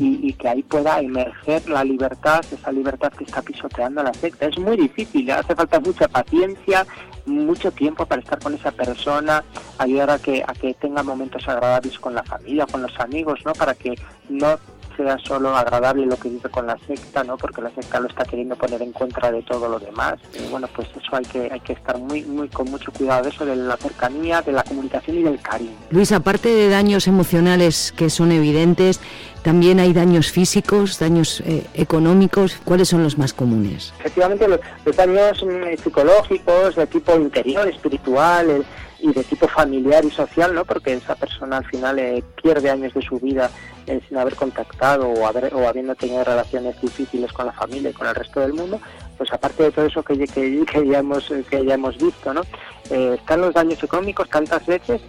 y, 0.00 0.28
y 0.28 0.32
que 0.34 0.48
ahí 0.48 0.62
pueda 0.62 1.00
emerger 1.00 1.68
la 1.68 1.84
libertad, 1.84 2.44
esa 2.50 2.72
libertad 2.72 3.12
que 3.12 3.24
está 3.24 3.42
pisoteando 3.42 4.02
la 4.02 4.14
secta. 4.14 4.46
Es 4.46 4.58
muy 4.58 4.76
difícil, 4.76 5.30
hace 5.30 5.54
falta 5.54 5.80
mucha 5.80 6.08
paciencia, 6.08 6.86
mucho 7.28 7.70
tiempo 7.70 8.06
para 8.06 8.22
estar 8.22 8.38
con 8.38 8.54
esa 8.54 8.72
persona, 8.72 9.44
ayudar 9.78 10.10
a 10.10 10.18
que, 10.18 10.42
a 10.46 10.52
que 10.54 10.74
tenga 10.74 11.02
momentos 11.02 11.46
agradables 11.46 11.98
con 11.98 12.14
la 12.14 12.24
familia, 12.24 12.66
con 12.66 12.82
los 12.82 12.98
amigos, 12.98 13.27
¿no? 13.44 13.52
Para 13.52 13.74
que 13.74 13.94
no 14.28 14.58
sea 14.98 15.16
solo 15.18 15.56
agradable 15.56 16.04
lo 16.04 16.16
que 16.16 16.28
dice 16.28 16.48
con 16.48 16.66
la 16.66 16.76
secta, 16.86 17.22
¿no? 17.22 17.38
Porque 17.38 17.62
la 17.62 17.70
secta 17.70 18.00
lo 18.00 18.08
está 18.08 18.24
queriendo 18.24 18.56
poner 18.56 18.82
en 18.82 18.92
contra 18.92 19.30
de 19.30 19.42
todo 19.42 19.68
lo 19.68 19.78
demás. 19.78 20.16
Y 20.34 20.50
bueno, 20.50 20.68
pues 20.74 20.88
eso 20.88 21.16
hay 21.16 21.24
que 21.24 21.48
hay 21.50 21.60
que 21.60 21.72
estar 21.72 21.96
muy 21.98 22.22
muy 22.24 22.48
con 22.48 22.68
mucho 22.70 22.90
cuidado 22.92 23.22
de 23.22 23.28
eso 23.30 23.46
de 23.46 23.56
la 23.56 23.76
cercanía, 23.76 24.42
de 24.42 24.52
la 24.52 24.64
comunicación 24.64 25.18
y 25.18 25.22
del 25.22 25.40
cariño. 25.40 25.76
Luis, 25.90 26.12
aparte 26.12 26.48
de 26.48 26.68
daños 26.68 27.06
emocionales 27.06 27.94
que 27.96 28.10
son 28.10 28.32
evidentes, 28.32 29.00
también 29.42 29.78
hay 29.78 29.92
daños 29.92 30.32
físicos, 30.32 30.98
daños 30.98 31.40
eh, 31.46 31.64
económicos. 31.74 32.58
¿Cuáles 32.64 32.88
son 32.88 33.04
los 33.04 33.16
más 33.16 33.32
comunes? 33.32 33.94
Efectivamente, 34.00 34.48
los, 34.48 34.60
los 34.84 34.96
daños 34.96 35.44
mm, 35.44 35.82
psicológicos, 35.82 36.74
de 36.74 36.86
tipo 36.88 37.14
interior, 37.14 37.68
espiritual 37.68 38.64
y 39.00 39.12
de 39.12 39.24
tipo 39.24 39.48
familiar 39.48 40.04
y 40.04 40.10
social, 40.10 40.54
¿no? 40.54 40.64
Porque 40.64 40.94
esa 40.94 41.14
persona 41.14 41.58
al 41.58 41.66
final 41.66 41.98
eh, 41.98 42.22
pierde 42.42 42.70
años 42.70 42.92
de 42.94 43.02
su 43.02 43.18
vida 43.18 43.50
eh, 43.86 44.00
sin 44.08 44.18
haber 44.18 44.34
contactado 44.34 45.08
o, 45.08 45.26
haber, 45.26 45.54
o 45.54 45.68
habiendo 45.68 45.94
tenido 45.94 46.24
relaciones 46.24 46.80
difíciles 46.80 47.32
con 47.32 47.46
la 47.46 47.52
familia 47.52 47.90
y 47.90 47.94
con 47.94 48.06
el 48.06 48.14
resto 48.14 48.40
del 48.40 48.54
mundo, 48.54 48.80
pues 49.16 49.32
aparte 49.32 49.64
de 49.64 49.72
todo 49.72 49.86
eso 49.86 50.02
que, 50.02 50.18
que, 50.26 50.64
que 50.64 50.86
ya, 50.86 50.98
hemos, 50.98 51.30
eh, 51.30 51.44
que 51.48 51.64
ya 51.64 51.74
hemos 51.74 51.96
visto, 51.96 52.34
¿no? 52.34 52.42
Eh, 52.90 53.16
están 53.18 53.42
los 53.42 53.52
daños 53.52 53.82
económicos 53.82 54.28
tantas 54.30 54.64
veces 54.64 55.02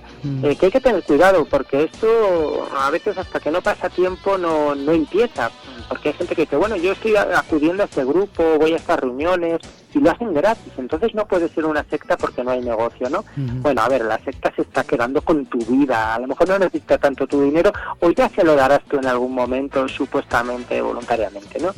eh, 0.44 0.56
que 0.58 0.66
hay 0.66 0.72
que 0.72 0.82
tener 0.82 1.02
cuidado 1.04 1.46
porque 1.46 1.84
esto 1.84 2.68
a 2.78 2.90
veces 2.90 3.18
hasta 3.18 3.40
que 3.40 3.52
no 3.52 3.62
pasa 3.62 3.90
tiempo 3.90 4.38
no, 4.38 4.76
no 4.76 4.92
empieza 4.92 5.50
porque 5.88 6.10
hay 6.10 6.16
gente 6.16 6.36
que 6.36 6.42
dice 6.42 6.58
bueno 6.58 6.76
yo 6.76 6.92
estoy 6.92 7.16
acudiendo 7.16 7.84
a 7.84 7.86
este 7.86 8.04
grupo 8.04 8.44
voy 8.60 8.74
a 8.74 8.76
estas 8.76 9.00
reuniones 9.00 9.60
y 9.94 10.00
lo 10.00 10.12
hacen 10.12 10.34
gratis 10.34 10.74
entonces 10.78 11.16
no 11.16 11.26
puede 11.26 11.48
ser 11.48 11.66
una 11.66 11.84
secta 11.86 12.18
porque 12.18 12.44
no 12.44 12.52
hay 12.52 12.62
negocio 12.62 13.10
no 13.10 13.24
bueno 13.62 13.82
a 13.82 13.88
ver 13.88 14.04
la 14.04 14.20
secta 14.20 14.52
se 14.56 14.64
está 14.64 14.84
quedando 14.84 15.22
con 15.22 15.46
tu 15.46 15.60
vida 15.60 16.16
a 16.16 16.20
lo 16.20 16.28
mejor 16.28 16.50
no 16.50 16.60
necesita 16.60 16.98
tanto 16.98 17.28
tu 17.28 17.42
dinero 17.42 17.72
o 18.02 18.12
ya 18.12 18.28
se 18.30 18.44
lo 18.44 18.56
darás 18.56 18.84
tú 18.90 18.98
en 18.98 19.06
algún 19.08 19.34
momento 19.34 19.88
supuestamente 19.88 20.82
voluntariamente 20.82 21.60
no 21.60 21.70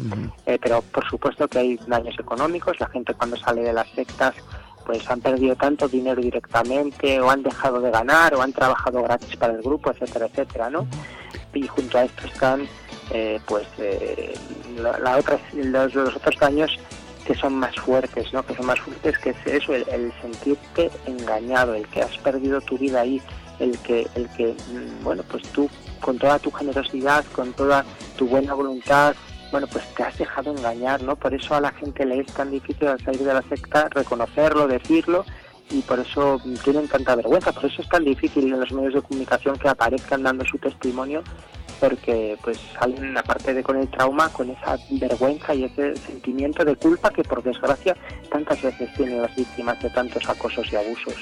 Eh, 0.47 0.57
pero 0.59 0.81
por 0.81 1.07
supuesto 1.07 1.47
que 1.47 1.59
hay 1.59 1.79
daños 1.85 2.15
económicos 2.19 2.79
la 2.79 2.87
gente 2.87 3.13
cuando 3.13 3.37
sale 3.37 3.61
de 3.61 3.73
las 3.73 3.87
sectas 3.89 4.33
pues 4.85 5.09
han 5.09 5.21
perdido 5.21 5.55
tanto 5.55 5.87
dinero 5.87 6.21
directamente 6.21 7.19
o 7.19 7.29
han 7.29 7.43
dejado 7.43 7.79
de 7.81 7.91
ganar 7.91 8.33
o 8.35 8.41
han 8.41 8.53
trabajado 8.53 9.01
gratis 9.03 9.35
para 9.35 9.53
el 9.53 9.61
grupo, 9.61 9.91
etcétera, 9.91 10.27
etcétera, 10.27 10.69
¿no? 10.69 10.87
Y 11.53 11.67
junto 11.67 11.97
a 11.97 12.05
esto 12.05 12.25
están 12.25 12.67
eh, 13.11 13.39
pues 13.45 13.67
eh, 13.77 14.33
la, 14.77 15.17
otra, 15.17 15.39
los, 15.53 15.93
los 15.93 16.15
otros 16.15 16.35
daños 16.39 16.79
que 17.25 17.35
son 17.35 17.55
más 17.55 17.75
fuertes, 17.75 18.33
¿no? 18.33 18.43
Que 18.43 18.55
son 18.55 18.65
más 18.65 18.79
fuertes 18.79 19.17
que 19.19 19.31
es 19.31 19.47
eso, 19.47 19.73
el, 19.73 19.85
el 19.89 20.11
sentirte 20.21 20.89
engañado, 21.05 21.73
el 21.75 21.87
que 21.87 22.01
has 22.01 22.17
perdido 22.19 22.61
tu 22.61 22.77
vida 22.77 23.01
ahí, 23.01 23.21
el 23.59 23.77
que, 23.79 24.07
el 24.15 24.27
que, 24.29 24.53
mm, 24.53 25.03
bueno, 25.03 25.23
pues 25.29 25.43
tú 25.49 25.69
con 25.99 26.17
toda 26.17 26.39
tu 26.39 26.51
generosidad, 26.51 27.23
con 27.33 27.53
toda 27.53 27.85
tu 28.17 28.27
buena 28.27 28.53
voluntad, 28.53 29.15
bueno, 29.51 29.67
pues 29.67 29.83
te 29.95 30.03
has 30.03 30.17
dejado 30.17 30.55
engañar, 30.55 31.03
¿no? 31.03 31.15
Por 31.15 31.33
eso 31.33 31.55
a 31.55 31.61
la 31.61 31.71
gente 31.71 32.05
le 32.05 32.21
es 32.21 32.33
tan 32.33 32.51
difícil 32.51 32.87
al 32.87 32.99
salir 32.99 33.21
de 33.21 33.33
la 33.33 33.41
secta 33.43 33.89
reconocerlo, 33.89 34.67
decirlo, 34.67 35.25
y 35.69 35.81
por 35.81 35.99
eso 35.99 36.41
tienen 36.63 36.87
tanta 36.87 37.15
vergüenza, 37.15 37.51
por 37.51 37.65
eso 37.65 37.81
es 37.81 37.89
tan 37.89 38.03
difícil 38.03 38.45
en 38.45 38.59
los 38.59 38.71
medios 38.71 38.93
de 38.93 39.01
comunicación 39.01 39.57
que 39.57 39.69
aparezcan 39.69 40.23
dando 40.23 40.45
su 40.45 40.57
testimonio, 40.57 41.23
porque 41.79 42.37
pues 42.43 42.59
salen 42.79 43.17
aparte 43.17 43.53
de 43.53 43.63
con 43.63 43.77
el 43.77 43.89
trauma, 43.89 44.29
con 44.29 44.49
esa 44.49 44.77
vergüenza 44.91 45.53
y 45.53 45.63
ese 45.63 45.95
sentimiento 45.95 46.63
de 46.63 46.75
culpa 46.75 47.09
que 47.09 47.23
por 47.23 47.41
desgracia 47.41 47.95
tantas 48.31 48.61
veces 48.61 48.93
tienen 48.93 49.21
las 49.21 49.35
víctimas 49.35 49.81
de 49.81 49.89
tantos 49.89 50.29
acosos 50.29 50.71
y 50.71 50.75
abusos. 50.75 51.15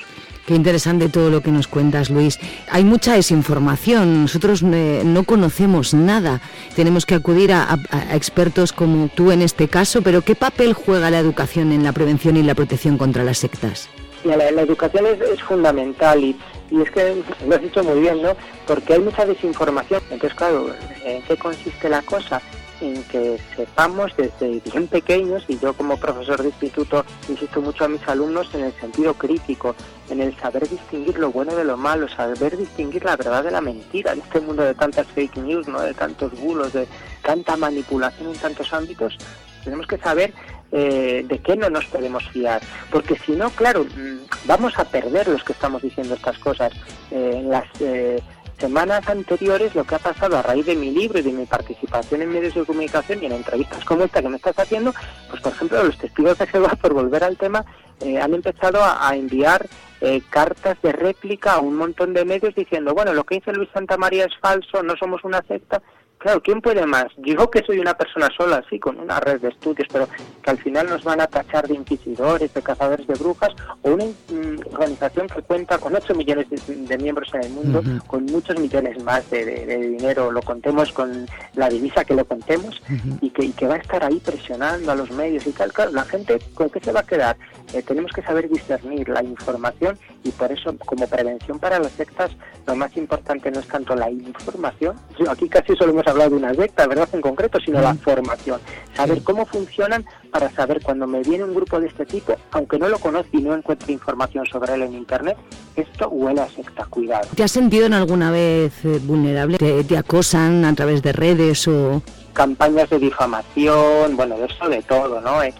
Qué 0.45 0.55
interesante 0.55 1.09
todo 1.09 1.29
lo 1.29 1.41
que 1.41 1.51
nos 1.51 1.67
cuentas, 1.67 2.09
Luis. 2.09 2.39
Hay 2.71 2.83
mucha 2.83 3.13
desinformación. 3.13 4.23
Nosotros 4.23 4.63
eh, 4.63 5.03
no 5.05 5.23
conocemos 5.23 5.93
nada. 5.93 6.41
Tenemos 6.75 7.05
que 7.05 7.15
acudir 7.15 7.53
a, 7.53 7.77
expertos 8.13 8.73
como 8.73 9.09
tú 9.09 9.31
en 9.31 9.41
este 9.41 9.67
caso, 9.67 10.01
pero 10.01 10.21
¿qué 10.21 10.35
papel 10.35 10.73
juega 10.73 11.11
la 11.11 11.19
educación 11.19 11.71
en 11.71 11.83
la 11.83 11.91
prevención 11.91 12.37
y 12.37 12.43
la 12.43 12.55
protección 12.55 12.97
contra 12.97 13.23
las 13.23 13.37
sectas? 13.37 13.89
La, 14.23 14.47
educación 14.61 15.05
es, 15.05 15.41
fundamental 15.43 16.23
y 16.23 16.35
es 16.71 16.91
que 16.91 17.23
lo 17.47 17.55
has 17.55 17.61
dicho 17.61 17.83
muy 17.83 18.01
bien, 18.01 18.21
¿no? 18.21 18.35
Porque 18.67 18.93
hay 18.93 18.99
mucha 18.99 19.25
desinformación. 19.25 20.01
Entonces, 20.09 20.37
claro, 20.37 20.71
¿en 21.05 21.21
qué 21.23 21.37
consiste 21.37 21.89
la 21.89 22.01
cosa? 22.01 22.41
En 22.81 23.03
que 23.03 23.39
sepamos 23.55 24.15
desde 24.15 24.61
bien 24.61 24.87
pequeños, 24.87 25.43
y 25.47 25.59
yo 25.59 25.73
como 25.73 25.97
profesor 25.97 26.41
de 26.41 26.49
instituto 26.49 27.05
insisto 27.27 27.61
mucho 27.61 27.85
a 27.85 27.89
mis 27.89 28.07
alumnos 28.07 28.53
en 28.53 28.65
el 28.65 28.73
sentido 28.73 29.13
crítico, 29.13 29.75
en 30.09 30.21
el 30.21 30.35
saber 30.37 30.67
distinguir 30.67 31.19
lo 31.19 31.31
bueno 31.31 31.55
de 31.55 31.65
lo 31.65 31.75
malo, 31.75 32.07
saber 32.07 32.57
distinguir 32.57 33.03
la 33.03 33.17
verdad 33.17 33.43
de 33.43 33.51
la 33.51 33.61
mentira 33.61 34.13
en 34.13 34.19
este 34.19 34.39
mundo 34.39 34.63
de 34.63 34.73
tantas 34.73 35.07
fake 35.07 35.37
news, 35.37 35.67
¿no? 35.67 35.81
de 35.81 35.93
tantos 35.93 36.31
bulos, 36.39 36.73
de 36.73 36.87
tanta 37.21 37.57
manipulación 37.57 38.31
en 38.31 38.39
tantos 38.39 38.73
ámbitos, 38.73 39.17
tenemos 39.63 39.87
que 39.87 39.97
saber 39.97 40.33
eh, 40.71 41.25
de 41.27 41.39
qué 41.39 41.55
no 41.55 41.69
nos 41.69 41.85
podemos 41.85 42.27
fiar, 42.29 42.61
porque 42.91 43.17
si 43.17 43.33
no, 43.33 43.49
claro, 43.49 43.85
mm, 43.85 44.45
vamos 44.45 44.77
a 44.77 44.85
perder 44.85 45.27
los 45.27 45.43
que 45.43 45.53
estamos 45.53 45.81
diciendo 45.81 46.15
estas 46.15 46.37
cosas. 46.39 46.71
Eh, 47.11 47.41
las, 47.45 47.65
eh, 47.81 48.21
semanas 48.59 49.07
anteriores 49.07 49.73
lo 49.73 49.83
que 49.83 49.95
ha 49.95 49.99
pasado 49.99 50.37
a 50.37 50.41
raíz 50.41 50.65
de 50.65 50.75
mi 50.75 50.91
libro 50.91 51.19
y 51.19 51.23
de 51.23 51.31
mi 51.31 51.45
participación 51.45 52.21
en 52.21 52.31
medios 52.31 52.53
de 52.53 52.65
comunicación 52.65 53.21
y 53.21 53.25
en 53.25 53.31
entrevistas 53.31 53.83
como 53.85 54.03
esta 54.03 54.21
que 54.21 54.29
me 54.29 54.37
estás 54.37 54.59
haciendo, 54.59 54.93
pues 55.29 55.41
por 55.41 55.53
ejemplo 55.53 55.83
los 55.83 55.97
testigos 55.97 56.37
de 56.37 56.47
Jehová, 56.47 56.77
por 56.81 56.93
volver 56.93 57.23
al 57.23 57.37
tema, 57.37 57.65
eh, 58.01 58.19
han 58.19 58.33
empezado 58.33 58.79
a, 58.81 59.15
enviar 59.15 59.67
eh, 60.01 60.21
cartas 60.29 60.81
de 60.81 60.91
réplica 60.91 61.53
a 61.53 61.59
un 61.59 61.75
montón 61.75 62.13
de 62.13 62.25
medios 62.25 62.55
diciendo, 62.55 62.93
bueno, 62.93 63.13
lo 63.13 63.23
que 63.23 63.35
dice 63.35 63.51
Luis 63.51 63.69
Santa 63.73 63.97
María 63.97 64.25
es 64.25 64.37
falso, 64.39 64.83
no 64.83 64.95
somos 64.97 65.23
una 65.23 65.41
secta, 65.43 65.81
Claro, 66.19 66.41
¿quién 66.41 66.59
puede 66.59 66.85
más? 66.85 67.05
Digo 67.15 67.49
que 67.49 67.63
soy 67.65 67.79
una 67.79 67.93
persona 67.93 68.27
sola, 68.35 68.61
sí, 68.69 68.77
con 68.77 68.99
una 68.99 69.21
red 69.21 69.39
de 69.39 69.47
estudios, 69.47 69.87
pero 69.89 70.05
que 70.43 70.49
al 70.49 70.57
final 70.57 70.89
nos 70.89 71.01
van 71.05 71.21
a 71.21 71.27
tachar 71.27 71.65
de 71.65 71.75
inquisidores, 71.75 72.53
de 72.53 72.61
cazadores 72.61 73.07
de 73.07 73.13
brujas, 73.13 73.51
o 73.83 73.91
una 73.91 74.03
mm, 74.03 74.73
organización 74.73 75.27
que 75.27 75.41
cuenta 75.41 75.77
con 75.77 75.95
8 75.95 76.13
millones 76.15 76.47
de, 76.49 76.97
miembros 76.97 77.33
en 77.33 77.43
el 77.43 77.51
mundo, 77.51 77.81
con 78.05 78.25
muchos 78.25 78.59
millones 78.59 79.01
más 79.01 79.29
de, 79.29 79.77
dinero, 79.77 80.29
lo 80.29 80.41
contemos 80.41 80.91
con 80.91 81.25
la 81.53 81.69
divisa 81.69 82.03
que 82.03 82.15
lo 82.15 82.25
contemos, 82.25 82.81
y, 83.21 83.29
que, 83.29 83.45
y 83.45 83.51
que 83.53 83.67
va 83.67 83.75
a 83.75 83.79
estar 83.79 84.03
ahí 84.03 84.19
presionando 84.19 84.91
a 84.91 84.95
los 84.95 85.09
medios 85.11 85.47
y 85.47 85.51
tal. 85.53 85.71
Claro, 85.71 85.91
la 85.91 86.03
gente, 86.03 86.37
¿con 86.53 86.69
qué 86.69 86.81
se 86.81 86.91
va 86.91 86.99
a 86.99 87.05
quedar? 87.05 87.37
Eh, 87.73 87.81
tenemos 87.81 88.11
que 88.11 88.23
saber 88.23 88.49
discernir 88.49 89.07
la 89.07 89.23
información 89.23 89.97
y 90.23 90.31
por 90.31 90.51
eso, 90.51 90.75
como 90.85 91.07
prevención 91.07 91.59
para 91.59 91.79
las 91.79 91.91
sectas, 91.93 92.31
lo 92.67 92.75
más 92.75 92.95
importante 92.97 93.51
no 93.51 93.59
es 93.59 93.67
tanto 93.67 93.95
la 93.95 94.09
información, 94.09 94.97
aquí 95.29 95.47
casi 95.47 95.75
solo 95.75 95.91
hemos 95.91 96.08
hablado 96.09 96.31
de 96.31 96.35
una 96.37 96.53
secta, 96.53 96.87
¿verdad? 96.87 97.07
En 97.13 97.21
concreto, 97.21 97.59
sino 97.63 97.81
la 97.81 97.93
formación. 97.95 98.59
Saber 98.95 99.23
cómo 99.23 99.45
funcionan 99.45 100.05
para 100.31 100.49
saber 100.51 100.81
cuando 100.83 101.07
me 101.07 101.21
viene 101.21 101.43
un 101.43 101.53
grupo 101.53 101.79
de 101.79 101.87
este 101.87 102.05
tipo, 102.05 102.35
aunque 102.51 102.77
no 102.77 102.89
lo 102.89 102.99
conozco 102.99 103.29
y 103.37 103.41
no 103.41 103.55
encuentre 103.55 103.93
información 103.93 104.45
sobre 104.45 104.73
él 104.73 104.83
en 104.83 104.93
Internet, 104.93 105.37
esto 105.75 106.09
huele 106.09 106.41
a 106.41 106.49
secta, 106.49 106.85
cuidado. 106.85 107.27
¿Te 107.35 107.43
has 107.43 107.51
sentido 107.51 107.85
en 107.85 107.93
alguna 107.93 108.31
vez 108.31 108.73
eh, 108.83 108.99
vulnerable? 109.03 109.57
¿Te, 109.57 109.97
acosan 109.97 110.65
a 110.65 110.73
través 110.75 111.01
de 111.01 111.13
redes 111.13 111.67
o...? 111.67 112.01
Campañas 112.33 112.89
de 112.89 112.99
difamación, 112.99 114.15
bueno, 114.15 114.37
de 114.37 114.45
eso 114.45 114.69
de 114.69 114.81
todo, 114.83 115.19
¿no? 115.19 115.43
Eh, 115.43 115.53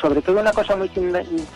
sobre 0.00 0.22
todo 0.22 0.40
una 0.40 0.52
cosa 0.52 0.76
muy, 0.76 0.90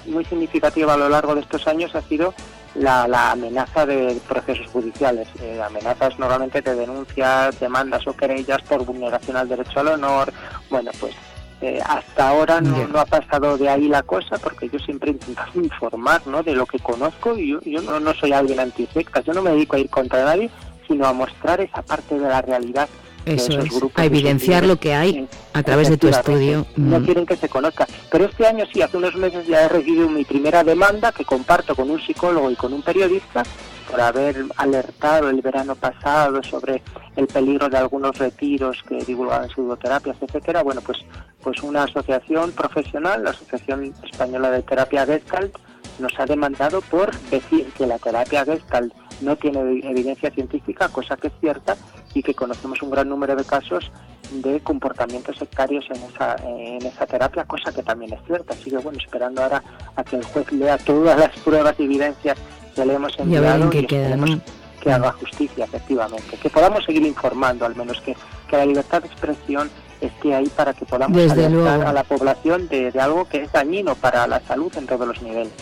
muy 0.06 0.24
significativa 0.24 0.94
a 0.94 0.96
lo 0.96 1.08
largo 1.08 1.34
de 1.34 1.40
estos 1.40 1.66
años 1.66 1.94
ha 1.94 2.02
sido 2.02 2.34
la, 2.74 3.32
amenaza 3.32 3.86
de 3.86 4.18
procesos 4.28 4.66
judiciales. 4.68 5.28
Eh, 5.40 5.60
amenazas 5.62 6.18
normalmente 6.18 6.62
de 6.62 6.74
denuncias, 6.74 7.58
demandas 7.60 8.06
o 8.06 8.16
querellas 8.16 8.62
por 8.62 8.84
vulneración 8.84 9.36
al 9.36 9.48
derecho 9.48 9.80
al 9.80 9.88
honor. 9.88 10.32
Bueno, 10.70 10.90
pues 11.00 11.14
eh, 11.60 11.80
hasta 11.84 12.28
ahora 12.28 12.60
no, 12.60 12.88
no, 12.88 12.98
ha 12.98 13.06
pasado 13.06 13.56
de 13.56 13.68
ahí 13.68 13.88
la 13.88 14.02
cosa 14.02 14.38
porque 14.38 14.68
yo 14.68 14.78
siempre 14.78 15.10
he 15.10 15.12
intentado 15.12 15.52
informar 15.60 16.26
¿no? 16.26 16.42
de 16.42 16.54
lo 16.54 16.66
que 16.66 16.80
conozco 16.80 17.38
y 17.38 17.50
yo, 17.50 17.60
yo 17.60 17.80
no, 17.82 18.00
no 18.00 18.14
soy 18.14 18.32
alguien 18.32 18.58
antisecta, 18.58 19.20
yo 19.20 19.32
no 19.32 19.42
me 19.42 19.50
dedico 19.50 19.76
a 19.76 19.78
ir 19.78 19.88
contra 19.88 20.24
nadie, 20.24 20.50
sino 20.88 21.06
a 21.06 21.12
mostrar 21.12 21.60
esa 21.60 21.82
parte 21.82 22.18
de 22.18 22.28
la 22.28 22.42
realidad 22.42 22.88
eso 23.26 23.58
es, 23.60 23.72
a 23.94 24.04
evidenciar 24.04 24.66
lo 24.66 24.76
que 24.76 24.94
hay 24.94 25.28
a 25.52 25.62
través 25.62 25.88
de 25.88 25.96
tu 25.96 26.08
estudio. 26.08 26.66
No 26.76 27.00
mm. 27.00 27.04
quieren 27.04 27.26
que 27.26 27.36
se 27.36 27.48
conozca. 27.48 27.86
Pero 28.10 28.24
este 28.24 28.46
año 28.46 28.64
sí, 28.72 28.82
hace 28.82 28.96
unos 28.96 29.14
meses 29.14 29.46
ya 29.46 29.64
he 29.64 29.68
recibido 29.68 30.08
mi 30.08 30.24
primera 30.24 30.64
demanda 30.64 31.12
que 31.12 31.24
comparto 31.24 31.74
con 31.74 31.90
un 31.90 32.00
psicólogo 32.00 32.50
y 32.50 32.56
con 32.56 32.72
un 32.72 32.82
periodista 32.82 33.42
por 33.90 34.00
haber 34.00 34.44
alertado 34.56 35.28
el 35.28 35.42
verano 35.42 35.74
pasado 35.74 36.42
sobre 36.42 36.82
el 37.16 37.26
peligro 37.26 37.68
de 37.68 37.76
algunos 37.76 38.16
retiros 38.18 38.82
que 38.88 38.96
divulgaban 39.04 39.50
pseudoterapias, 39.50 40.16
etcétera. 40.20 40.62
Bueno, 40.62 40.80
pues, 40.80 40.98
pues 41.42 41.62
una 41.62 41.84
asociación 41.84 42.52
profesional, 42.52 43.24
la 43.24 43.30
Asociación 43.30 43.92
Española 44.10 44.50
de 44.50 44.62
Terapia 44.62 45.04
Gestalt, 45.04 45.56
nos 45.98 46.12
ha 46.18 46.24
demandado 46.24 46.80
por 46.80 47.14
decir 47.30 47.66
que 47.76 47.86
la 47.86 47.98
terapia 47.98 48.44
Gestalt 48.44 48.92
no 49.20 49.36
tiene 49.36 49.60
evidencia 49.60 50.30
científica, 50.30 50.88
cosa 50.88 51.16
que 51.16 51.28
es 51.28 51.34
cierta, 51.40 51.76
y 52.14 52.22
que 52.22 52.34
conocemos 52.34 52.82
un 52.82 52.90
gran 52.90 53.08
número 53.08 53.36
de 53.36 53.44
casos 53.44 53.90
de 54.30 54.60
comportamientos 54.60 55.36
sectarios 55.36 55.84
en 55.90 56.02
esa, 56.02 56.36
en 56.46 56.84
esa 56.86 57.06
terapia, 57.06 57.44
cosa 57.44 57.72
que 57.72 57.82
también 57.82 58.12
es 58.14 58.20
cierta. 58.26 58.54
Así 58.54 58.70
que 58.70 58.78
bueno, 58.78 58.98
esperando 58.98 59.42
ahora 59.42 59.62
a 59.96 60.04
que 60.04 60.16
el 60.16 60.24
juez 60.24 60.50
lea 60.52 60.78
todas 60.78 61.18
las 61.18 61.30
pruebas 61.40 61.74
y 61.78 61.84
evidencias 61.84 62.38
que 62.74 62.86
le 62.86 62.94
hemos 62.94 63.18
enviado 63.18 63.70
y, 63.72 63.86
que 63.86 64.92
haga 64.92 65.12
justicia, 65.12 65.64
efectivamente. 65.64 66.36
Que 66.38 66.50
podamos 66.50 66.84
seguir 66.84 67.06
informando, 67.06 67.64
al 67.64 67.76
menos 67.76 68.00
que, 68.00 68.16
que 68.48 68.56
la 68.56 68.66
libertad 68.66 69.00
de 69.00 69.08
expresión 69.08 69.70
esté 70.00 70.34
ahí 70.34 70.48
para 70.48 70.74
que 70.74 70.84
podamos 70.84 71.16
alertar 71.30 71.86
a 71.86 71.92
la 71.92 72.02
población 72.02 72.68
de 72.68 72.92
algo 72.98 73.28
que 73.28 73.42
es 73.42 73.52
dañino 73.52 73.94
para 73.94 74.26
la 74.26 74.40
salud 74.40 74.72
en 74.76 74.86
todos 74.86 75.06
los 75.06 75.22
niveles. 75.22 75.52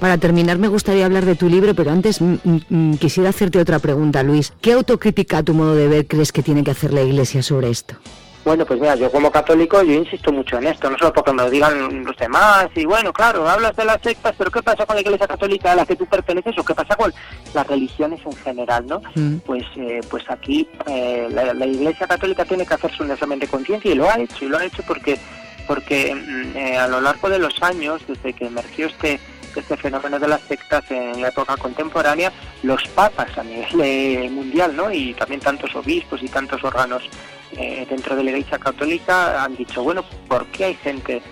Para 0.00 0.18
terminar, 0.18 0.58
me 0.58 0.68
gustaría 0.68 1.06
hablar 1.06 1.24
de 1.24 1.34
tu 1.34 1.48
libro, 1.48 1.74
pero 1.74 1.90
antes 1.90 2.20
mm, 2.20 2.34
mm, 2.44 2.60
mm, 2.68 2.96
quisiera 2.98 3.30
hacerte 3.30 3.58
otra 3.58 3.78
pregunta, 3.78 4.22
Luis. 4.22 4.52
¿Qué 4.60 4.72
autocrítica 4.72 5.38
a 5.38 5.42
tu 5.42 5.54
modo 5.54 5.74
de 5.74 5.88
ver 5.88 6.06
crees 6.06 6.32
que 6.32 6.42
tiene 6.42 6.62
que 6.62 6.72
hacer 6.72 6.92
la 6.92 7.02
Iglesia 7.02 7.42
sobre 7.42 7.70
esto? 7.70 7.96
Bueno, 8.44 8.66
pues 8.66 8.78
mira, 8.78 8.94
yo 8.94 9.10
como 9.10 9.30
católico 9.30 9.82
yo 9.82 9.94
insisto 9.94 10.30
mucho 10.30 10.58
en 10.58 10.66
esto, 10.66 10.90
no 10.90 10.98
solo 10.98 11.14
porque 11.14 11.32
me 11.32 11.42
lo 11.44 11.50
digan 11.50 12.04
los 12.04 12.16
demás, 12.16 12.68
y 12.74 12.84
bueno, 12.84 13.10
claro, 13.10 13.48
hablas 13.48 13.74
de 13.74 13.86
las 13.86 14.02
sectas, 14.02 14.34
pero 14.36 14.50
¿qué 14.50 14.62
pasa 14.62 14.84
con 14.84 14.96
la 14.96 15.00
Iglesia 15.00 15.26
Católica 15.26 15.72
a 15.72 15.76
la 15.76 15.86
que 15.86 15.96
tú 15.96 16.04
perteneces 16.04 16.58
o 16.58 16.64
qué 16.64 16.74
pasa 16.74 16.94
con 16.94 17.12
las 17.54 17.66
religiones 17.66 18.20
en 18.26 18.36
general, 18.36 18.86
no? 18.86 19.00
Pues 19.46 19.64
eh, 19.76 20.00
pues 20.10 20.24
aquí 20.28 20.68
eh, 20.86 21.26
la, 21.30 21.66
Iglesia 21.66 22.06
Católica 22.06 22.44
tiene 22.44 22.66
que 22.66 22.74
hacerse 22.74 23.02
un 23.02 23.12
examen 23.12 23.38
de 23.38 23.48
conciencia 23.48 23.90
y 23.90 23.94
lo 23.94 24.10
ha 24.10 24.20
hecho, 24.20 24.44
y 24.44 24.48
lo 24.48 24.58
ha 24.58 24.64
hecho 24.64 24.82
porque 24.86 25.18
porque 25.66 26.14
eh, 26.54 26.76
a 26.76 26.86
lo 26.88 27.00
largo 27.00 27.30
de 27.30 27.38
los 27.38 27.62
años, 27.62 28.02
desde 28.06 28.34
que 28.34 28.48
emergió 28.48 28.86
este 28.86 29.18
este 29.60 29.76
fenómeno 29.76 30.18
de 30.18 30.28
las 30.28 30.40
sectas 30.42 30.90
en 30.90 31.20
la 31.20 31.28
época 31.28 31.56
contemporánea, 31.56 32.32
los 32.62 32.86
papas 32.88 33.36
a 33.38 33.42
nivel 33.42 33.80
eh, 33.82 34.30
mundial, 34.30 34.74
¿no? 34.76 34.90
Y 34.90 35.14
también 35.14 35.40
tantos 35.40 35.74
obispos 35.74 36.22
y 36.22 36.28
tantos 36.28 36.62
órganos 36.64 37.08
eh, 37.52 37.86
dentro 37.88 38.16
de 38.16 38.24
la 38.24 38.30
Iglesia 38.30 38.58
Católica 38.58 39.44
han 39.44 39.56
dicho, 39.56 39.82
bueno, 39.82 40.04
¿por 40.28 40.46
qué 40.46 40.64
hay 40.66 40.74
gente 40.74 41.22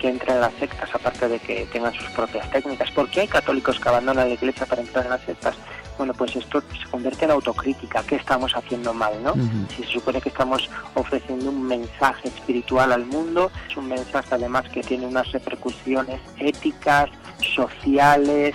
que 0.00 0.08
entra 0.08 0.34
en 0.34 0.40
las 0.40 0.54
sectas 0.54 0.92
aparte 0.92 1.28
de 1.28 1.38
que 1.38 1.66
tengan 1.66 1.94
sus 1.94 2.08
propias 2.10 2.50
técnicas? 2.50 2.90
¿Por 2.90 3.08
qué 3.10 3.22
hay 3.22 3.28
católicos 3.28 3.78
que 3.78 3.88
abandonan 3.88 4.28
la 4.28 4.34
Iglesia 4.34 4.66
para 4.66 4.82
entrar 4.82 5.04
en 5.04 5.10
las 5.10 5.22
sectas? 5.22 5.56
Bueno, 5.96 6.14
pues 6.14 6.36
esto 6.36 6.60
se 6.60 6.88
convierte 6.90 7.24
en 7.24 7.32
autocrítica. 7.32 8.04
¿Qué 8.04 8.16
estamos 8.16 8.52
haciendo 8.54 8.94
mal, 8.94 9.20
no? 9.22 9.34
Si 9.74 9.82
se 9.82 9.94
supone 9.94 10.20
que 10.20 10.28
estamos 10.28 10.70
ofreciendo 10.94 11.50
un 11.50 11.66
mensaje 11.66 12.28
espiritual 12.28 12.92
al 12.92 13.04
mundo, 13.04 13.50
es 13.68 13.76
un 13.76 13.88
mensaje 13.88 14.28
además 14.30 14.68
que 14.68 14.82
tiene 14.82 15.06
unas 15.06 15.30
repercusiones 15.32 16.20
éticas, 16.38 17.10
sociales, 17.40 18.54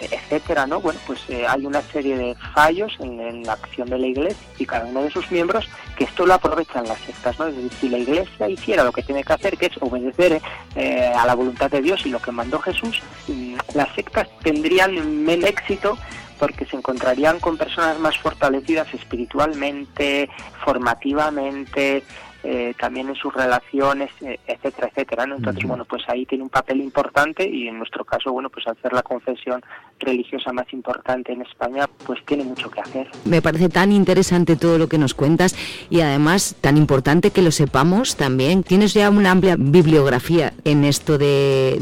etcétera, 0.00 0.66
¿no? 0.66 0.80
Bueno, 0.80 0.98
pues 1.06 1.20
eh, 1.28 1.46
hay 1.46 1.66
una 1.66 1.82
serie 1.82 2.16
de 2.16 2.34
fallos 2.54 2.96
en, 3.00 3.42
la 3.44 3.52
acción 3.52 3.88
de 3.88 3.98
la 3.98 4.06
Iglesia 4.06 4.46
y 4.58 4.66
cada 4.66 4.86
uno 4.86 5.02
de 5.02 5.10
sus 5.10 5.30
miembros 5.30 5.68
que 5.96 6.04
esto 6.04 6.26
lo 6.26 6.34
aprovechan 6.34 6.88
las 6.88 6.98
sectas, 7.00 7.38
¿no? 7.38 7.46
Es 7.46 7.56
decir, 7.56 7.72
si 7.80 7.88
la 7.88 7.98
Iglesia 7.98 8.48
hiciera 8.48 8.84
lo 8.84 8.92
que 8.92 9.02
tiene 9.02 9.22
que 9.22 9.32
hacer, 9.32 9.56
que 9.56 9.66
es 9.66 9.76
obedecer 9.80 10.40
eh, 10.74 11.12
a 11.14 11.26
la 11.26 11.34
voluntad 11.34 11.70
de 11.70 11.82
Dios 11.82 12.06
y 12.06 12.10
lo 12.10 12.20
que 12.20 12.32
mandó 12.32 12.58
Jesús, 12.60 13.02
mm, 13.28 13.56
las 13.74 13.94
sectas 13.94 14.28
tendrían 14.42 15.24
menos 15.24 15.48
éxito 15.50 15.98
porque 16.38 16.64
se 16.64 16.76
encontrarían 16.76 17.38
con 17.38 17.58
personas 17.58 17.98
más 17.98 18.16
fortalecidas 18.16 18.92
espiritualmente, 18.94 20.30
formativamente, 20.64 22.02
eh, 22.42 22.74
también 22.78 23.08
en 23.08 23.14
sus 23.14 23.32
relaciones, 23.34 24.10
eh, 24.22 24.38
etcétera, 24.46 24.88
etcétera. 24.88 25.26
¿no? 25.26 25.36
Entonces, 25.36 25.64
bueno, 25.64 25.84
pues 25.84 26.02
ahí 26.08 26.26
tiene 26.26 26.44
un 26.44 26.50
papel 26.50 26.80
importante 26.80 27.48
y 27.48 27.68
en 27.68 27.78
nuestro 27.78 28.04
caso, 28.04 28.32
bueno, 28.32 28.50
pues 28.50 28.66
al 28.66 28.76
ser 28.80 28.92
la 28.92 29.02
confesión 29.02 29.60
religiosa 29.98 30.52
más 30.52 30.72
importante 30.72 31.32
en 31.32 31.42
España, 31.42 31.88
pues 32.06 32.24
tiene 32.24 32.44
mucho 32.44 32.70
que 32.70 32.80
hacer. 32.80 33.08
Me 33.24 33.42
parece 33.42 33.68
tan 33.68 33.92
interesante 33.92 34.56
todo 34.56 34.78
lo 34.78 34.88
que 34.88 34.98
nos 34.98 35.14
cuentas 35.14 35.54
y 35.90 36.00
además 36.00 36.56
tan 36.60 36.76
importante 36.76 37.30
que 37.30 37.42
lo 37.42 37.50
sepamos 37.50 38.16
también. 38.16 38.62
Tienes 38.62 38.94
ya 38.94 39.10
una 39.10 39.32
amplia 39.32 39.56
bibliografía 39.58 40.52
en 40.64 40.84
esto 40.84 41.18
de, 41.18 41.78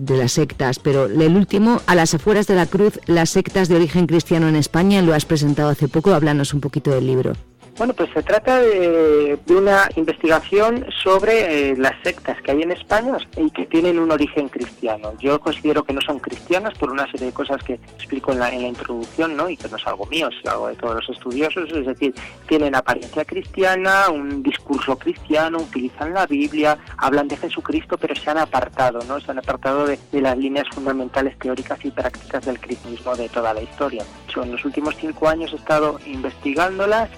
de 0.00 0.16
las 0.16 0.32
sectas, 0.32 0.78
pero 0.78 1.06
el 1.06 1.36
último, 1.36 1.80
a 1.86 1.94
las 1.94 2.14
afueras 2.14 2.46
de 2.46 2.54
la 2.54 2.66
cruz, 2.66 2.98
las 3.06 3.30
sectas 3.30 3.68
de 3.68 3.76
origen 3.76 4.06
cristiano 4.06 4.48
en 4.48 4.56
España, 4.56 5.02
lo 5.02 5.14
has 5.14 5.24
presentado 5.24 5.70
hace 5.70 5.88
poco, 5.88 6.12
háblanos 6.12 6.54
un 6.54 6.60
poquito 6.60 6.90
del 6.90 7.06
libro. 7.06 7.34
Bueno, 7.80 7.94
pues 7.94 8.10
se 8.12 8.22
trata 8.22 8.60
de, 8.60 9.38
una 9.48 9.88
investigación 9.96 10.84
sobre 11.02 11.70
eh, 11.70 11.76
las 11.78 11.94
sectas 12.02 12.36
que 12.42 12.50
hay 12.50 12.60
en 12.60 12.72
España 12.72 13.16
y 13.38 13.50
que 13.50 13.64
tienen 13.64 13.98
un 13.98 14.10
origen 14.10 14.50
cristiano. 14.50 15.14
Yo 15.18 15.40
considero 15.40 15.82
que 15.82 15.94
no 15.94 16.02
son 16.02 16.18
cristianas 16.18 16.76
por 16.76 16.90
una 16.90 17.10
serie 17.10 17.28
de 17.28 17.32
cosas 17.32 17.62
que 17.62 17.80
explico 17.96 18.32
en 18.32 18.40
la, 18.40 18.50
en 18.50 18.60
la 18.60 18.68
introducción, 18.68 19.34
¿no? 19.34 19.48
Y 19.48 19.56
que 19.56 19.66
no 19.70 19.78
es 19.78 19.86
algo 19.86 20.04
mío, 20.04 20.28
es 20.28 20.46
algo 20.46 20.68
de 20.68 20.74
todos 20.74 20.96
los 20.96 21.08
estudiosos. 21.08 21.72
Es 21.72 21.86
decir, 21.86 22.14
tienen 22.46 22.74
apariencia 22.74 23.24
cristiana, 23.24 24.10
un 24.10 24.42
discurso 24.42 24.98
cristiano, 24.98 25.56
utilizan 25.56 26.12
la 26.12 26.26
Biblia, 26.26 26.76
hablan 26.98 27.28
de 27.28 27.38
Jesucristo, 27.38 27.96
pero 27.96 28.14
se 28.14 28.28
han 28.28 28.36
apartado, 28.36 29.00
¿no? 29.08 29.18
Se 29.20 29.30
han 29.30 29.38
apartado 29.38 29.86
de, 29.86 29.98
de 30.12 30.20
las 30.20 30.36
líneas 30.36 30.66
fundamentales 30.70 31.38
teóricas 31.38 31.82
y 31.82 31.90
prácticas 31.90 32.44
del 32.44 32.60
cristianismo 32.60 33.16
de 33.16 33.30
toda 33.30 33.54
la 33.54 33.62
historia. 33.62 34.04
Yo 34.28 34.42
en 34.42 34.52
los 34.52 34.66
últimos 34.66 34.96
cinco 34.96 35.30
años 35.30 35.54
he 35.54 35.56
estado 35.56 35.98
investigándolas 36.04 37.08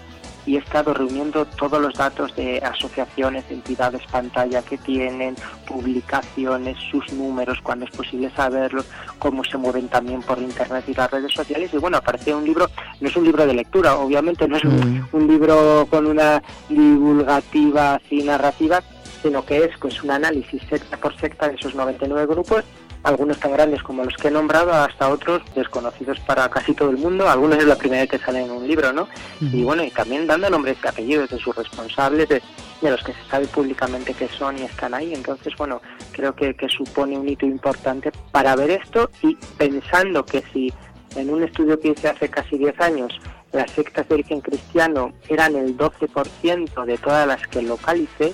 y 0.46 0.56
he 0.56 0.58
estado 0.58 0.92
reuniendo 0.94 1.44
todos 1.44 1.80
los 1.80 1.94
datos 1.94 2.34
de 2.36 2.58
asociaciones, 2.58 3.44
entidades, 3.50 4.02
pantalla 4.10 4.62
que 4.62 4.78
tienen, 4.78 5.36
publicaciones, 5.66 6.76
sus 6.90 7.12
números, 7.12 7.58
cuando 7.62 7.84
es 7.84 7.90
posible 7.90 8.30
saberlos, 8.34 8.86
cómo 9.18 9.44
se 9.44 9.58
mueven 9.58 9.88
también 9.88 10.22
por 10.22 10.38
internet 10.38 10.84
y 10.88 10.94
las 10.94 11.10
redes 11.10 11.32
sociales. 11.32 11.70
Y 11.72 11.78
bueno, 11.78 11.98
aparece 11.98 12.34
un 12.34 12.44
libro, 12.44 12.68
no 13.00 13.08
es 13.08 13.16
un 13.16 13.24
libro 13.24 13.46
de 13.46 13.54
lectura, 13.54 13.96
obviamente 13.96 14.48
no 14.48 14.56
es 14.56 14.64
un, 14.64 15.06
un 15.12 15.26
libro 15.26 15.86
con 15.90 16.06
una 16.06 16.42
divulgativa 16.68 17.94
así 17.94 18.22
narrativa, 18.22 18.82
sino 19.22 19.44
que 19.44 19.64
es 19.64 19.70
pues 19.78 20.02
un 20.02 20.10
análisis 20.10 20.62
secta 20.68 20.96
por 20.96 21.16
secta 21.16 21.48
de 21.48 21.54
esos 21.54 21.74
99 21.74 22.26
grupos 22.26 22.64
algunos 23.02 23.38
tan 23.38 23.52
grandes 23.52 23.82
como 23.82 24.04
los 24.04 24.16
que 24.16 24.28
he 24.28 24.30
nombrado, 24.30 24.72
hasta 24.72 25.08
otros 25.08 25.42
desconocidos 25.54 26.20
para 26.20 26.48
casi 26.48 26.74
todo 26.74 26.90
el 26.90 26.98
mundo. 26.98 27.28
Algunos 27.28 27.58
es 27.58 27.66
la 27.66 27.76
primera 27.76 28.02
vez 28.02 28.10
que 28.10 28.18
salen 28.18 28.44
en 28.44 28.50
un 28.52 28.66
libro, 28.66 28.92
¿no? 28.92 29.08
Y 29.40 29.62
bueno, 29.64 29.82
y 29.82 29.90
también 29.90 30.26
dando 30.26 30.48
nombres 30.50 30.76
y 30.82 30.88
apellidos 30.88 31.30
de 31.30 31.38
sus 31.38 31.54
responsables, 31.54 32.28
de, 32.28 32.42
los 32.82 33.02
que 33.02 33.12
se 33.12 33.24
sabe 33.30 33.46
públicamente 33.46 34.14
que 34.14 34.28
son 34.28 34.58
y 34.58 34.62
están 34.62 34.94
ahí. 34.94 35.14
Entonces, 35.14 35.52
bueno, 35.56 35.80
creo 36.12 36.34
que, 36.34 36.54
que 36.54 36.68
supone 36.68 37.18
un 37.18 37.28
hito 37.28 37.46
importante 37.46 38.12
para 38.30 38.56
ver 38.56 38.70
esto 38.70 39.10
y 39.22 39.36
pensando 39.56 40.24
que 40.24 40.42
si 40.52 40.72
en 41.16 41.30
un 41.30 41.42
estudio 41.42 41.78
que 41.78 41.88
hice 41.88 42.08
hace 42.08 42.28
casi 42.28 42.56
10 42.56 42.80
años 42.80 43.20
las 43.52 43.70
sectas 43.70 44.08
de 44.08 44.14
origen 44.14 44.40
cristiano 44.40 45.12
eran 45.28 45.56
el 45.56 45.76
12% 45.76 46.84
de 46.84 46.98
todas 46.98 47.26
las 47.26 47.46
que 47.48 47.62
localicé, 47.62 48.32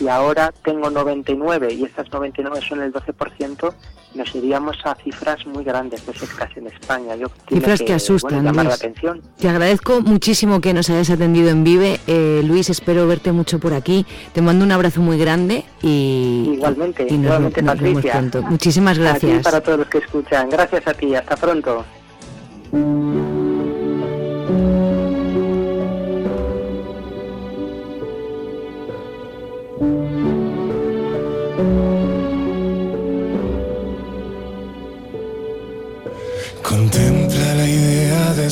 si 0.00 0.08
ahora 0.08 0.50
tengo 0.64 0.88
99 0.88 1.74
y 1.74 1.84
estas 1.84 2.10
99 2.10 2.60
son 2.66 2.80
el 2.80 2.90
12%, 2.90 3.74
nos 4.14 4.34
iríamos 4.34 4.78
a 4.84 4.94
cifras 4.94 5.46
muy 5.46 5.62
grandes 5.62 6.06
de 6.06 6.14
sectas 6.14 6.48
en 6.56 6.68
España. 6.68 7.16
Yo 7.16 7.26
cifras 7.46 7.82
que, 7.82 7.92
asustan. 7.92 8.42
llamar 8.42 8.64
la 8.64 8.74
atención. 8.74 9.20
Te 9.38 9.50
agradezco 9.50 10.00
muchísimo 10.00 10.62
que 10.62 10.72
nos 10.72 10.88
hayas 10.88 11.10
atendido 11.10 11.50
en 11.50 11.64
Vive. 11.64 12.00
Eh, 12.06 12.40
Luis, 12.46 12.70
espero 12.70 13.06
verte 13.06 13.30
mucho 13.32 13.58
por 13.60 13.74
aquí. 13.74 14.06
Te 14.32 14.40
mando 14.40 14.64
un 14.64 14.72
abrazo 14.72 15.02
muy 15.02 15.18
grande 15.18 15.64
y, 15.82 16.52
igualmente, 16.54 17.06
y 17.08 17.14
igualmente 17.16 17.62
Patricia. 17.62 18.22
Muchísimas 18.48 18.98
gracias. 18.98 19.44
para 19.44 19.60
todos 19.60 19.80
los 19.80 19.88
que 19.88 19.98
escuchan. 19.98 20.48
Gracias 20.48 20.86
a 20.86 20.94
ti. 20.94 21.14
Hasta 21.14 21.36
pronto. 21.36 21.84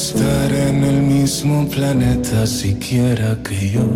Estar 0.08 0.50
en 0.52 0.84
el 0.84 1.02
mismo 1.02 1.68
planeta 1.68 2.46
siquiera 2.46 3.36
que 3.44 3.70
yo. 3.70 3.86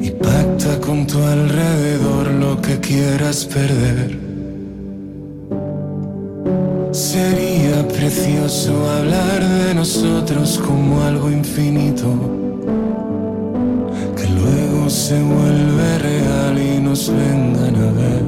Y 0.00 0.10
pacta 0.10 0.78
con 0.80 1.04
tu 1.04 1.18
alrededor 1.20 2.28
lo 2.44 2.62
que 2.62 2.78
quieras 2.78 3.44
perder. 3.44 4.16
Sería 6.92 7.86
precioso 7.88 8.72
hablar 8.88 9.40
de 9.62 9.74
nosotros 9.74 10.60
como 10.64 11.02
algo 11.02 11.28
infinito, 11.30 12.08
que 14.16 14.26
luego 14.38 14.88
se 14.88 15.20
vuelve 15.20 15.98
real 15.98 16.56
y 16.56 16.80
nos 16.80 17.10
vengan 17.10 17.74
a 17.86 17.90
ver 18.02 18.26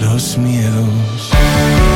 los 0.00 0.38
miedos. 0.38 1.95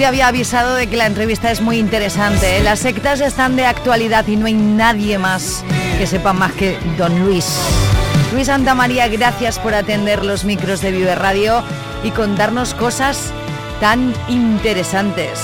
Te 0.00 0.06
había 0.06 0.28
avisado 0.28 0.76
de 0.76 0.86
que 0.86 0.96
la 0.96 1.04
entrevista 1.04 1.50
es 1.50 1.60
muy 1.60 1.76
interesante. 1.76 2.56
¿eh? 2.56 2.62
Las 2.62 2.78
sectas 2.78 3.20
están 3.20 3.54
de 3.56 3.66
actualidad 3.66 4.26
y 4.28 4.36
no 4.36 4.46
hay 4.46 4.54
nadie 4.54 5.18
más 5.18 5.62
que 5.98 6.06
sepa 6.06 6.32
más 6.32 6.52
que 6.52 6.78
Don 6.96 7.26
Luis. 7.26 7.44
Luis 8.32 8.46
Santa 8.46 8.74
María, 8.74 9.08
gracias 9.08 9.58
por 9.58 9.74
atender 9.74 10.24
los 10.24 10.46
micros 10.46 10.80
de 10.80 10.92
Vive 10.92 11.14
Radio 11.16 11.62
y 12.02 12.12
contarnos 12.12 12.72
cosas 12.72 13.30
tan 13.78 14.14
interesantes. 14.30 15.38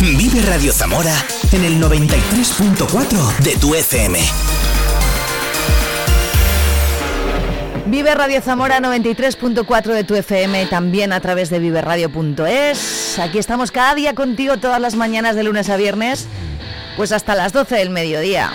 Vive 0.00 0.40
Radio 0.46 0.72
Zamora 0.72 1.14
en 1.52 1.64
el 1.66 1.82
93.4 1.82 3.36
de 3.40 3.56
tu 3.56 3.74
FM. 3.74 4.20
Vive 7.92 8.14
Radio 8.14 8.40
Zamora 8.40 8.80
93.4 8.80 9.92
de 9.92 10.02
tu 10.02 10.14
FM, 10.14 10.64
también 10.64 11.12
a 11.12 11.20
través 11.20 11.50
de 11.50 11.58
viveradio.es. 11.58 13.18
Aquí 13.18 13.36
estamos 13.36 13.70
cada 13.70 13.94
día 13.94 14.14
contigo 14.14 14.56
todas 14.56 14.80
las 14.80 14.96
mañanas 14.96 15.36
de 15.36 15.42
lunes 15.42 15.68
a 15.68 15.76
viernes, 15.76 16.26
pues 16.96 17.12
hasta 17.12 17.34
las 17.34 17.52
12 17.52 17.76
del 17.76 17.90
mediodía. 17.90 18.50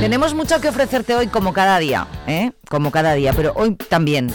Tenemos 0.00 0.32
mucho 0.32 0.58
que 0.62 0.70
ofrecerte 0.70 1.14
hoy 1.14 1.26
como 1.26 1.52
cada 1.52 1.78
día, 1.80 2.06
¿eh? 2.26 2.52
Como 2.70 2.90
cada 2.90 3.12
día, 3.12 3.34
pero 3.34 3.52
hoy 3.56 3.74
también. 3.74 4.32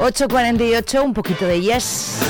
8.48, 0.00 1.04
un 1.04 1.14
poquito 1.14 1.46
de 1.46 1.60
yes. 1.60 2.29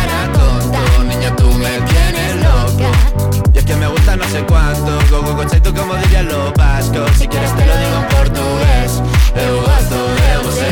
Y 3.53 3.57
es 3.57 3.65
que 3.65 3.75
me 3.75 3.87
gusta 3.87 4.15
no 4.15 4.23
sé 4.25 4.43
cuánto. 4.45 4.91
Go, 5.09 5.21
go, 5.21 5.35
go, 5.35 5.45
tú 5.45 5.73
como 5.73 5.95
dirían 5.95 6.27
los 6.27 6.53
vascos. 6.53 7.11
Si 7.17 7.27
quieres 7.27 7.55
te 7.55 7.65
lo 7.65 7.77
digo 7.77 7.97
en 7.97 8.07
portugués. 8.15 9.01
Eu 9.35 9.61
gosto 9.61 9.97
de 10.17 10.37
você 10.43 10.69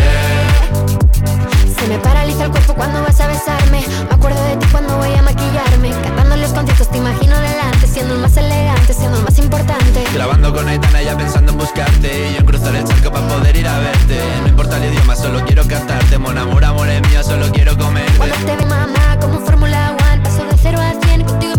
Se. 1.77 1.87
Me 1.87 1.97
paraliza 1.99 2.45
el 2.45 2.51
cuerpo 2.51 2.73
cuando 2.73 3.01
vas 3.01 3.19
a 3.19 3.27
besarme. 3.27 3.83
Me 4.09 4.15
acuerdo 4.15 4.43
de 4.45 4.57
ti 4.57 4.67
cuando 4.71 4.97
voy 4.97 5.13
a 5.13 5.21
maquillarme. 5.21 5.91
Cantando 6.03 6.35
los 6.37 6.51
conciertos 6.51 6.89
te 6.89 6.97
imagino 6.97 7.35
delante 7.39 7.87
Siendo 7.87 8.13
el 8.13 8.21
más 8.21 8.37
elegante, 8.37 8.93
siendo 8.93 9.17
el 9.17 9.23
más 9.23 9.37
importante. 9.39 10.03
Grabando 10.13 10.53
con 10.53 10.67
Aitana 10.67 11.01
ya 11.01 11.17
pensando 11.17 11.51
en 11.51 11.57
buscarte. 11.57 12.29
Y 12.29 12.33
yo 12.33 12.39
en 12.39 12.45
cruzar 12.45 12.75
el 12.75 12.83
charco 12.83 13.11
para 13.11 13.27
poder 13.27 13.55
ir 13.55 13.67
a 13.67 13.79
verte. 13.79 14.19
No 14.43 14.47
importa 14.49 14.77
el 14.77 14.93
idioma, 14.93 15.15
solo 15.15 15.43
quiero 15.45 15.65
cantarte. 15.67 16.17
Mon 16.17 16.37
amor, 16.37 16.63
amor 16.63 16.87
es 16.89 17.01
mío, 17.09 17.23
solo 17.23 17.49
quiero 17.51 17.77
comerte. 17.77 18.17
Cuando 18.17 18.35
te 18.35 18.65
mamá, 18.65 19.17
como 19.19 19.39
Fórmula 19.39 19.95
One 20.11 20.21
Paso 20.21 20.45
de 20.45 20.57
cero 20.61 20.79
a 20.79 21.05
cien, 21.05 21.23
contigo 21.23 21.58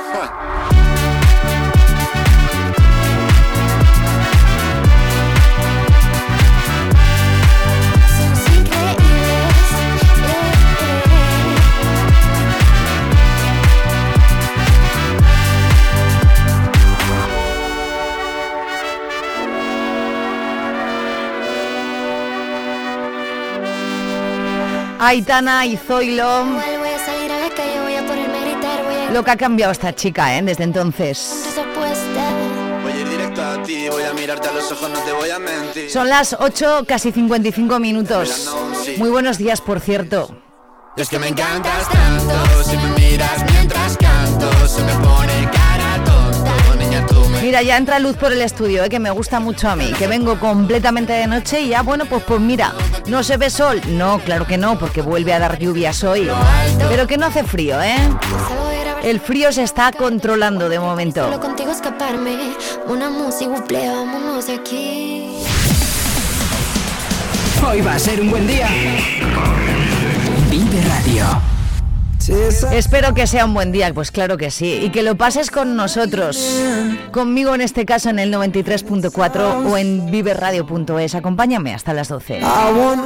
gritar 25.11 25.43
Voy 25.43 26.19
a 27.95 29.11
Lo 29.11 29.23
que 29.23 29.31
ha 29.31 29.37
cambiado 29.37 29.71
esta 29.71 29.93
chica, 29.93 30.37
¿eh? 30.37 30.41
Desde 30.41 30.63
entonces. 30.63 31.45
Voy 32.83 32.91
a 32.91 32.95
ir 32.95 33.09
directo 33.09 33.43
a 33.43 33.61
ti, 33.63 33.89
voy 33.89 34.03
a 34.03 34.13
mirarte 34.13 34.47
a 34.47 34.53
los 34.53 34.71
ojos, 34.71 34.89
no 34.89 34.99
te 34.99 35.11
voy 35.11 35.29
a 35.29 35.39
mentir 35.39 35.89
Son 35.89 36.07
las 36.07 36.35
8, 36.39 36.85
casi 36.87 37.11
55 37.11 37.79
minutos. 37.79 38.49
Muy 38.97 39.09
buenos 39.09 39.37
días, 39.37 39.59
por 39.61 39.79
cierto. 39.81 40.35
Y 40.95 41.01
es 41.01 41.09
que 41.09 41.19
me 41.19 41.27
encantas 41.27 41.89
tanto 41.89 42.63
Si 42.63 42.75
me 42.75 42.89
miras 42.99 43.45
mientras 43.49 43.95
canto 43.95 44.67
Se 44.67 44.83
me 44.83 44.93
pone 44.95 45.30
Mira, 47.51 47.63
ya 47.63 47.75
entra 47.75 47.99
luz 47.99 48.15
por 48.15 48.31
el 48.31 48.41
estudio, 48.41 48.85
¿eh? 48.85 48.87
que 48.87 48.97
me 48.97 49.11
gusta 49.11 49.41
mucho 49.41 49.67
a 49.67 49.75
mí, 49.75 49.91
que 49.99 50.07
vengo 50.07 50.39
completamente 50.39 51.11
de 51.11 51.27
noche 51.27 51.59
y 51.59 51.67
ya, 51.67 51.81
bueno, 51.81 52.05
pues 52.05 52.23
pues 52.23 52.39
mira, 52.39 52.73
¿no 53.07 53.23
se 53.23 53.35
ve 53.35 53.49
sol? 53.49 53.81
No, 53.89 54.19
claro 54.19 54.47
que 54.47 54.57
no, 54.57 54.79
porque 54.79 55.01
vuelve 55.01 55.33
a 55.33 55.39
dar 55.39 55.59
lluvias 55.59 56.01
hoy. 56.05 56.29
Pero 56.87 57.07
que 57.07 57.17
no 57.17 57.25
hace 57.25 57.43
frío, 57.43 57.81
¿eh? 57.81 57.97
El 59.03 59.19
frío 59.19 59.51
se 59.51 59.63
está 59.63 59.91
controlando 59.91 60.69
de 60.69 60.79
momento. 60.79 61.25
Solo 61.25 61.41
contigo 61.41 61.71
escaparme 61.73 62.53
Una 62.87 63.09
música, 63.09 63.51
buple, 63.51 63.85
vámonos 63.85 64.47
de 64.47 64.53
aquí 64.53 65.43
Hoy 67.67 67.81
va 67.81 67.95
a 67.95 67.99
ser 67.99 68.21
un 68.21 68.29
buen 68.29 68.47
día. 68.47 68.69
Vive 70.49 70.81
Radio. 70.87 71.50
Espero 72.71 73.13
que 73.13 73.27
sea 73.27 73.45
un 73.45 73.53
buen 73.53 73.71
día, 73.71 73.93
pues 73.93 74.11
claro 74.11 74.37
que 74.37 74.51
sí, 74.51 74.79
y 74.83 74.89
que 74.89 75.03
lo 75.03 75.15
pases 75.15 75.51
con 75.51 75.75
nosotros, 75.75 76.61
conmigo 77.11 77.53
en 77.53 77.61
este 77.61 77.85
caso 77.85 78.09
en 78.09 78.19
el 78.19 78.33
93.4 78.33 79.69
o 79.69 79.77
en 79.77 80.09
viveradio.es. 80.09 81.15
Acompáñame 81.15 81.73
hasta 81.73 81.93
las 81.93 82.07
12. 82.07 82.39
I 82.39 82.43
want 82.73 83.01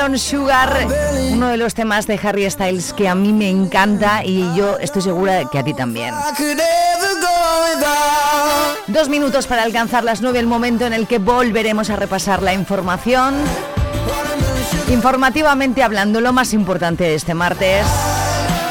Watermelon 0.00 0.18
Sugar, 0.18 0.86
uno 1.30 1.48
de 1.48 1.58
los 1.58 1.74
temas 1.74 2.06
de 2.06 2.18
Harry 2.22 2.50
Styles 2.50 2.94
que 2.94 3.06
a 3.06 3.14
mí 3.14 3.34
me 3.34 3.50
encanta 3.50 4.24
y 4.24 4.40
yo 4.56 4.78
estoy 4.78 5.02
segura 5.02 5.34
de 5.34 5.46
que 5.52 5.58
a 5.58 5.62
ti 5.62 5.74
también. 5.74 6.14
Dos 8.86 9.10
minutos 9.10 9.46
para 9.46 9.62
alcanzar 9.62 10.02
las 10.02 10.22
nueve, 10.22 10.38
el 10.38 10.46
momento 10.46 10.86
en 10.86 10.94
el 10.94 11.06
que 11.06 11.18
volveremos 11.18 11.90
a 11.90 11.96
repasar 11.96 12.42
la 12.42 12.54
información. 12.54 13.34
Informativamente 14.88 15.82
hablando, 15.82 16.22
lo 16.22 16.32
más 16.32 16.54
importante 16.54 17.04
de 17.04 17.14
este 17.14 17.34
martes. 17.34 17.84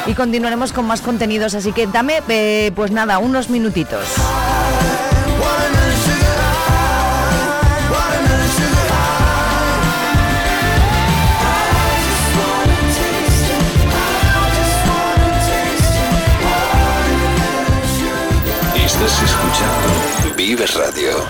Y 0.07 0.15
continuaremos 0.15 0.73
con 0.73 0.85
más 0.85 1.01
contenidos, 1.01 1.53
así 1.53 1.71
que 1.73 1.85
dame, 1.85 2.23
eh, 2.27 2.71
pues 2.75 2.89
nada, 2.89 3.19
unos 3.19 3.51
minutitos. 3.51 4.05
Estás 18.99 19.23
escuchando 19.23 20.35
Radio. 20.75 21.25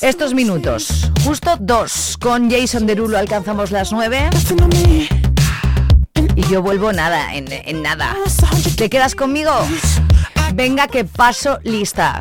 Estos 0.00 0.34
minutos, 0.34 1.12
justo 1.24 1.56
dos, 1.60 2.16
con 2.20 2.50
Jason 2.50 2.88
Derulo 2.88 3.16
alcanzamos 3.16 3.70
las 3.70 3.92
nueve. 3.92 4.28
Y 6.34 6.42
yo 6.48 6.60
vuelvo 6.60 6.92
nada, 6.92 7.32
en, 7.36 7.52
en 7.52 7.84
¿Te 8.76 8.90
quedas 8.90 9.14
conmigo? 9.14 9.52
Venga 10.54 10.88
que 10.88 11.04
paso 11.04 11.60
lista. 11.62 12.18